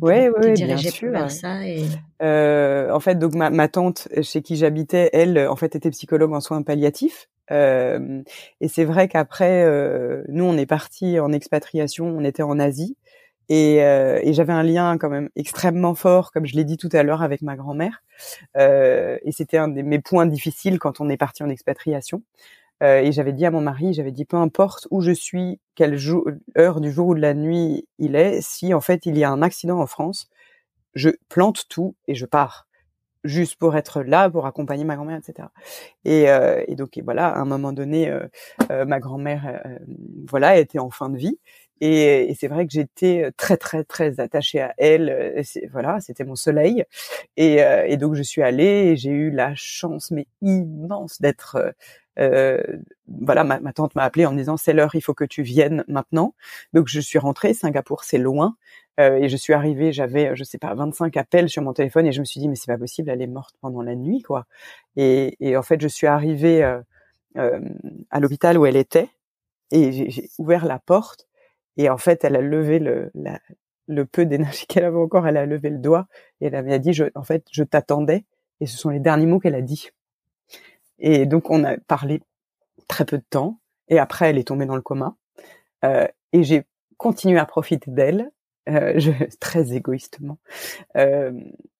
ouais, 0.01 0.29
ouais, 0.29 0.53
bien 0.53 0.77
sûr, 0.77 1.11
vers 1.11 1.31
ça 1.33 1.67
et... 1.67 1.83
euh, 2.23 2.93
En 2.93 3.01
fait, 3.01 3.17
donc 3.19 3.35
ma, 3.35 3.51
ma 3.51 3.67
tante 3.67 4.07
chez 4.23 4.43
qui 4.43 4.55
j'habitais, 4.55 5.11
elle, 5.13 5.39
en 5.49 5.57
fait, 5.57 5.75
était 5.75 5.91
psychologue 5.91 6.33
en 6.35 6.41
soins 6.41 6.63
palliatifs. 6.63 7.29
Euh, 7.51 8.23
et 8.61 8.69
c'est 8.69 8.85
vrai 8.85 9.09
qu'après, 9.09 9.63
euh, 9.65 10.23
nous, 10.29 10.45
on 10.45 10.57
est 10.57 10.67
parti 10.67 11.19
en 11.21 11.33
expatriation, 11.33 12.07
on 12.07 12.25
était 12.25 12.43
en 12.43 12.59
Asie. 12.59 12.97
Et, 13.49 13.83
euh, 13.85 14.19
et 14.23 14.33
j'avais 14.33 14.53
un 14.53 14.65
lien 14.65 14.99
quand 14.99 15.09
même 15.09 15.29
extrêmement 15.37 15.95
fort, 15.95 16.33
comme 16.33 16.47
je 16.47 16.57
l'ai 16.57 16.65
dit 16.65 16.77
tout 16.77 16.89
à 16.93 17.03
l'heure, 17.03 17.23
avec 17.23 17.43
ma 17.43 17.57
grand-mère. 17.57 18.03
Euh, 18.57 19.19
et 19.23 19.33
c'était 19.33 19.59
un 19.59 19.69
de 19.69 19.83
mes 19.83 20.01
points 20.01 20.27
difficiles 20.27 20.79
quand 20.79 21.01
on 21.01 21.09
est 21.09 21.17
parti 21.17 21.43
en 21.45 21.49
expatriation. 21.49 22.23
Euh, 22.83 23.01
et 23.01 23.13
j'avais 23.13 23.33
dit 23.33 23.47
à 23.47 23.51
mon 23.51 23.61
mari, 23.63 23.95
j'avais 23.95 24.13
dit 24.13 24.25
peu 24.27 24.37
importe 24.37 24.87
où 24.91 25.01
je 25.01 25.13
suis, 25.13 25.61
quelle 25.77 25.99
heure 26.59 26.81
du 26.81 26.93
jour 26.93 27.09
ou 27.09 27.15
de 27.15 27.21
la 27.21 27.35
nuit 27.35 27.87
il 27.99 28.17
est, 28.17 28.41
si 28.43 28.75
en 28.75 28.81
fait 28.83 29.07
il 29.07 29.17
y 29.17 29.25
a 29.25 29.31
un 29.31 29.43
accident 29.43 29.81
en 29.81 29.87
France, 29.87 30.29
je 30.95 31.11
plante 31.29 31.69
tout 31.69 31.95
et 32.09 32.15
je 32.15 32.27
pars 32.27 32.67
juste 33.27 33.57
pour 33.57 33.77
être 33.77 34.03
là, 34.03 34.31
pour 34.31 34.47
accompagner 34.47 34.85
ma 34.85 34.97
grand-mère, 34.97 35.19
etc. 35.19 35.49
Et, 36.05 36.31
euh, 36.31 36.63
et 36.69 36.77
donc 36.77 36.97
et 36.97 37.03
voilà, 37.03 37.29
à 37.29 37.39
un 37.39 37.45
moment 37.45 37.73
donné, 37.73 38.11
euh, 38.11 38.27
euh, 38.71 38.85
ma 38.85 39.01
grand-mère, 39.01 39.63
voilà, 40.29 40.59
était 40.59 40.79
en 40.79 40.91
fin 40.91 41.09
de 41.09 41.17
vie, 41.17 41.39
et, 41.81 42.31
et 42.31 42.35
c'est 42.35 42.49
vrai 42.49 42.67
que 42.67 42.73
j'étais 42.73 43.31
très 43.37 43.57
très 43.57 43.85
très 43.85 44.19
attachée 44.21 44.61
à 44.61 44.75
elle. 44.79 45.43
Voilà, 45.71 46.01
c'était 46.01 46.25
mon 46.25 46.37
soleil. 46.37 46.85
Et, 47.37 47.57
et, 47.87 47.97
donc 47.99 48.15
je 48.15 48.23
suis 48.23 48.43
allée 48.43 48.65
et 48.93 48.97
j'ai 48.97 49.11
eu 49.11 49.31
la 49.31 49.55
chance 49.55 50.11
mais 50.11 50.27
immense 50.41 51.21
d'être 51.21 51.75
euh, 52.19 52.63
voilà, 53.09 53.45
ma, 53.45 53.73
tante 53.73 53.95
m'a 53.95 54.05
appelée 54.05 54.27
en 54.27 54.33
me 54.33 54.39
disant 54.39 54.57
c'est 54.57 54.73
l'heure, 54.73 54.95
il 54.95 55.03
faut 55.03 55.15
que 55.15 55.25
tu 55.25 55.43
viennes 55.43 55.85
maintenant. 55.89 56.35
Donc 56.73 56.89
je 56.89 57.01
suis 57.01 57.19
rentrée. 57.19 57.55
Singapour, 57.55 58.05
c'est 58.05 58.19
loin. 58.19 58.57
Euh, 58.99 59.17
et 59.17 59.29
je 59.29 59.37
suis 59.37 59.53
arrivée, 59.53 59.93
j'avais, 59.93 60.35
je 60.35 60.45
sais 60.45 60.59
pas, 60.59 60.75
25 60.75 61.17
appels 61.17 61.49
sur 61.49 61.63
mon 61.63 61.73
téléphone 61.73 62.07
et 62.07 62.13
je 62.13 62.21
me 62.21 62.25
suis 62.25 62.41
dit 62.41 62.49
mais 62.49 62.55
c'est 62.55 62.67
pas 62.73 62.79
possible, 62.79 63.11
elle 63.11 63.21
est 63.21 63.27
morte 63.27 63.55
pendant 63.61 63.83
la 63.83 63.95
nuit 63.95 64.23
quoi. 64.23 64.47
Et, 64.97 65.37
et 65.41 65.57
en 65.57 65.63
fait 65.63 65.81
je 65.81 65.89
suis 65.89 66.07
arrivée 66.07 66.65
euh, 66.65 66.81
euh 67.37 67.61
à 68.11 68.21
l'hôpital 68.21 68.57
où 68.59 68.65
elle 68.65 68.77
était 68.77 69.11
et 69.71 70.11
j'ai 70.11 70.31
ouvert 70.39 70.65
la 70.65 70.79
porte 70.79 71.27
et 71.77 71.91
en 71.91 71.99
fait 71.99 72.25
elle 72.25 72.37
a 72.37 72.41
levé 72.41 72.79
le, 72.79 73.13
le 73.87 74.07
peu 74.07 74.25
d'énergie 74.25 74.67
qu'elle 74.69 74.85
avait 74.85 74.97
encore, 74.97 75.27
elle 75.27 75.37
a 75.37 75.47
levé 75.47 75.71
le 75.71 75.79
doigt 75.79 76.07
et 76.41 76.47
elle 76.47 76.65
m'a 76.65 76.79
dit 76.79 76.95
je, 76.95 77.05
en 77.15 77.23
fait 77.23 77.45
je 77.51 77.65
t'attendais 77.65 78.25
et 78.61 78.67
ce 78.67 78.79
sont 78.79 78.91
les 78.91 79.01
derniers 79.01 79.27
mots 79.27 79.41
qu'elle 79.41 79.55
a 79.55 79.61
dit. 79.61 79.91
Et 80.99 81.27
donc 81.27 81.51
on 81.51 81.65
a 81.65 81.77
parlé 81.77 82.23
très 82.89 83.05
peu 83.05 83.19
de 83.19 83.25
temps 83.29 83.59
et 83.89 83.99
après 83.99 84.31
elle 84.31 84.39
est 84.39 84.49
tombée 84.49 84.65
dans 84.65 84.77
le 84.77 84.83
coma 84.83 85.17
euh, 85.85 86.07
et 86.33 86.43
j'ai 86.45 86.65
continué 86.97 87.39
à 87.39 87.45
profiter 87.45 87.91
d'elle 87.91 88.31
euh, 88.69 88.95
je, 88.99 89.11
très 89.41 89.73
égoïstement. 89.73 90.39
Euh, 90.97 91.33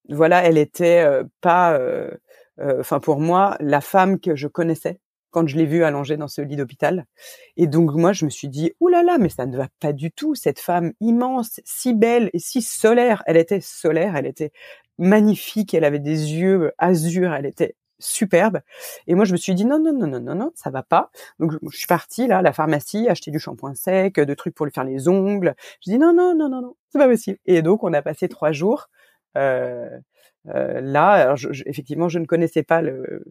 voilà, 0.09 0.43
elle 0.43 0.57
était 0.57 1.03
euh, 1.05 1.23
pas, 1.41 1.73
euh, 1.77 2.11
euh, 2.59 2.79
enfin 2.79 2.99
pour 2.99 3.19
moi, 3.19 3.57
la 3.59 3.81
femme 3.81 4.19
que 4.19 4.35
je 4.35 4.47
connaissais 4.47 4.99
quand 5.31 5.47
je 5.47 5.57
l'ai 5.57 5.65
vue 5.65 5.83
allongée 5.83 6.17
dans 6.17 6.27
ce 6.27 6.41
lit 6.41 6.55
d'hôpital. 6.55 7.05
Et 7.57 7.67
donc 7.67 7.93
moi, 7.93 8.13
je 8.13 8.25
me 8.25 8.29
suis 8.29 8.49
dit, 8.49 8.73
ouh 8.79 8.87
là 8.87 9.03
là, 9.03 9.17
mais 9.19 9.29
ça 9.29 9.45
ne 9.45 9.57
va 9.57 9.67
pas 9.79 9.93
du 9.93 10.11
tout. 10.11 10.35
Cette 10.35 10.59
femme 10.59 10.93
immense, 11.01 11.61
si 11.65 11.93
belle 11.93 12.29
et 12.33 12.39
si 12.39 12.61
solaire. 12.61 13.23
Elle 13.27 13.37
était 13.37 13.61
solaire, 13.61 14.15
elle 14.15 14.25
était 14.25 14.51
magnifique, 14.97 15.73
elle 15.73 15.83
avait 15.83 15.99
des 15.99 16.33
yeux 16.33 16.71
azur, 16.77 17.33
elle 17.33 17.45
était 17.45 17.75
superbe. 17.99 18.59
Et 19.07 19.15
moi, 19.15 19.25
je 19.25 19.31
me 19.31 19.37
suis 19.37 19.55
dit 19.55 19.65
non, 19.65 19.79
non, 19.79 19.93
non, 19.93 20.07
non, 20.07 20.19
non, 20.19 20.35
non, 20.35 20.51
ça 20.55 20.69
va 20.69 20.83
pas. 20.83 21.11
Donc, 21.39 21.53
je, 21.71 21.77
suis 21.77 21.87
partie 21.87 22.27
là 22.27 22.39
à 22.39 22.41
la 22.41 22.53
pharmacie, 22.53 23.07
acheter 23.09 23.31
du 23.31 23.39
shampoing 23.39 23.75
sec, 23.75 24.19
de 24.19 24.33
trucs 24.33 24.55
pour 24.55 24.65
lui 24.65 24.73
faire 24.73 24.83
les 24.83 25.07
ongles. 25.07 25.55
Je 25.83 25.91
dis 25.91 25.97
non, 25.97 26.13
non, 26.13 26.35
non, 26.35 26.49
non, 26.49 26.61
non, 26.61 26.75
c'est 26.89 26.99
pas 26.99 27.07
possible. 27.07 27.39
Et 27.45 27.61
donc, 27.61 27.83
on 27.83 27.93
a 27.93 28.01
passé 28.01 28.27
trois 28.29 28.51
jours. 28.51 28.89
Euh, 29.37 29.89
euh, 30.49 30.81
là, 30.81 31.11
alors 31.11 31.37
effectivement, 31.65 32.09
je 32.09 32.19
ne 32.19 32.25
connaissais 32.25 32.63
pas 32.63 32.81
le, 32.81 33.25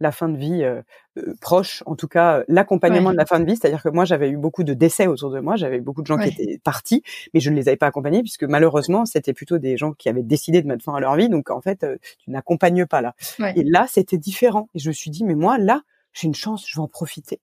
la 0.00 0.12
fin 0.12 0.28
de 0.28 0.36
vie 0.36 0.64
euh, 0.64 0.80
euh, 1.18 1.34
proche, 1.40 1.82
en 1.86 1.94
tout 1.94 2.08
cas 2.08 2.42
l'accompagnement 2.48 3.12
de 3.12 3.16
la 3.16 3.26
fin 3.26 3.38
de 3.38 3.44
vie, 3.44 3.56
c'est-à-dire 3.56 3.82
que 3.82 3.90
moi 3.90 4.04
j'avais 4.04 4.30
eu 4.30 4.36
beaucoup 4.36 4.64
de 4.64 4.74
décès 4.74 5.06
autour 5.06 5.30
de 5.30 5.40
moi, 5.40 5.56
j'avais 5.56 5.80
beaucoup 5.80 6.00
de 6.00 6.06
gens 6.06 6.18
qui 6.18 6.28
étaient 6.28 6.58
partis, 6.64 7.02
mais 7.34 7.40
je 7.40 7.50
ne 7.50 7.56
les 7.56 7.68
avais 7.68 7.76
pas 7.76 7.86
accompagnés 7.86 8.22
puisque 8.22 8.44
malheureusement 8.44 9.04
c'était 9.04 9.34
plutôt 9.34 9.58
des 9.58 9.76
gens 9.76 9.92
qui 9.92 10.08
avaient 10.08 10.22
décidé 10.22 10.62
de 10.62 10.66
mettre 10.66 10.82
fin 10.82 10.94
à 10.94 11.00
leur 11.00 11.14
vie, 11.16 11.28
donc 11.28 11.50
en 11.50 11.60
fait 11.60 11.84
euh, 11.84 11.96
tu 12.18 12.30
n'accompagnes 12.30 12.86
pas 12.86 13.02
là. 13.02 13.14
Et 13.54 13.62
là 13.62 13.86
c'était 13.88 14.18
différent. 14.18 14.68
Et 14.74 14.78
je 14.78 14.88
me 14.88 14.94
suis 14.94 15.10
dit 15.10 15.24
mais 15.24 15.34
moi 15.34 15.58
là 15.58 15.82
j'ai 16.12 16.26
une 16.26 16.34
chance, 16.34 16.64
je 16.66 16.74
vais 16.74 16.82
en 16.82 16.88
profiter. 16.88 17.40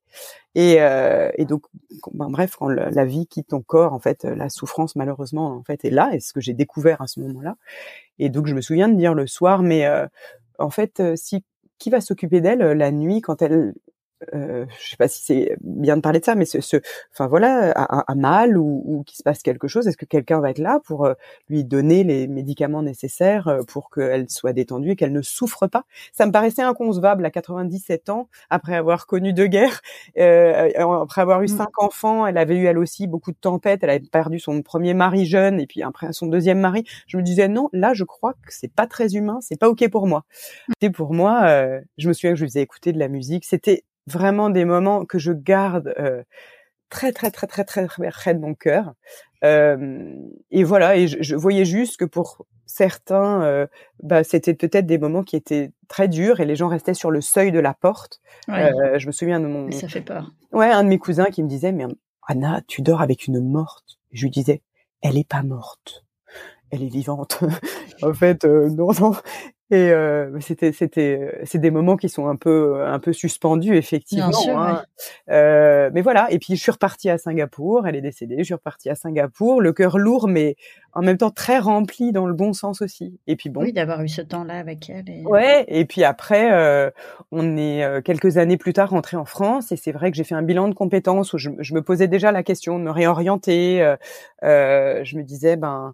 Et, 0.54 0.74
et 0.74 1.46
donc, 1.46 1.64
ben, 2.12 2.30
bref, 2.30 2.58
quand 2.60 2.68
la, 2.68 3.06
vie 3.06 3.26
quitte 3.26 3.48
ton 3.48 3.62
corps, 3.62 3.94
en 3.94 4.00
fait, 4.00 4.26
la 4.26 4.50
souffrance 4.50 4.98
malheureusement 4.98 5.56
en 5.56 5.64
fait 5.64 5.86
est 5.86 5.90
là, 5.90 6.10
et 6.14 6.20
ce 6.20 6.34
que 6.34 6.42
j'ai 6.42 6.54
découvert 6.54 7.02
à 7.02 7.08
ce 7.08 7.22
moment-là. 7.22 7.56
Et 8.20 8.28
donc 8.28 8.46
je 8.46 8.54
me 8.54 8.60
souviens 8.60 8.90
de 8.90 8.96
dire 8.96 9.14
le 9.14 9.26
soir, 9.26 9.64
mais 9.64 9.88
en 10.60 10.70
fait, 10.70 11.02
si 11.16 11.46
qui 11.80 11.90
va 11.90 12.02
s'occuper 12.02 12.42
d'elle 12.42 12.62
euh, 12.62 12.76
la 12.76 12.92
nuit 12.92 13.22
quand 13.22 13.42
elle 13.42 13.74
euh, 14.34 14.66
je 14.82 14.90
sais 14.90 14.98
pas 14.98 15.08
si 15.08 15.24
c'est 15.24 15.58
bien 15.62 15.96
de 15.96 16.02
parler 16.02 16.20
de 16.20 16.26
ça, 16.26 16.36
mais 16.36 16.46
ce, 16.46 16.62
ce 16.62 16.78
enfin 17.14 17.28
voilà, 17.28 17.72
a, 17.72 18.16
mal 18.16 18.58
ou, 18.58 18.82
ou 18.86 19.04
qu'il 19.04 19.18
se 19.18 19.24
passe 19.24 19.44
quelque 19.44 19.68
chose, 19.68 19.88
est-ce 19.88 19.98
que 19.98 20.06
quelqu'un 20.06 20.40
va 20.40 20.50
être 20.50 20.60
là 20.60 20.80
pour 20.84 21.06
euh, 21.06 21.14
lui 21.50 21.64
donner 21.64 22.04
les 22.04 22.28
médicaments 22.28 22.82
nécessaires 22.82 23.48
euh, 23.48 23.64
pour 23.64 23.90
qu'elle 23.90 24.30
soit 24.30 24.54
détendue 24.54 24.92
et 24.92 24.96
qu'elle 24.96 25.12
ne 25.12 25.22
souffre 25.22 25.68
pas? 25.68 25.84
Ça 26.14 26.26
me 26.26 26.32
paraissait 26.32 26.62
inconcevable 26.62 27.26
à 27.26 27.32
97 27.32 28.10
ans, 28.10 28.30
après 28.50 28.76
avoir 28.76 29.08
connu 29.08 29.34
deux 29.34 29.48
guerres, 29.48 29.82
euh, 30.18 30.70
après 31.02 31.22
avoir 31.22 31.42
eu 31.42 31.46
mmh. 31.46 31.58
cinq 31.58 31.82
enfants, 31.82 32.26
elle 32.26 32.38
avait 32.38 32.58
eu 32.58 32.66
elle 32.66 32.78
aussi 32.78 33.08
beaucoup 33.08 33.32
de 33.32 33.38
tempêtes, 33.40 33.84
elle 33.84 33.90
avait 33.90 34.00
perdu 34.00 34.40
son 34.40 34.62
premier 34.62 34.94
mari 34.94 35.26
jeune 35.26 35.60
et 35.60 35.68
puis 35.68 35.84
après 35.84 36.12
son 36.14 36.28
deuxième 36.28 36.60
mari. 36.60 36.84
Je 37.08 37.18
me 37.18 37.24
disais 37.24 37.48
non, 37.48 37.70
là 37.74 37.94
je 37.94 38.04
crois 38.04 38.34
que 38.34 38.50
c'est 38.50 38.72
pas 38.72 38.88
très 38.88 39.16
humain, 39.16 39.40
c'est 39.42 39.60
pas 39.60 39.70
ok 39.70 39.90
pour 39.90 40.08
moi. 40.08 40.26
C'était 40.70 40.92
pour 40.92 41.14
moi, 41.14 41.48
je 41.98 42.08
me 42.08 42.14
souviens 42.14 42.32
que 42.32 42.38
je 42.38 42.44
lui 42.44 42.50
faisais 42.50 42.62
écouter 42.62 42.92
de 42.94 43.00
la 43.00 43.08
musique, 43.08 43.46
c'était 43.46 43.84
vraiment 44.08 44.50
des 44.50 44.66
moments 44.66 45.06
que 45.06 45.20
je 45.20 45.32
garde 45.32 45.94
euh, 46.00 46.24
très 46.90 47.12
très 47.12 47.32
très 47.32 47.48
très 47.48 47.64
très 47.64 47.88
près 47.88 48.34
de 48.34 48.40
mon 48.40 48.54
cœur. 48.54 48.94
et 49.44 50.64
voilà, 50.64 50.98
et 50.98 51.08
je, 51.08 51.18
je, 51.22 51.36
voyais 51.36 51.66
juste 51.66 51.98
que 51.98 52.06
pour 52.06 52.46
certains, 52.66 53.68
bah, 54.02 54.24
c'était 54.24 54.54
peut-être 54.54 54.86
des 54.86 54.98
moments 54.98 55.24
qui 55.24 55.36
étaient 55.36 55.72
très 55.88 56.08
durs 56.08 56.40
et 56.40 56.46
les 56.46 56.56
gens 56.56 56.68
restaient 56.68 56.94
sur 56.94 57.12
le 57.12 57.22
seuil 57.22 57.52
de 57.52 57.60
la 57.60 57.74
porte. 57.74 58.20
je 58.48 59.06
me 59.06 59.12
souviens 59.12 59.40
de 59.40 59.48
mon. 59.48 59.70
ça 59.72 59.88
fait 59.88 60.02
peur. 60.02 60.32
Ouais, 60.52 60.72
un 60.72 60.84
de 60.84 60.90
mes 60.90 60.98
cousins 60.98 61.26
qui 61.26 61.44
me 61.44 61.50
disait, 61.50 61.72
mais 61.72 61.86
Anna, 62.28 62.62
tu 62.68 62.82
dors 62.82 63.02
avec 63.02 63.28
une 63.28 63.42
morte. 63.42 64.00
Je 64.12 64.24
lui 64.24 64.32
disais, 64.32 64.62
elle 65.02 65.18
est 65.18 65.28
pas 65.28 65.44
morte 65.44 66.08
elle 66.72 66.84
est 66.84 66.90
vivante. 66.90 67.40
en 68.02 68.14
fait, 68.14 68.46
non, 68.46 68.92
non. 69.00 69.16
Et 69.70 69.92
euh, 69.92 70.40
c'était 70.40 70.72
c'était 70.72 71.42
c'est 71.44 71.58
des 71.58 71.72
moments 71.72 71.98
qui 71.98 72.08
sont 72.08 72.28
un 72.28 72.38
peu 72.38 72.86
un 72.86 73.00
peu 73.00 73.12
suspendus 73.12 73.76
effectivement. 73.76 74.32
hein. 74.48 74.84
euh, 75.30 75.90
mais 75.94 76.02
voilà. 76.02 76.32
Et 76.32 76.40
puis 76.40 76.56
je 76.56 76.62
suis 76.62 76.72
repartie 76.72 77.10
à 77.10 77.18
Singapour. 77.18 77.86
Elle 77.86 77.96
est 77.96 78.02
décédée. 78.02 78.38
Je 78.40 78.44
suis 78.44 78.54
repartie 78.54 78.90
à 78.90 78.96
Singapour, 78.96 79.62
le 79.62 79.74
cœur 79.74 79.98
lourd, 79.98 80.28
mais 80.28 80.56
en 80.98 81.02
même 81.02 81.18
temps 81.18 81.30
très 81.30 81.60
rempli 81.60 82.12
dans 82.12 82.26
le 82.26 82.34
bon 82.34 82.54
sens 82.54 82.82
aussi. 82.82 83.20
Et 83.28 83.36
puis 83.36 83.50
bon. 83.50 83.62
Oui, 83.62 83.72
d'avoir 83.72 84.02
eu 84.02 84.08
ce 84.08 84.22
temps-là 84.22 84.58
avec 84.58 84.90
elle. 84.90 85.08
Et... 85.08 85.24
Ouais. 85.26 85.64
Et 85.68 85.86
puis 85.86 86.04
après, 86.04 86.52
euh, 86.52 86.90
on 87.32 87.56
est 87.56 87.84
euh, 87.84 88.02
quelques 88.02 88.38
années 88.38 88.58
plus 88.58 88.74
tard 88.74 88.90
rentré 88.90 89.16
en 89.16 89.26
France. 89.26 89.72
Et 89.72 89.76
c'est 89.76 89.92
vrai 89.92 90.10
que 90.10 90.18
j'ai 90.18 90.24
fait 90.24 90.34
un 90.34 90.42
bilan 90.42 90.70
de 90.70 90.74
compétences 90.74 91.34
où 91.34 91.38
je, 91.38 91.52
je, 91.60 91.76
me 91.76 91.84
posais 91.84 92.08
déjà 92.08 92.32
la 92.32 92.42
question 92.42 92.80
de 92.80 92.84
me 92.84 92.90
réorienter. 92.90 93.96
Euh, 94.44 95.04
je 95.04 95.18
me 95.18 95.24
disais 95.24 95.56
ben 95.56 95.94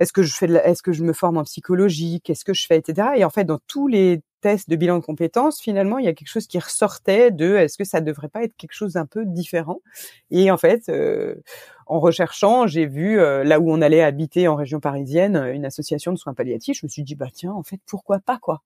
est-ce 0.00 0.12
que 0.12 0.22
je 0.22 0.34
fais 0.34 0.46
est-ce 0.46 0.82
que 0.82 0.92
je 0.92 1.02
me 1.02 1.12
forme 1.12 1.38
en 1.38 1.44
psychologie 1.44 2.20
qu'est-ce 2.22 2.44
que 2.44 2.54
je 2.54 2.66
fais 2.66 2.76
etc 2.76 3.08
et 3.16 3.24
en 3.24 3.30
fait 3.30 3.44
dans 3.44 3.60
tous 3.66 3.88
les 3.88 4.22
de 4.44 4.76
bilan 4.76 4.98
de 4.98 5.04
compétences 5.04 5.60
finalement 5.60 5.98
il 5.98 6.04
y 6.04 6.08
a 6.08 6.12
quelque 6.12 6.28
chose 6.28 6.46
qui 6.46 6.58
ressortait 6.58 7.30
de 7.30 7.56
est-ce 7.56 7.78
que 7.78 7.84
ça 7.84 8.00
devrait 8.00 8.28
pas 8.28 8.44
être 8.44 8.56
quelque 8.56 8.72
chose 8.72 8.94
d'un 8.94 9.06
peu 9.06 9.24
différent? 9.24 9.80
Et 10.30 10.50
en 10.50 10.58
fait 10.58 10.88
euh, 10.88 11.36
en 11.86 11.98
recherchant 12.00 12.66
j'ai 12.66 12.86
vu 12.86 13.18
euh, 13.18 13.42
là 13.44 13.58
où 13.60 13.70
on 13.70 13.80
allait 13.80 14.02
habiter 14.02 14.46
en 14.48 14.54
région 14.54 14.80
parisienne 14.80 15.36
une 15.52 15.64
association 15.64 16.12
de 16.12 16.18
soins 16.18 16.34
palliatifs. 16.34 16.78
Je 16.80 16.86
me 16.86 16.88
suis 16.90 17.02
dit 17.02 17.14
bah 17.14 17.28
tiens 17.32 17.52
en 17.52 17.62
fait 17.62 17.80
pourquoi 17.86 18.18
pas 18.20 18.38
quoi? 18.38 18.62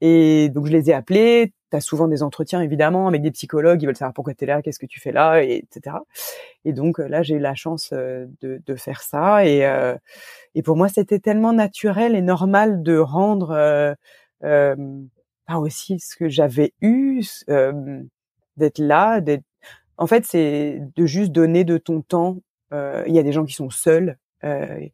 Et 0.00 0.50
donc 0.50 0.66
je 0.66 0.72
les 0.72 0.90
ai 0.90 0.94
appelés. 0.94 1.52
Tu 1.70 1.76
as 1.76 1.80
souvent 1.80 2.06
des 2.06 2.22
entretiens 2.22 2.60
évidemment 2.60 3.08
avec 3.08 3.22
des 3.22 3.30
psychologues, 3.30 3.82
ils 3.82 3.86
veulent 3.86 3.96
savoir 3.96 4.12
pourquoi 4.12 4.34
tu 4.34 4.44
es 4.44 4.46
là, 4.46 4.60
qu'est-ce 4.60 4.78
que 4.78 4.86
tu 4.86 5.00
fais 5.00 5.12
là, 5.12 5.42
et, 5.42 5.64
etc. 5.64 5.96
Et 6.64 6.72
donc 6.72 7.00
euh, 7.00 7.08
là, 7.08 7.22
j'ai 7.22 7.36
eu 7.36 7.38
la 7.38 7.54
chance 7.54 7.90
euh, 7.92 8.26
de, 8.40 8.60
de, 8.66 8.74
faire 8.76 9.02
ça. 9.02 9.44
Et, 9.46 9.64
euh, 9.66 9.96
et 10.54 10.62
pour 10.62 10.76
moi, 10.76 10.88
c'était 10.88 11.18
tellement 11.18 11.52
naturel 11.52 12.14
et 12.14 12.22
normal 12.22 12.82
de 12.82 12.98
rendre 12.98 13.96
euh, 15.56 15.58
euh, 15.58 15.60
aussi 15.60 15.98
ce 16.00 16.16
que 16.16 16.28
j'avais 16.28 16.72
eu, 16.80 17.22
d'être 18.56 18.78
là, 18.78 19.20
d'être. 19.20 19.44
En 19.96 20.06
fait, 20.06 20.24
c'est 20.26 20.80
de 20.96 21.06
juste 21.06 21.32
donner 21.32 21.64
de 21.64 21.78
ton 21.78 22.02
temps. 22.02 22.38
Il 22.72 23.12
y 23.12 23.18
a 23.18 23.22
des 23.22 23.32
gens 23.32 23.44
qui 23.44 23.54
sont 23.54 23.70
seuls, 23.70 24.18
il 24.42 24.90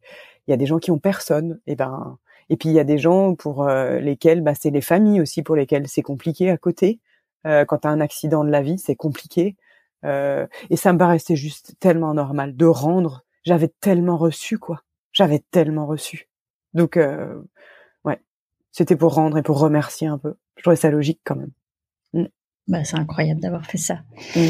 y 0.47 0.53
a 0.53 0.57
des 0.57 0.65
gens 0.65 0.79
qui 0.79 0.91
ont 0.91 0.99
personne. 0.99 1.59
Et 1.67 1.75
ben 1.75 2.17
et 2.49 2.57
puis 2.57 2.69
il 2.69 2.75
y 2.75 2.79
a 2.79 2.83
des 2.83 2.97
gens 2.97 3.35
pour 3.35 3.67
euh, 3.67 3.99
lesquels 3.99 4.41
bah, 4.41 4.53
c'est 4.55 4.71
les 4.71 4.81
familles 4.81 5.21
aussi 5.21 5.43
pour 5.43 5.55
lesquelles 5.55 5.87
c'est 5.87 6.01
compliqué 6.01 6.49
à 6.49 6.57
côté. 6.57 6.99
Euh, 7.47 7.63
quand 7.65 7.79
tu 7.79 7.87
as 7.87 7.91
un 7.91 8.01
accident 8.01 8.43
de 8.43 8.49
la 8.49 8.61
vie, 8.61 8.79
c'est 8.79 8.95
compliqué. 8.95 9.55
Euh, 10.05 10.47
et 10.69 10.75
ça 10.75 10.93
me 10.93 10.97
paraissait 10.97 11.35
juste 11.35 11.75
tellement 11.79 12.13
normal 12.13 12.55
de 12.55 12.65
rendre. 12.65 13.23
J'avais 13.43 13.69
tellement 13.79 14.17
reçu 14.17 14.57
quoi. 14.57 14.81
J'avais 15.11 15.39
tellement 15.51 15.85
reçu. 15.85 16.27
Donc 16.73 16.97
euh, 16.97 17.39
ouais, 18.03 18.19
c'était 18.71 18.95
pour 18.95 19.13
rendre 19.13 19.37
et 19.37 19.43
pour 19.43 19.59
remercier 19.59 20.07
un 20.07 20.17
peu. 20.17 20.35
Je 20.59 20.63
trouvais 20.63 20.75
ça 20.75 20.91
logique 20.91 21.21
quand 21.23 21.37
même. 21.37 21.51
Mm. 22.13 22.25
Bah, 22.67 22.83
c'est 22.83 22.97
incroyable 22.97 23.39
d'avoir 23.39 23.65
fait 23.65 23.77
ça. 23.77 24.01
Mmh. 24.35 24.41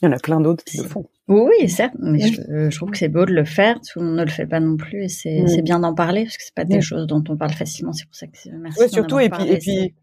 Il 0.00 0.06
y 0.06 0.06
en 0.06 0.12
a 0.12 0.18
plein 0.18 0.40
d'autres 0.40 0.64
qui 0.64 0.78
le 0.78 0.84
font. 0.84 1.08
Oui, 1.28 1.68
certes, 1.68 1.94
mais 1.98 2.20
je, 2.20 2.76
trouve 2.76 2.90
que 2.90 2.98
c'est 2.98 3.08
beau 3.08 3.24
de 3.24 3.32
le 3.32 3.44
faire. 3.44 3.80
Tout 3.80 4.00
le 4.00 4.06
monde 4.06 4.16
ne 4.16 4.24
le 4.24 4.30
fait 4.30 4.46
pas 4.46 4.60
non 4.60 4.76
plus, 4.76 5.04
et 5.04 5.08
c'est 5.08 5.42
mm. 5.42 5.60
bien 5.62 5.80
d'en 5.80 5.94
parler 5.94 6.24
parce 6.24 6.36
que 6.36 6.44
c'est 6.44 6.54
pas 6.54 6.64
des 6.64 6.80
choses 6.80 7.06
dont 7.06 7.22
on 7.28 7.36
parle 7.36 7.52
facilement. 7.52 7.92
C'est 7.92 8.06
pour 8.06 8.14
ça 8.14 8.26
que 8.26 8.32
merci. 8.56 8.80
Oui, 8.80 8.88
surtout 8.88 9.18
et 9.18 9.28
puis, 9.28 9.48
et 9.48 9.58
puis, 9.58 9.94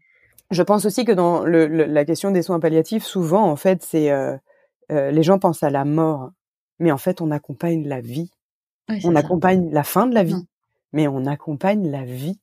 je 0.50 0.62
pense 0.62 0.84
aussi 0.84 1.04
que 1.04 1.12
dans 1.12 1.44
le, 1.44 1.66
la 1.66 2.04
question 2.04 2.30
des 2.30 2.42
soins 2.42 2.60
palliatifs, 2.60 3.04
souvent 3.04 3.50
en 3.50 3.56
fait, 3.56 3.82
c'est 3.82 4.10
euh, 4.10 4.36
euh, 4.92 5.10
les 5.10 5.22
gens 5.22 5.38
pensent 5.38 5.62
à 5.62 5.70
la 5.70 5.84
mort, 5.84 6.30
mais 6.78 6.90
en 6.90 6.98
fait, 6.98 7.20
on 7.20 7.30
accompagne 7.30 7.86
la 7.86 8.00
vie. 8.00 8.30
on 9.04 9.14
accompagne 9.14 9.70
la 9.70 9.84
fin 9.84 10.06
de 10.06 10.14
la 10.14 10.24
vie, 10.24 10.46
mais 10.92 11.08
on 11.08 11.26
accompagne 11.26 11.90
la 11.90 12.04
vie. 12.04 12.38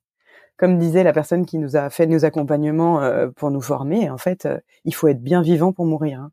Comme 0.57 0.79
disait 0.79 1.03
la 1.03 1.13
personne 1.13 1.45
qui 1.45 1.59
nous 1.59 1.75
a 1.75 1.89
fait 1.89 2.07
nos 2.07 2.25
accompagnements 2.25 3.01
euh, 3.01 3.29
pour 3.29 3.51
nous 3.51 3.61
former, 3.61 4.09
en 4.09 4.17
fait, 4.17 4.45
euh, 4.45 4.57
il 4.85 4.93
faut 4.93 5.07
être 5.07 5.21
bien 5.21 5.41
vivant 5.41 5.71
pour 5.71 5.85
mourir. 5.85 6.19
Hein. 6.19 6.31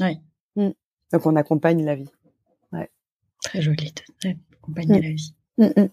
Oui. 0.00 0.20
Mm. 0.56 0.72
Donc 1.12 1.26
on 1.26 1.36
accompagne 1.36 1.84
la 1.84 1.94
vie. 1.94 2.10
Ouais. 2.72 2.90
Très 3.42 3.60
joli, 3.60 3.92
accompagner 4.62 4.98
mm. 4.98 5.02
la 5.02 5.10
vie. 5.10 5.34
Mm, 5.58 5.88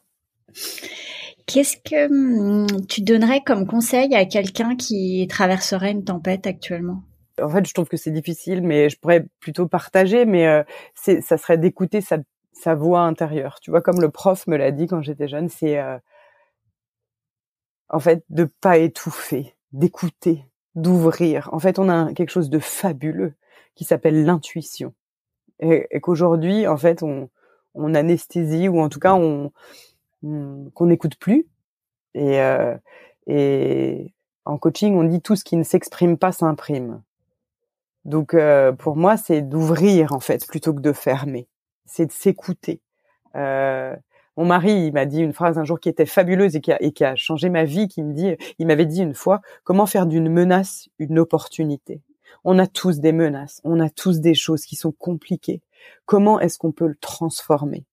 Qu'est-ce 1.46 1.78
que 1.78 2.86
tu 2.88 3.02
donnerais 3.02 3.42
comme 3.42 3.68
conseil 3.68 4.16
à 4.16 4.26
quelqu'un 4.26 4.76
qui 4.76 5.28
traverserait 5.30 5.92
une 5.92 6.06
tempête 6.06 6.48
actuellement? 6.48 7.04
En 7.42 7.50
fait, 7.50 7.68
je 7.68 7.74
trouve 7.74 7.90
que 7.90 7.98
c'est 7.98 8.12
difficile, 8.12 8.62
mais 8.62 8.90
je 8.90 8.98
pourrais 8.98 9.26
plutôt 9.40 9.68
partager. 9.68 10.26
Mais 10.26 10.48
euh, 10.48 10.64
ça 10.94 11.38
serait 11.38 11.58
d'écouter 11.58 12.00
sa, 12.00 12.20
sa 12.54 12.76
voix 12.76 13.02
intérieure. 13.02 13.60
Tu 13.62 13.72
vois, 13.72 13.82
comme 13.82 14.00
le 14.00 14.10
prof 14.10 14.48
me 14.48 14.56
l'a 14.56 14.72
dit 14.72 14.88
quand 14.88 15.02
j'étais 15.02 15.28
jeune, 15.28 15.50
c'est 15.50 15.80
euh, 15.80 15.98
en 17.94 18.00
fait 18.00 18.26
de 18.30 18.46
pas 18.46 18.78
étouffer, 18.78 19.56
d'écouter, 19.72 20.44
d'ouvrir. 20.76 21.50
En 21.54 21.60
fait, 21.60 21.78
on 21.78 21.88
a 21.88 22.12
quelque 22.14 22.32
chose 22.32 22.50
de 22.50 22.60
fabuleux 22.60 23.36
qui 23.76 23.86
s'appelle 23.86 24.26
l'intuition. 24.26 24.94
Et, 25.60 25.88
qu'aujourd'hui, 26.02 26.68
en 26.68 26.76
fait, 26.76 27.04
on, 27.04 27.30
on 27.76 27.94
anesthésie 27.94 28.68
ou 28.68 28.82
en 28.82 28.90
tout 28.90 29.00
cas 29.00 29.14
on, 29.14 29.52
qu'on 30.22 30.86
n'écoute 30.88 31.18
plus. 31.18 31.48
Et, 32.16 32.42
euh, 32.42 32.76
et 33.28 34.12
en 34.46 34.58
coaching, 34.58 34.96
on 34.96 35.04
dit 35.04 35.22
tout 35.22 35.36
ce 35.36 35.44
qui 35.44 35.56
ne 35.56 35.64
s'exprime 35.64 36.18
pas 36.18 36.32
s'imprime. 36.32 37.04
Donc 38.06 38.34
euh, 38.34 38.72
pour 38.72 38.96
moi, 38.96 39.18
c'est 39.18 39.44
d'ouvrir 39.44 40.14
en 40.14 40.20
fait 40.20 40.48
plutôt 40.48 40.74
que 40.74 40.82
de 40.82 40.94
fermer. 40.94 41.48
C'est 41.86 42.08
de 42.08 42.12
s'écouter. 42.12 42.82
Euh, 43.36 43.96
mon 44.38 44.46
mari, 44.46 44.88
il 44.88 44.94
m'a 44.94 45.06
dit 45.06 45.22
une 45.22 45.34
phrase 45.34 45.58
un 45.58 45.64
jour 45.64 45.80
qui 45.80 45.90
était 45.90 46.06
fabuleuse 46.06 46.56
et 46.56 46.62
qui, 46.62 46.72
a, 46.72 46.82
et 46.82 46.92
qui 46.92 47.04
a 47.04 47.16
changé 47.16 47.50
ma 47.50 47.66
vie. 47.66 47.88
Qui 47.88 48.02
me 48.04 48.14
dit, 48.14 48.36
il 48.58 48.68
m'avait 48.68 48.86
dit 48.86 49.02
une 49.02 49.14
fois, 49.14 49.42
comment 49.64 49.86
faire 49.86 50.06
d'une 50.08 50.30
menace 50.30 50.90
une 51.00 51.20
opportunité? 51.20 52.02
On 52.44 52.60
a 52.60 52.68
tous 52.68 53.00
des 53.00 53.12
menaces, 53.12 53.62
on 53.64 53.80
a 53.80 53.90
tous 53.90 54.20
des 54.20 54.34
choses 54.34 54.66
qui 54.66 54.76
sont 54.76 54.92
compliquées. 54.92 55.62
Comment 56.06 56.40
est-ce 56.40 56.58
qu'on 56.58 56.72
peut 56.72 56.88
le 56.88 56.96
transformer? 56.96 57.86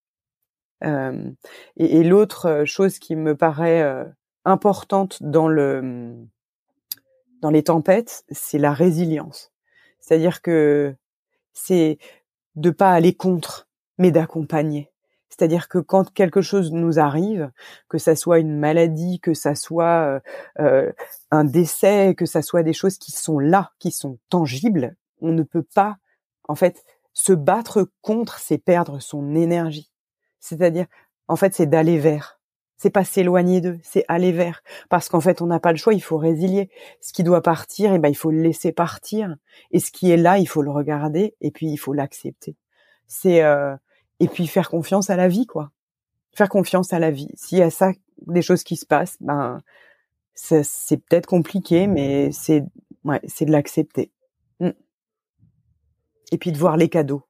Euh, 0.82 1.30
Et, 1.76 2.02
l'autre 2.04 2.46
euh, 2.46 2.64
chose 2.64 2.98
qui 2.98 3.16
me 3.16 3.36
paraît 3.36 3.82
euh, 3.82 4.04
importante 4.44 5.22
dans 5.22 5.46
le 5.46 6.16
dans 7.42 7.50
les 7.50 7.64
tempêtes, 7.64 8.24
c'est 8.30 8.58
la 8.58 8.72
résilience. 8.72 9.52
C'est-à-dire 9.98 10.42
que 10.42 10.94
c'est 11.52 11.98
de 12.56 12.70
pas 12.70 12.90
aller 12.90 13.14
contre, 13.14 13.68
mais 13.98 14.10
d'accompagner. 14.10 14.90
C'est-à-dire 15.40 15.68
que 15.68 15.78
quand 15.78 16.12
quelque 16.12 16.42
chose 16.42 16.70
nous 16.70 16.98
arrive, 16.98 17.50
que 17.88 17.96
ça 17.96 18.14
soit 18.14 18.40
une 18.40 18.58
maladie, 18.58 19.20
que 19.20 19.32
ça 19.32 19.54
soit 19.54 20.04
euh, 20.04 20.20
euh, 20.58 20.92
un 21.30 21.44
décès, 21.44 22.14
que 22.14 22.26
ça 22.26 22.42
soit 22.42 22.62
des 22.62 22.74
choses 22.74 22.98
qui 22.98 23.10
sont 23.10 23.38
là, 23.38 23.70
qui 23.78 23.90
sont 23.90 24.18
tangibles, 24.28 24.96
on 25.22 25.32
ne 25.32 25.42
peut 25.42 25.62
pas, 25.62 25.96
en 26.46 26.56
fait, 26.56 26.84
se 27.14 27.32
battre 27.32 27.88
contre, 28.02 28.38
c'est 28.38 28.58
perdre 28.58 29.00
son 29.00 29.34
énergie. 29.34 29.90
C'est-à-dire, 30.40 30.84
en 31.26 31.36
fait, 31.36 31.54
c'est 31.54 31.64
d'aller 31.64 31.98
vers. 31.98 32.38
C'est 32.76 32.90
pas 32.90 33.04
s'éloigner 33.04 33.62
d'eux, 33.62 33.78
c'est 33.82 34.04
aller 34.08 34.32
vers. 34.32 34.62
Parce 34.90 35.08
qu'en 35.08 35.22
fait, 35.22 35.40
on 35.40 35.46
n'a 35.46 35.58
pas 35.58 35.72
le 35.72 35.78
choix, 35.78 35.94
il 35.94 36.02
faut 36.02 36.18
résilier. 36.18 36.68
Ce 37.00 37.14
qui 37.14 37.24
doit 37.24 37.42
partir, 37.42 37.94
eh 37.94 37.98
ben, 37.98 38.10
il 38.10 38.14
faut 38.14 38.30
le 38.30 38.42
laisser 38.42 38.72
partir. 38.72 39.36
Et 39.70 39.80
ce 39.80 39.90
qui 39.90 40.10
est 40.10 40.18
là, 40.18 40.36
il 40.36 40.46
faut 40.46 40.60
le 40.60 40.70
regarder, 40.70 41.34
et 41.40 41.50
puis 41.50 41.68
il 41.68 41.78
faut 41.78 41.94
l'accepter. 41.94 42.56
C'est 43.06 43.42
euh, 43.42 43.74
et 44.20 44.28
puis 44.28 44.46
faire 44.46 44.68
confiance 44.68 45.10
à 45.10 45.16
la 45.16 45.28
vie, 45.28 45.46
quoi. 45.46 45.72
Faire 46.32 46.48
confiance 46.48 46.92
à 46.92 46.98
la 46.98 47.10
vie. 47.10 47.28
S'il 47.34 47.58
y 47.58 47.62
a 47.62 47.70
ça, 47.70 47.92
des 48.26 48.42
choses 48.42 48.62
qui 48.62 48.76
se 48.76 48.86
passent, 48.86 49.16
ben 49.20 49.60
c'est 50.34 50.96
peut-être 50.96 51.26
compliqué, 51.26 51.86
mais 51.86 52.30
c'est 52.32 52.64
ouais, 53.04 53.20
c'est 53.26 53.44
de 53.44 53.52
l'accepter. 53.52 54.12
Mm. 54.60 54.70
Et 56.32 56.38
puis 56.38 56.52
de 56.52 56.58
voir 56.58 56.76
les 56.76 56.88
cadeaux. 56.88 57.24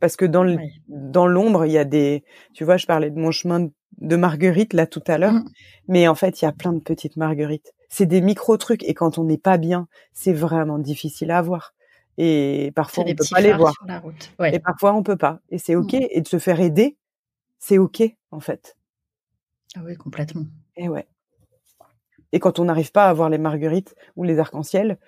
Parce 0.00 0.16
que 0.16 0.24
dans 0.24 0.44
dans 0.88 1.26
l'ombre, 1.26 1.66
il 1.66 1.72
y 1.72 1.78
a 1.78 1.84
des, 1.84 2.24
tu 2.54 2.64
vois, 2.64 2.78
je 2.78 2.86
parlais 2.86 3.10
de 3.10 3.18
mon 3.18 3.30
chemin 3.30 3.68
de 3.98 4.16
marguerite 4.16 4.72
là 4.72 4.86
tout 4.86 5.02
à 5.06 5.18
l'heure, 5.18 5.34
mm. 5.34 5.50
mais 5.88 6.08
en 6.08 6.14
fait, 6.14 6.40
il 6.40 6.46
y 6.46 6.48
a 6.48 6.52
plein 6.52 6.72
de 6.72 6.80
petites 6.80 7.16
marguerites. 7.16 7.72
C'est 7.88 8.06
des 8.06 8.20
micro 8.20 8.56
trucs 8.56 8.84
et 8.84 8.94
quand 8.94 9.18
on 9.18 9.24
n'est 9.24 9.38
pas 9.38 9.58
bien, 9.58 9.88
c'est 10.12 10.32
vraiment 10.32 10.78
difficile 10.78 11.30
à 11.30 11.38
avoir 11.38 11.74
et 12.22 12.70
parfois 12.72 13.04
on 13.06 13.14
peut 13.14 13.24
pas 13.30 13.40
les 13.40 13.54
voir. 13.54 13.74
Et 14.44 14.58
parfois 14.58 14.92
on 14.92 15.02
peut 15.02 15.16
pas. 15.16 15.40
Et 15.48 15.56
c'est 15.56 15.74
ok. 15.74 15.94
Mmh. 15.94 16.06
Et 16.10 16.20
de 16.20 16.28
se 16.28 16.38
faire 16.38 16.60
aider, 16.60 16.98
c'est 17.58 17.78
ok 17.78 18.02
en 18.30 18.40
fait. 18.40 18.76
Ah 19.74 19.80
oui, 19.84 19.96
complètement. 19.96 20.44
Et 20.76 20.90
ouais. 20.90 21.06
Et 22.32 22.38
quand 22.38 22.58
on 22.58 22.66
n'arrive 22.66 22.92
pas 22.92 23.06
à 23.06 23.08
avoir 23.08 23.30
les 23.30 23.38
marguerites 23.38 23.94
ou 24.16 24.24
les 24.24 24.38
arcs-en-ciel, 24.38 24.98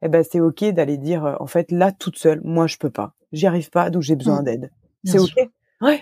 eh 0.00 0.08
ben 0.08 0.24
c'est 0.24 0.40
ok 0.40 0.64
d'aller 0.70 0.96
dire 0.96 1.36
en 1.38 1.46
fait 1.46 1.70
là 1.70 1.92
toute 1.92 2.16
seule, 2.16 2.40
moi 2.42 2.66
je 2.66 2.78
peux 2.78 2.90
pas, 2.90 3.14
j'y 3.32 3.46
arrive 3.46 3.68
pas, 3.68 3.90
donc 3.90 4.02
j'ai 4.02 4.16
besoin 4.16 4.40
mmh. 4.40 4.44
d'aide. 4.44 4.70
c'est 5.04 5.18
ok? 5.18 5.50
Ouais. 5.82 6.00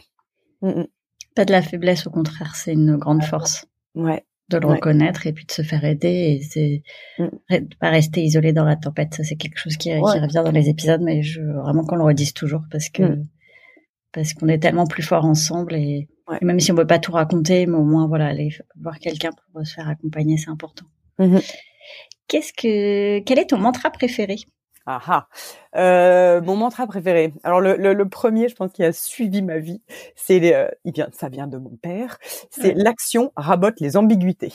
Mm, 0.63 0.69
mm. 0.69 0.87
Pas 1.35 1.45
de 1.45 1.53
la 1.53 1.63
faiblesse, 1.63 2.07
au 2.07 2.11
contraire, 2.11 2.55
c'est 2.55 2.73
une 2.73 2.97
grande 2.97 3.25
force. 3.25 3.67
Ouais. 3.97 4.25
De 4.51 4.59
le 4.59 4.67
reconnaître 4.67 5.27
et 5.27 5.33
puis 5.33 5.47
de 5.47 5.53
se 5.53 5.63
faire 5.63 5.85
aider 5.85 6.09
et 6.09 6.43
c'est 6.43 6.83
mm. 7.19 7.69
pas 7.81 7.91
rester 7.91 8.23
isolé 8.23 8.53
dans 8.53 8.65
la 8.65 8.77
tempête. 8.77 9.15
Ça, 9.15 9.25
c'est 9.25 9.37
quelque 9.37 9.59
chose 9.59 9.77
qui, 9.77 9.93
revient 9.93 10.43
dans 10.45 10.51
les 10.51 10.69
épisodes, 10.69 11.01
mais 11.03 11.23
je 11.23 11.41
veux 11.41 11.53
vraiment 11.53 11.85
qu'on 11.85 11.97
le 11.97 12.05
redise 12.05 12.35
toujours 12.35 12.63
parce 12.71 12.89
que 12.89 13.19
parce 14.13 14.35
qu'on 14.35 14.49
est 14.49 14.59
tellement 14.59 14.87
plus 14.87 15.05
fort 15.05 15.25
ensemble 15.25 15.75
et, 15.77 16.09
même 16.43 16.59
si 16.61 16.73
on 16.73 16.75
veut 16.75 16.87
pas 16.87 16.99
tout 16.99 17.13
raconter, 17.13 17.67
mais 17.67 17.77
au 17.77 17.85
moins 17.85 18.07
voilà, 18.07 18.27
aller 18.27 18.51
voir 18.81 18.99
quelqu'un 18.99 19.31
pour 19.31 19.65
se 19.67 19.75
faire 19.75 19.89
accompagner, 19.89 20.37
c'est 20.37 20.51
important. 20.51 20.87
Mm-hmm. 21.19 21.55
Qu'est-ce 22.29 22.53
que 22.53 23.21
quel 23.21 23.39
est 23.39 23.47
ton 23.47 23.59
mantra 23.59 23.91
préféré? 23.91 24.37
Ah, 24.87 25.01
ah. 25.07 25.29
Euh, 25.77 26.41
mon 26.41 26.57
mantra 26.57 26.87
préféré. 26.87 27.35
Alors 27.43 27.61
le, 27.61 27.77
le, 27.77 28.09
premier, 28.09 28.49
je 28.49 28.55
pense, 28.55 28.73
qui 28.73 28.83
a 28.83 28.93
suivi 28.93 29.43
ma 29.43 29.59
vie, 29.59 29.83
c'est 30.17 30.55
euh, 30.55 30.69
il 30.85 30.93
vient, 30.93 31.09
ça 31.13 31.29
vient 31.29 31.47
de 31.47 31.59
mon 31.59 31.77
père. 31.77 32.19
C'est 32.51 32.75
l'action 32.75 33.33
rabote 33.37 33.81
les 33.81 33.97
ambiguïtés. 33.97 34.53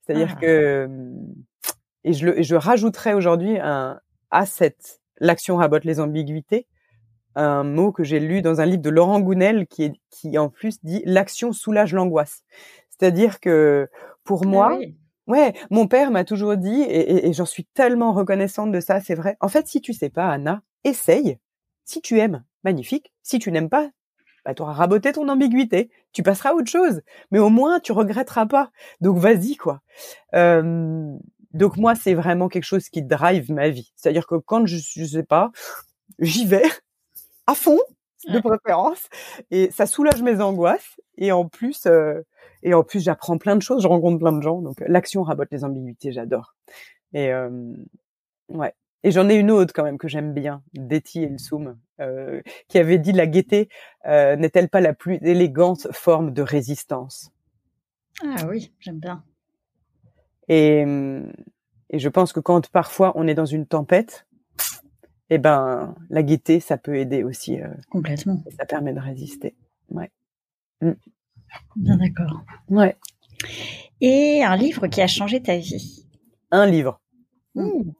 C'est-à-dire 0.00 0.34
ah. 0.36 0.40
que 0.40 0.88
et 2.04 2.12
je 2.12 2.26
le, 2.26 2.42
je 2.42 2.56
rajouterai 2.56 3.14
aujourd'hui 3.14 3.58
un 3.58 4.00
à 4.30 4.46
cette 4.46 5.00
l'action 5.18 5.56
rabote 5.56 5.84
les 5.84 6.00
ambiguïtés 6.00 6.66
un 7.34 7.64
mot 7.64 7.92
que 7.92 8.04
j'ai 8.04 8.20
lu 8.20 8.42
dans 8.42 8.60
un 8.60 8.66
livre 8.66 8.82
de 8.82 8.90
Laurent 8.90 9.20
Gounel 9.20 9.66
qui 9.66 9.84
est 9.84 9.92
qui 10.10 10.36
en 10.38 10.48
plus 10.48 10.82
dit 10.82 11.02
l'action 11.06 11.52
soulage 11.52 11.94
l'angoisse. 11.94 12.44
C'est-à-dire 12.90 13.40
que 13.40 13.88
pour 14.24 14.42
ah 14.44 14.48
moi, 14.48 14.78
Ouais, 15.28 15.54
mon 15.70 15.86
père 15.86 16.10
m'a 16.10 16.24
toujours 16.24 16.56
dit, 16.56 16.82
et, 16.82 17.32
j'en 17.32 17.44
suis 17.44 17.64
tellement 17.64 18.12
reconnaissante 18.12 18.72
de 18.72 18.80
ça, 18.80 19.00
c'est 19.00 19.14
vrai. 19.14 19.36
En 19.40 19.48
fait, 19.48 19.68
si 19.68 19.80
tu 19.80 19.92
sais 19.92 20.10
pas, 20.10 20.28
Anna, 20.28 20.62
essaye. 20.84 21.38
Si 21.84 22.00
tu 22.00 22.18
aimes, 22.18 22.44
magnifique. 22.64 23.12
Si 23.22 23.38
tu 23.38 23.52
n'aimes 23.52 23.68
pas, 23.68 23.90
bah, 24.44 24.54
tu 24.54 24.62
auras 24.62 24.72
raboté 24.72 25.12
ton 25.12 25.28
ambiguïté. 25.28 25.90
Tu 26.12 26.22
passeras 26.22 26.50
à 26.50 26.54
autre 26.54 26.70
chose. 26.70 27.02
Mais 27.30 27.38
au 27.38 27.50
moins, 27.50 27.80
tu 27.80 27.92
regretteras 27.92 28.46
pas. 28.46 28.70
Donc, 29.00 29.18
vas-y, 29.18 29.56
quoi. 29.56 29.80
donc, 30.32 31.76
moi, 31.76 31.94
c'est 31.94 32.14
vraiment 32.14 32.48
quelque 32.48 32.64
chose 32.64 32.88
qui 32.88 33.02
drive 33.02 33.52
ma 33.52 33.68
vie. 33.68 33.92
C'est-à-dire 33.96 34.26
que 34.26 34.36
quand 34.36 34.66
je, 34.66 34.78
je 34.78 35.04
sais 35.04 35.22
pas, 35.22 35.52
j'y 36.18 36.46
vais 36.46 36.64
à 37.46 37.54
fond, 37.54 37.78
de 38.28 38.38
préférence, 38.38 39.08
et 39.50 39.70
ça 39.72 39.86
soulage 39.86 40.22
mes 40.22 40.40
angoisses. 40.40 40.96
Et 41.18 41.32
en 41.32 41.48
plus, 41.48 41.86
euh, 41.86 42.22
et 42.62 42.74
en 42.74 42.82
plus, 42.82 43.00
j'apprends 43.00 43.38
plein 43.38 43.56
de 43.56 43.62
choses, 43.62 43.82
je 43.82 43.88
rencontre 43.88 44.18
plein 44.18 44.32
de 44.32 44.42
gens. 44.42 44.60
Donc, 44.60 44.82
l'action 44.86 45.22
rabote 45.22 45.48
les 45.50 45.64
ambiguïtés, 45.64 46.12
j'adore. 46.12 46.54
Et 47.12 47.32
euh, 47.32 47.74
ouais. 48.48 48.72
Et 49.04 49.10
j'en 49.10 49.28
ai 49.28 49.34
une 49.34 49.50
autre 49.50 49.72
quand 49.74 49.82
même 49.82 49.98
que 49.98 50.06
j'aime 50.06 50.32
bien, 50.32 50.62
Detty 50.74 51.24
Elsoum, 51.24 51.76
euh, 52.00 52.40
qui 52.68 52.78
avait 52.78 52.98
dit 52.98 53.10
la 53.12 53.26
gaieté 53.26 53.68
euh, 54.06 54.36
n'est-elle 54.36 54.68
pas 54.68 54.80
la 54.80 54.94
plus 54.94 55.16
élégante 55.22 55.88
forme 55.90 56.32
de 56.32 56.42
résistance? 56.42 57.32
Ah 58.22 58.46
oui, 58.48 58.72
j'aime 58.78 59.00
bien. 59.00 59.24
Et, 60.48 60.84
et 61.90 61.98
je 61.98 62.08
pense 62.08 62.32
que 62.32 62.38
quand 62.38 62.68
parfois 62.68 63.12
on 63.16 63.26
est 63.26 63.34
dans 63.34 63.46
une 63.46 63.66
tempête, 63.66 64.26
eh 65.30 65.38
ben 65.38 65.94
la 66.10 66.22
gaieté, 66.22 66.60
ça 66.60 66.76
peut 66.76 66.96
aider 66.96 67.24
aussi. 67.24 67.60
Euh, 67.60 67.68
Complètement. 67.90 68.42
ça 68.56 68.66
permet 68.66 68.92
de 68.92 69.00
résister. 69.00 69.56
Ouais. 69.88 70.10
Mm. 70.80 70.92
Bien 71.76 71.96
d'accord. 71.96 72.42
Ouais. 72.68 72.96
Et 74.00 74.42
un 74.44 74.56
livre 74.56 74.86
qui 74.86 75.00
a 75.00 75.06
changé 75.06 75.42
ta 75.42 75.56
vie 75.56 76.06
Un 76.50 76.66
livre. 76.66 77.00
Oui. 77.54 77.92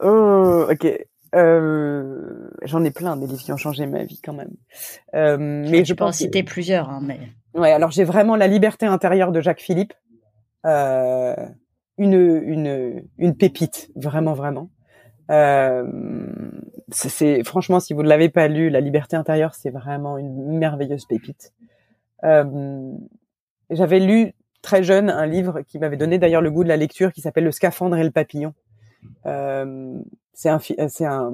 Oh, 0.00 0.66
ok. 0.70 1.06
Euh, 1.34 2.48
J'en 2.62 2.84
ai 2.84 2.90
plein 2.90 3.16
des 3.16 3.26
livres 3.26 3.42
qui 3.42 3.52
ont 3.52 3.56
changé 3.56 3.86
ma 3.86 4.04
vie 4.04 4.20
quand 4.22 4.32
même. 4.32 4.52
Euh, 5.14 5.36
mais 5.38 5.84
je 5.84 5.94
peux 5.94 6.04
en 6.04 6.12
citer 6.12 6.42
plusieurs. 6.42 6.88
Hein, 6.88 7.00
mais... 7.02 7.18
Ouais, 7.54 7.72
alors 7.72 7.90
j'ai 7.90 8.04
vraiment 8.04 8.36
La 8.36 8.46
liberté 8.46 8.86
intérieure 8.86 9.32
de 9.32 9.40
Jacques 9.40 9.60
Philippe. 9.60 9.92
Euh, 10.66 11.34
une, 11.98 12.14
une, 12.14 13.02
une 13.18 13.36
pépite, 13.36 13.90
vraiment, 13.96 14.34
vraiment. 14.34 14.70
Euh, 15.30 15.84
c'est 16.90 17.44
franchement, 17.44 17.80
si 17.80 17.92
vous 17.92 18.02
ne 18.02 18.08
l'avez 18.08 18.28
pas 18.28 18.48
lu, 18.48 18.70
La 18.70 18.80
liberté 18.80 19.16
intérieure, 19.16 19.54
c'est 19.54 19.70
vraiment 19.70 20.16
une 20.16 20.58
merveilleuse 20.58 21.04
pépite. 21.06 21.52
Euh, 22.24 22.92
J'avais 23.70 24.00
lu 24.00 24.32
très 24.62 24.82
jeune 24.82 25.10
un 25.10 25.26
livre 25.26 25.62
qui 25.62 25.78
m'avait 25.78 25.96
donné 25.96 26.18
d'ailleurs 26.18 26.42
le 26.42 26.50
goût 26.50 26.64
de 26.64 26.68
la 26.68 26.76
lecture, 26.76 27.12
qui 27.12 27.20
s'appelle 27.20 27.44
Le 27.44 27.52
scaphandre 27.52 27.96
et 27.96 28.04
le 28.04 28.10
papillon. 28.10 28.54
Euh, 29.26 29.98
c'est 30.32 30.48
un, 30.48 30.58
c'est 30.58 31.04
un, 31.04 31.32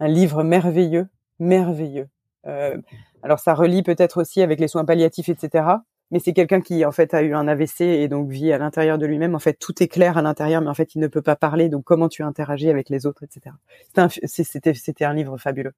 livre 0.00 0.42
merveilleux, 0.42 1.08
merveilleux. 1.38 2.08
Euh, 2.46 2.76
alors 3.22 3.38
ça 3.38 3.54
relie 3.54 3.82
peut-être 3.82 4.20
aussi 4.20 4.42
avec 4.42 4.60
les 4.60 4.68
soins 4.68 4.84
palliatifs, 4.84 5.28
etc. 5.28 5.64
Mais 6.10 6.20
c'est 6.20 6.32
quelqu'un 6.32 6.60
qui 6.60 6.84
en 6.84 6.92
fait 6.92 7.14
a 7.14 7.22
eu 7.22 7.34
un 7.34 7.48
AVC 7.48 7.80
et 7.80 8.08
donc 8.08 8.30
vit 8.30 8.52
à 8.52 8.58
l'intérieur 8.58 8.96
de 8.98 9.06
lui-même. 9.06 9.34
En 9.34 9.40
fait, 9.40 9.54
tout 9.54 9.82
est 9.82 9.88
clair 9.88 10.16
à 10.16 10.22
l'intérieur, 10.22 10.62
mais 10.62 10.68
en 10.68 10.74
fait, 10.74 10.94
il 10.94 11.00
ne 11.00 11.08
peut 11.08 11.22
pas 11.22 11.34
parler. 11.34 11.68
Donc, 11.68 11.84
comment 11.84 12.08
tu 12.08 12.22
interagis 12.22 12.70
avec 12.70 12.88
les 12.88 13.06
autres, 13.06 13.24
etc. 13.24 13.56
C'était 14.26 15.04
un 15.04 15.14
livre 15.14 15.36
fabuleux. 15.36 15.72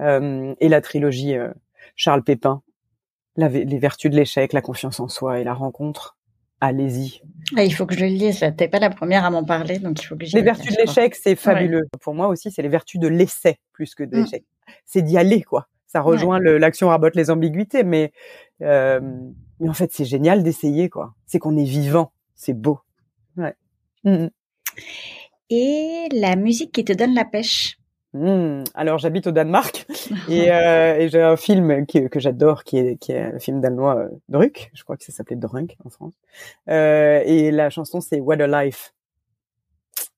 Euh, 0.00 0.54
et 0.58 0.68
la 0.68 0.80
trilogie 0.80 1.36
euh, 1.36 1.52
Charles 1.94 2.24
Pépin, 2.24 2.62
les 3.36 3.78
vertus 3.78 4.10
de 4.10 4.16
l'échec, 4.16 4.52
la 4.52 4.60
confiance 4.60 5.00
en 5.00 5.08
soi 5.08 5.40
et 5.40 5.44
la 5.44 5.54
rencontre. 5.54 6.16
Allez-y. 6.60 7.22
Ah, 7.56 7.64
il 7.64 7.74
faut 7.74 7.86
que 7.86 7.94
je 7.96 8.00
le 8.00 8.06
lise. 8.06 8.38
T'es 8.56 8.68
pas 8.68 8.78
la 8.78 8.88
première 8.88 9.24
à 9.24 9.30
m'en 9.30 9.42
parler, 9.42 9.80
donc 9.80 10.00
il 10.00 10.06
faut 10.06 10.16
que 10.16 10.24
Les 10.24 10.42
vertus 10.42 10.72
de 10.72 10.80
l'échec, 10.80 11.16
c'est 11.16 11.34
fabuleux. 11.34 11.88
Pour 12.00 12.14
moi 12.14 12.28
aussi, 12.28 12.52
c'est 12.52 12.62
les 12.62 12.68
vertus 12.68 13.00
de 13.00 13.08
l'essai 13.08 13.58
plus 13.72 13.96
que 13.96 14.04
de 14.04 14.16
mm. 14.16 14.20
l'échec. 14.20 14.44
C'est 14.86 15.02
d'y 15.02 15.18
aller, 15.18 15.42
quoi. 15.42 15.66
Ça 15.88 16.00
rejoint 16.00 16.38
l'action 16.38 16.88
rabote 16.88 17.16
les 17.16 17.30
ambiguïtés, 17.30 17.82
mais 17.82 18.12
euh, 18.62 19.00
mais 19.58 19.68
en 19.68 19.74
fait, 19.74 19.92
c'est 19.92 20.04
génial 20.04 20.44
d'essayer, 20.44 20.88
quoi. 20.88 21.14
C'est 21.26 21.40
qu'on 21.40 21.56
est 21.56 21.64
vivant, 21.64 22.12
c'est 22.36 22.54
beau. 22.54 22.78
Ouais. 23.36 23.54
Mm, 24.04 24.24
mm. 24.24 24.30
Et 25.50 26.08
la 26.12 26.36
musique 26.36 26.72
qui 26.72 26.84
te 26.84 26.92
donne 26.92 27.14
la 27.14 27.24
pêche. 27.24 27.76
Mmh. 28.14 28.64
Alors 28.74 28.98
j'habite 28.98 29.26
au 29.26 29.30
Danemark 29.30 29.86
et, 30.28 30.52
euh, 30.52 30.98
et 30.98 31.08
j'ai 31.08 31.22
un 31.22 31.36
film 31.36 31.86
que 31.86 32.20
j'adore 32.20 32.62
qui 32.62 32.76
est, 32.76 32.96
qui 32.96 33.12
est 33.12 33.20
un 33.20 33.38
film 33.38 33.62
danois 33.62 33.96
euh, 33.96 34.08
Druk, 34.28 34.70
je 34.74 34.84
crois 34.84 34.98
que 34.98 35.04
ça 35.04 35.12
s'appelait 35.12 35.36
Drunk 35.36 35.76
en 35.84 35.88
France. 35.88 36.12
Euh, 36.68 37.22
et 37.24 37.50
la 37.50 37.70
chanson 37.70 38.02
c'est 38.02 38.20
What 38.20 38.40
a 38.40 38.64
Life. 38.64 38.92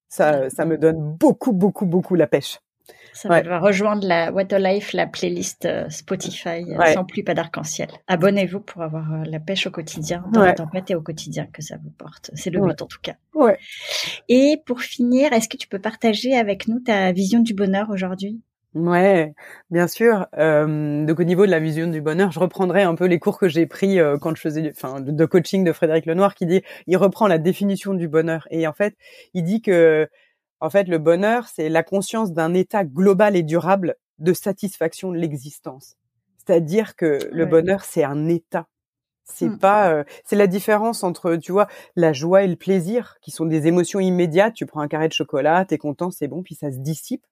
Ça, 0.08 0.50
ça 0.50 0.64
me 0.64 0.76
donne 0.76 0.98
beaucoup 0.98 1.52
beaucoup 1.52 1.86
beaucoup 1.86 2.16
la 2.16 2.26
pêche. 2.26 2.58
Ça 3.14 3.28
va 3.28 3.58
rejoindre 3.60 4.06
la 4.06 4.32
What 4.32 4.48
a 4.50 4.58
Life, 4.58 4.92
la 4.92 5.06
playlist 5.06 5.66
euh, 5.66 5.88
Spotify 5.88 6.64
euh, 6.68 6.92
sans 6.92 7.04
plus 7.04 7.22
pas 7.22 7.32
d'arc-en-ciel. 7.32 7.88
Abonnez-vous 8.08 8.58
pour 8.58 8.82
avoir 8.82 9.12
euh, 9.12 9.22
la 9.24 9.38
pêche 9.38 9.68
au 9.68 9.70
quotidien, 9.70 10.24
dans 10.32 10.42
la 10.42 10.52
tempête 10.52 10.90
et 10.90 10.96
au 10.96 11.00
quotidien 11.00 11.46
que 11.46 11.62
ça 11.62 11.76
vous 11.82 11.90
porte. 11.90 12.32
C'est 12.34 12.50
le 12.50 12.60
but 12.60 12.82
en 12.82 12.86
tout 12.86 12.98
cas. 13.00 13.14
Ouais. 13.32 13.56
Et 14.28 14.60
pour 14.66 14.80
finir, 14.80 15.32
est-ce 15.32 15.48
que 15.48 15.56
tu 15.56 15.68
peux 15.68 15.78
partager 15.78 16.34
avec 16.34 16.66
nous 16.66 16.80
ta 16.80 17.12
vision 17.12 17.38
du 17.38 17.54
bonheur 17.54 17.88
aujourd'hui? 17.90 18.40
Ouais, 18.74 19.32
bien 19.70 19.86
sûr. 19.86 20.26
Euh, 20.36 21.06
donc 21.06 21.20
au 21.20 21.24
niveau 21.24 21.46
de 21.46 21.52
la 21.52 21.60
vision 21.60 21.86
du 21.86 22.00
bonheur, 22.00 22.32
je 22.32 22.40
reprendrai 22.40 22.82
un 22.82 22.96
peu 22.96 23.04
les 23.04 23.20
cours 23.20 23.38
que 23.38 23.48
j'ai 23.48 23.66
pris 23.66 23.98
quand 24.20 24.34
je 24.34 24.40
faisais, 24.40 24.72
enfin, 24.74 25.00
de 25.00 25.24
coaching 25.24 25.62
de 25.62 25.72
Frédéric 25.72 26.06
Lenoir, 26.06 26.34
qui 26.34 26.46
dit, 26.46 26.62
il 26.88 26.96
reprend 26.96 27.28
la 27.28 27.38
définition 27.38 27.94
du 27.94 28.08
bonheur 28.08 28.48
et 28.50 28.66
en 28.66 28.72
fait, 28.72 28.96
il 29.34 29.44
dit 29.44 29.62
que 29.62 30.08
en 30.64 30.70
fait, 30.70 30.88
le 30.88 30.96
bonheur, 30.96 31.46
c'est 31.46 31.68
la 31.68 31.82
conscience 31.82 32.32
d'un 32.32 32.54
état 32.54 32.84
global 32.84 33.36
et 33.36 33.42
durable 33.42 33.96
de 34.18 34.32
satisfaction 34.32 35.12
de 35.12 35.18
l'existence. 35.18 35.98
C'est-à-dire 36.38 36.96
que 36.96 37.18
le 37.30 37.44
bonheur, 37.44 37.84
c'est 37.84 38.02
un 38.02 38.28
état. 38.28 38.66
C'est 39.24 39.50
mmh. 39.50 39.58
pas, 39.58 39.90
euh, 39.90 40.04
c'est 40.24 40.36
la 40.36 40.46
différence 40.46 41.04
entre, 41.04 41.36
tu 41.36 41.52
vois, 41.52 41.68
la 41.96 42.14
joie 42.14 42.44
et 42.44 42.48
le 42.48 42.56
plaisir, 42.56 43.18
qui 43.20 43.30
sont 43.30 43.44
des 43.44 43.66
émotions 43.66 44.00
immédiates. 44.00 44.54
Tu 44.54 44.64
prends 44.64 44.80
un 44.80 44.88
carré 44.88 45.06
de 45.08 45.12
chocolat, 45.12 45.66
t'es 45.66 45.76
content, 45.76 46.10
c'est 46.10 46.28
bon, 46.28 46.42
puis 46.42 46.54
ça 46.54 46.72
se 46.72 46.78
dissipe. 46.78 47.26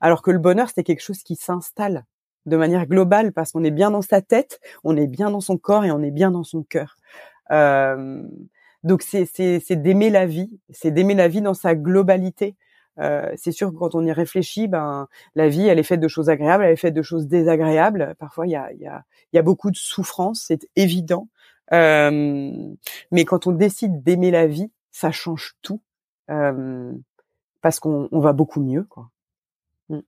Alors 0.00 0.22
que 0.22 0.30
le 0.30 0.38
bonheur, 0.38 0.68
c'est 0.72 0.84
quelque 0.84 1.02
chose 1.02 1.24
qui 1.24 1.34
s'installe 1.34 2.04
de 2.46 2.56
manière 2.56 2.86
globale 2.86 3.32
parce 3.32 3.50
qu'on 3.50 3.64
est 3.64 3.72
bien 3.72 3.90
dans 3.90 4.02
sa 4.02 4.22
tête, 4.22 4.60
on 4.84 4.96
est 4.96 5.08
bien 5.08 5.32
dans 5.32 5.40
son 5.40 5.58
corps 5.58 5.84
et 5.84 5.90
on 5.90 6.04
est 6.04 6.12
bien 6.12 6.30
dans 6.30 6.44
son 6.44 6.62
cœur. 6.62 6.94
Euh, 7.50 8.22
donc 8.84 9.02
c'est 9.02 9.26
c'est 9.26 9.74
d'aimer 9.74 10.10
la 10.10 10.26
vie, 10.26 10.60
c'est 10.70 10.92
d'aimer 10.92 11.14
la 11.14 11.26
vie 11.26 11.42
dans 11.42 11.54
sa 11.54 11.74
globalité. 11.74 12.54
Euh, 12.98 13.30
c'est 13.36 13.52
sûr 13.52 13.70
que 13.70 13.76
quand 13.76 13.94
on 13.94 14.04
y 14.04 14.12
réfléchit, 14.12 14.68
ben 14.68 15.08
la 15.34 15.48
vie, 15.48 15.66
elle 15.66 15.78
est 15.78 15.84
faite 15.84 16.00
de 16.00 16.08
choses 16.08 16.30
agréables, 16.30 16.64
elle 16.64 16.72
est 16.72 16.76
faite 16.76 16.94
de 16.94 17.02
choses 17.02 17.26
désagréables. 17.26 18.14
Parfois, 18.18 18.46
il 18.46 18.50
y 18.50 18.56
a, 18.56 18.72
y, 18.72 18.86
a, 18.86 19.04
y 19.32 19.38
a 19.38 19.42
beaucoup 19.42 19.70
de 19.70 19.76
souffrance, 19.76 20.44
c'est 20.46 20.68
évident. 20.76 21.28
Euh, 21.72 22.74
mais 23.10 23.24
quand 23.24 23.46
on 23.46 23.52
décide 23.52 24.02
d'aimer 24.02 24.30
la 24.30 24.46
vie, 24.46 24.70
ça 24.92 25.10
change 25.10 25.56
tout 25.62 25.80
euh, 26.30 26.92
parce 27.60 27.80
qu'on 27.80 28.08
on 28.12 28.20
va 28.20 28.32
beaucoup 28.32 28.60
mieux, 28.60 28.84
quoi. 28.84 29.10
Mm. 29.88 30.00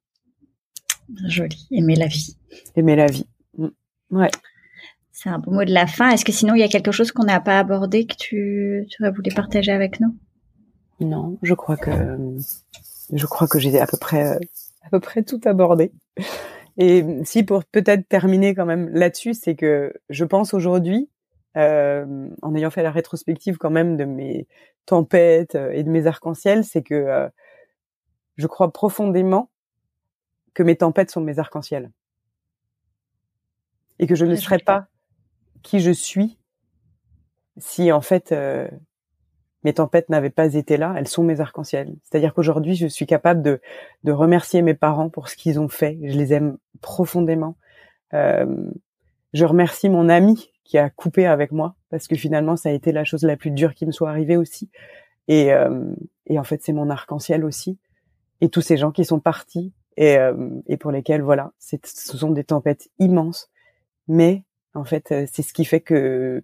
Joli, 1.26 1.66
aimer 1.70 1.97
la 1.97 2.07
vie. 2.07 2.36
Aimer 2.76 2.97
la 2.97 3.07
vie. 3.07 3.26
Mm. 3.57 3.68
Ouais. 4.11 4.30
C'est 5.12 5.30
un 5.30 5.39
beau 5.41 5.51
mot 5.51 5.64
de 5.64 5.72
la 5.72 5.89
fin. 5.89 6.11
Est-ce 6.11 6.24
que 6.24 6.32
sinon 6.32 6.55
il 6.55 6.61
y 6.61 6.64
a 6.64 6.68
quelque 6.68 6.93
chose 6.93 7.11
qu'on 7.11 7.24
n'a 7.24 7.41
pas 7.41 7.59
abordé 7.59 8.07
que 8.07 8.14
tu, 8.14 8.86
tu 8.89 9.03
aurais 9.03 9.11
voulu 9.11 9.34
partager 9.34 9.72
avec 9.72 9.99
nous? 9.99 10.16
Non, 11.01 11.39
je 11.43 11.55
crois 11.55 11.77
que 11.77 11.91
je 13.13 13.27
crois 13.27 13.47
que 13.47 13.59
j'ai 13.59 13.79
à 13.81 13.87
peu 13.87 13.97
près 13.97 14.39
à 14.83 14.91
peu 14.91 15.01
près 15.01 15.23
tout 15.23 15.41
abordé. 15.45 15.93
Et 16.77 17.05
si 17.25 17.43
pour 17.43 17.65
peut-être 17.65 18.09
terminer 18.09 18.55
quand 18.55 18.67
même 18.67 18.89
là-dessus, 18.91 19.35
c'est 19.35 19.57
que 19.57 19.93
je 20.11 20.25
pense 20.25 20.55
aujourd'hui, 20.55 21.09
euh, 21.57 22.29
en 22.43 22.55
ayant 22.55 22.71
fait 22.71 22.83
la 22.83 22.93
rétrospective 22.93 23.59
quand 23.59 23.71
même 23.71 23.97
de 23.97 24.05
mes 24.05 24.47
tempêtes 24.87 25.57
euh, 25.57 25.73
et 25.73 25.83
de 25.83 25.91
mes 25.91 26.07
arcs-en-ciel, 26.07 26.65
c'est 26.65 26.83
que 26.83 26.95
euh, 26.95 27.29
je 28.37 28.47
crois 28.47 28.73
profondément 28.73 29.51
que 30.55 30.63
mes 30.63 30.77
tempêtes 30.77 31.11
sont 31.11 31.21
mes 31.21 31.39
arcs-en-ciel. 31.39 31.91
Et 33.99 34.07
que 34.07 34.15
je 34.15 34.25
ne 34.25 34.37
serais 34.37 34.61
pas 34.61 34.87
qui 35.63 35.81
je 35.81 35.91
suis 35.91 36.39
si 37.59 37.91
en 37.91 38.01
fait 38.01 38.31
euh, 38.31 38.69
mes 39.65 39.73
tempêtes 39.73 40.09
n'avaient 40.09 40.31
pas 40.31 40.55
été 40.55 40.77
là, 40.77 40.95
elles 40.97 41.09
sont 41.09 41.25
mes 41.25 41.41
arcs-en-ciel. 41.41 41.95
C'est-à-dire 42.05 42.33
qu'aujourd'hui, 42.35 42.75
je 42.75 42.87
suis 42.87 43.07
capable 43.07 43.43
de, 43.43 43.61
de 44.05 44.13
remercier 44.13 44.63
mes 44.63 44.75
parents 44.75 45.09
pour 45.09 45.29
ce 45.29 45.37
qu'ils 45.37 45.59
ont 45.59 45.69
fait. 45.69 45.99
Je 46.03 46.17
les 46.17 46.33
aime 46.33 46.59
profondément. 46.81 47.57
Euh, 48.15 48.47
je 49.33 49.45
remercie 49.45 49.89
mon 49.89 50.09
ami 50.09 50.51
qui 50.65 50.79
a 50.79 50.91
coupé 50.91 51.27
avec 51.27 51.51
moi 51.53 51.75
parce 51.91 52.07
que 52.07 52.17
finalement, 52.17 52.57
ça 52.57 52.69
a 52.69 52.73
été 52.73 52.93
la 52.93 53.05
chose 53.05 53.23
la 53.23 53.37
plus 53.37 53.51
dure 53.51 53.75
qui 53.75 53.87
me 53.87 53.93
soit 53.93 54.11
arrivée 54.11 54.37
aussi. 54.37 54.71
Et, 55.27 55.53
euh, 55.53 55.95
et 56.27 56.39
en 56.39 56.45
fait, 56.45 56.63
c'est 56.63 56.73
mon 56.73 56.89
arc-en-ciel 56.91 57.45
aussi. 57.45 57.79
Et 58.41 58.49
tous 58.49 58.61
ces 58.61 58.77
gens 58.77 58.93
qui 58.93 59.05
sont 59.05 59.21
partis 59.21 59.73
et, 59.97 60.17
euh, 60.17 60.49
et 60.67 60.77
pour 60.77 60.93
lesquels, 60.93 61.23
voilà, 61.23 61.53
ce 61.59 61.77
sont 62.17 62.31
des 62.31 62.45
tempêtes 62.45 62.89
immenses. 62.99 63.51
Mais 64.07 64.45
en 64.75 64.85
fait, 64.85 65.13
euh, 65.13 65.27
c'est 65.31 65.43
ce 65.43 65.53
qui 65.53 65.65
fait 65.65 65.81
que 65.81 66.43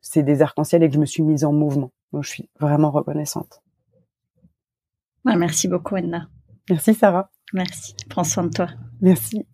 c'est 0.00 0.22
des 0.22 0.42
arcs-en-ciel 0.42 0.82
et 0.82 0.88
que 0.88 0.94
je 0.94 1.00
me 1.00 1.06
suis 1.06 1.22
mise 1.22 1.44
en 1.44 1.52
mouvement. 1.52 1.90
Donc, 2.12 2.24
je 2.24 2.30
suis 2.30 2.50
vraiment 2.58 2.90
reconnaissante. 2.90 3.62
merci 5.24 5.68
beaucoup, 5.68 5.96
Anna. 5.96 6.28
Merci, 6.68 6.94
Sarah. 6.94 7.30
Merci. 7.52 7.94
Prends 8.08 8.24
soin 8.24 8.44
de 8.44 8.50
toi. 8.50 8.68
Merci. 9.00 9.46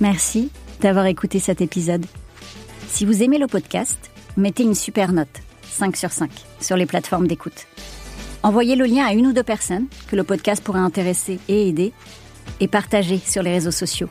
Merci 0.00 0.50
d'avoir 0.80 1.06
écouté 1.06 1.38
cet 1.38 1.62
épisode. 1.62 2.04
Si 2.88 3.06
vous 3.06 3.22
aimez 3.22 3.38
le 3.38 3.46
podcast, 3.46 4.10
mettez 4.36 4.62
une 4.62 4.74
super 4.74 5.12
note, 5.12 5.40
5 5.62 5.96
sur 5.96 6.10
5, 6.10 6.30
sur 6.60 6.76
les 6.76 6.84
plateformes 6.84 7.26
d'écoute. 7.26 7.66
Envoyez 8.42 8.76
le 8.76 8.84
lien 8.84 9.06
à 9.06 9.14
une 9.14 9.26
ou 9.26 9.32
deux 9.32 9.42
personnes 9.42 9.86
que 10.08 10.16
le 10.16 10.24
podcast 10.24 10.62
pourrait 10.62 10.80
intéresser 10.80 11.40
et 11.48 11.68
aider, 11.68 11.94
et 12.60 12.68
partagez 12.68 13.16
sur 13.16 13.42
les 13.42 13.52
réseaux 13.52 13.70
sociaux. 13.70 14.10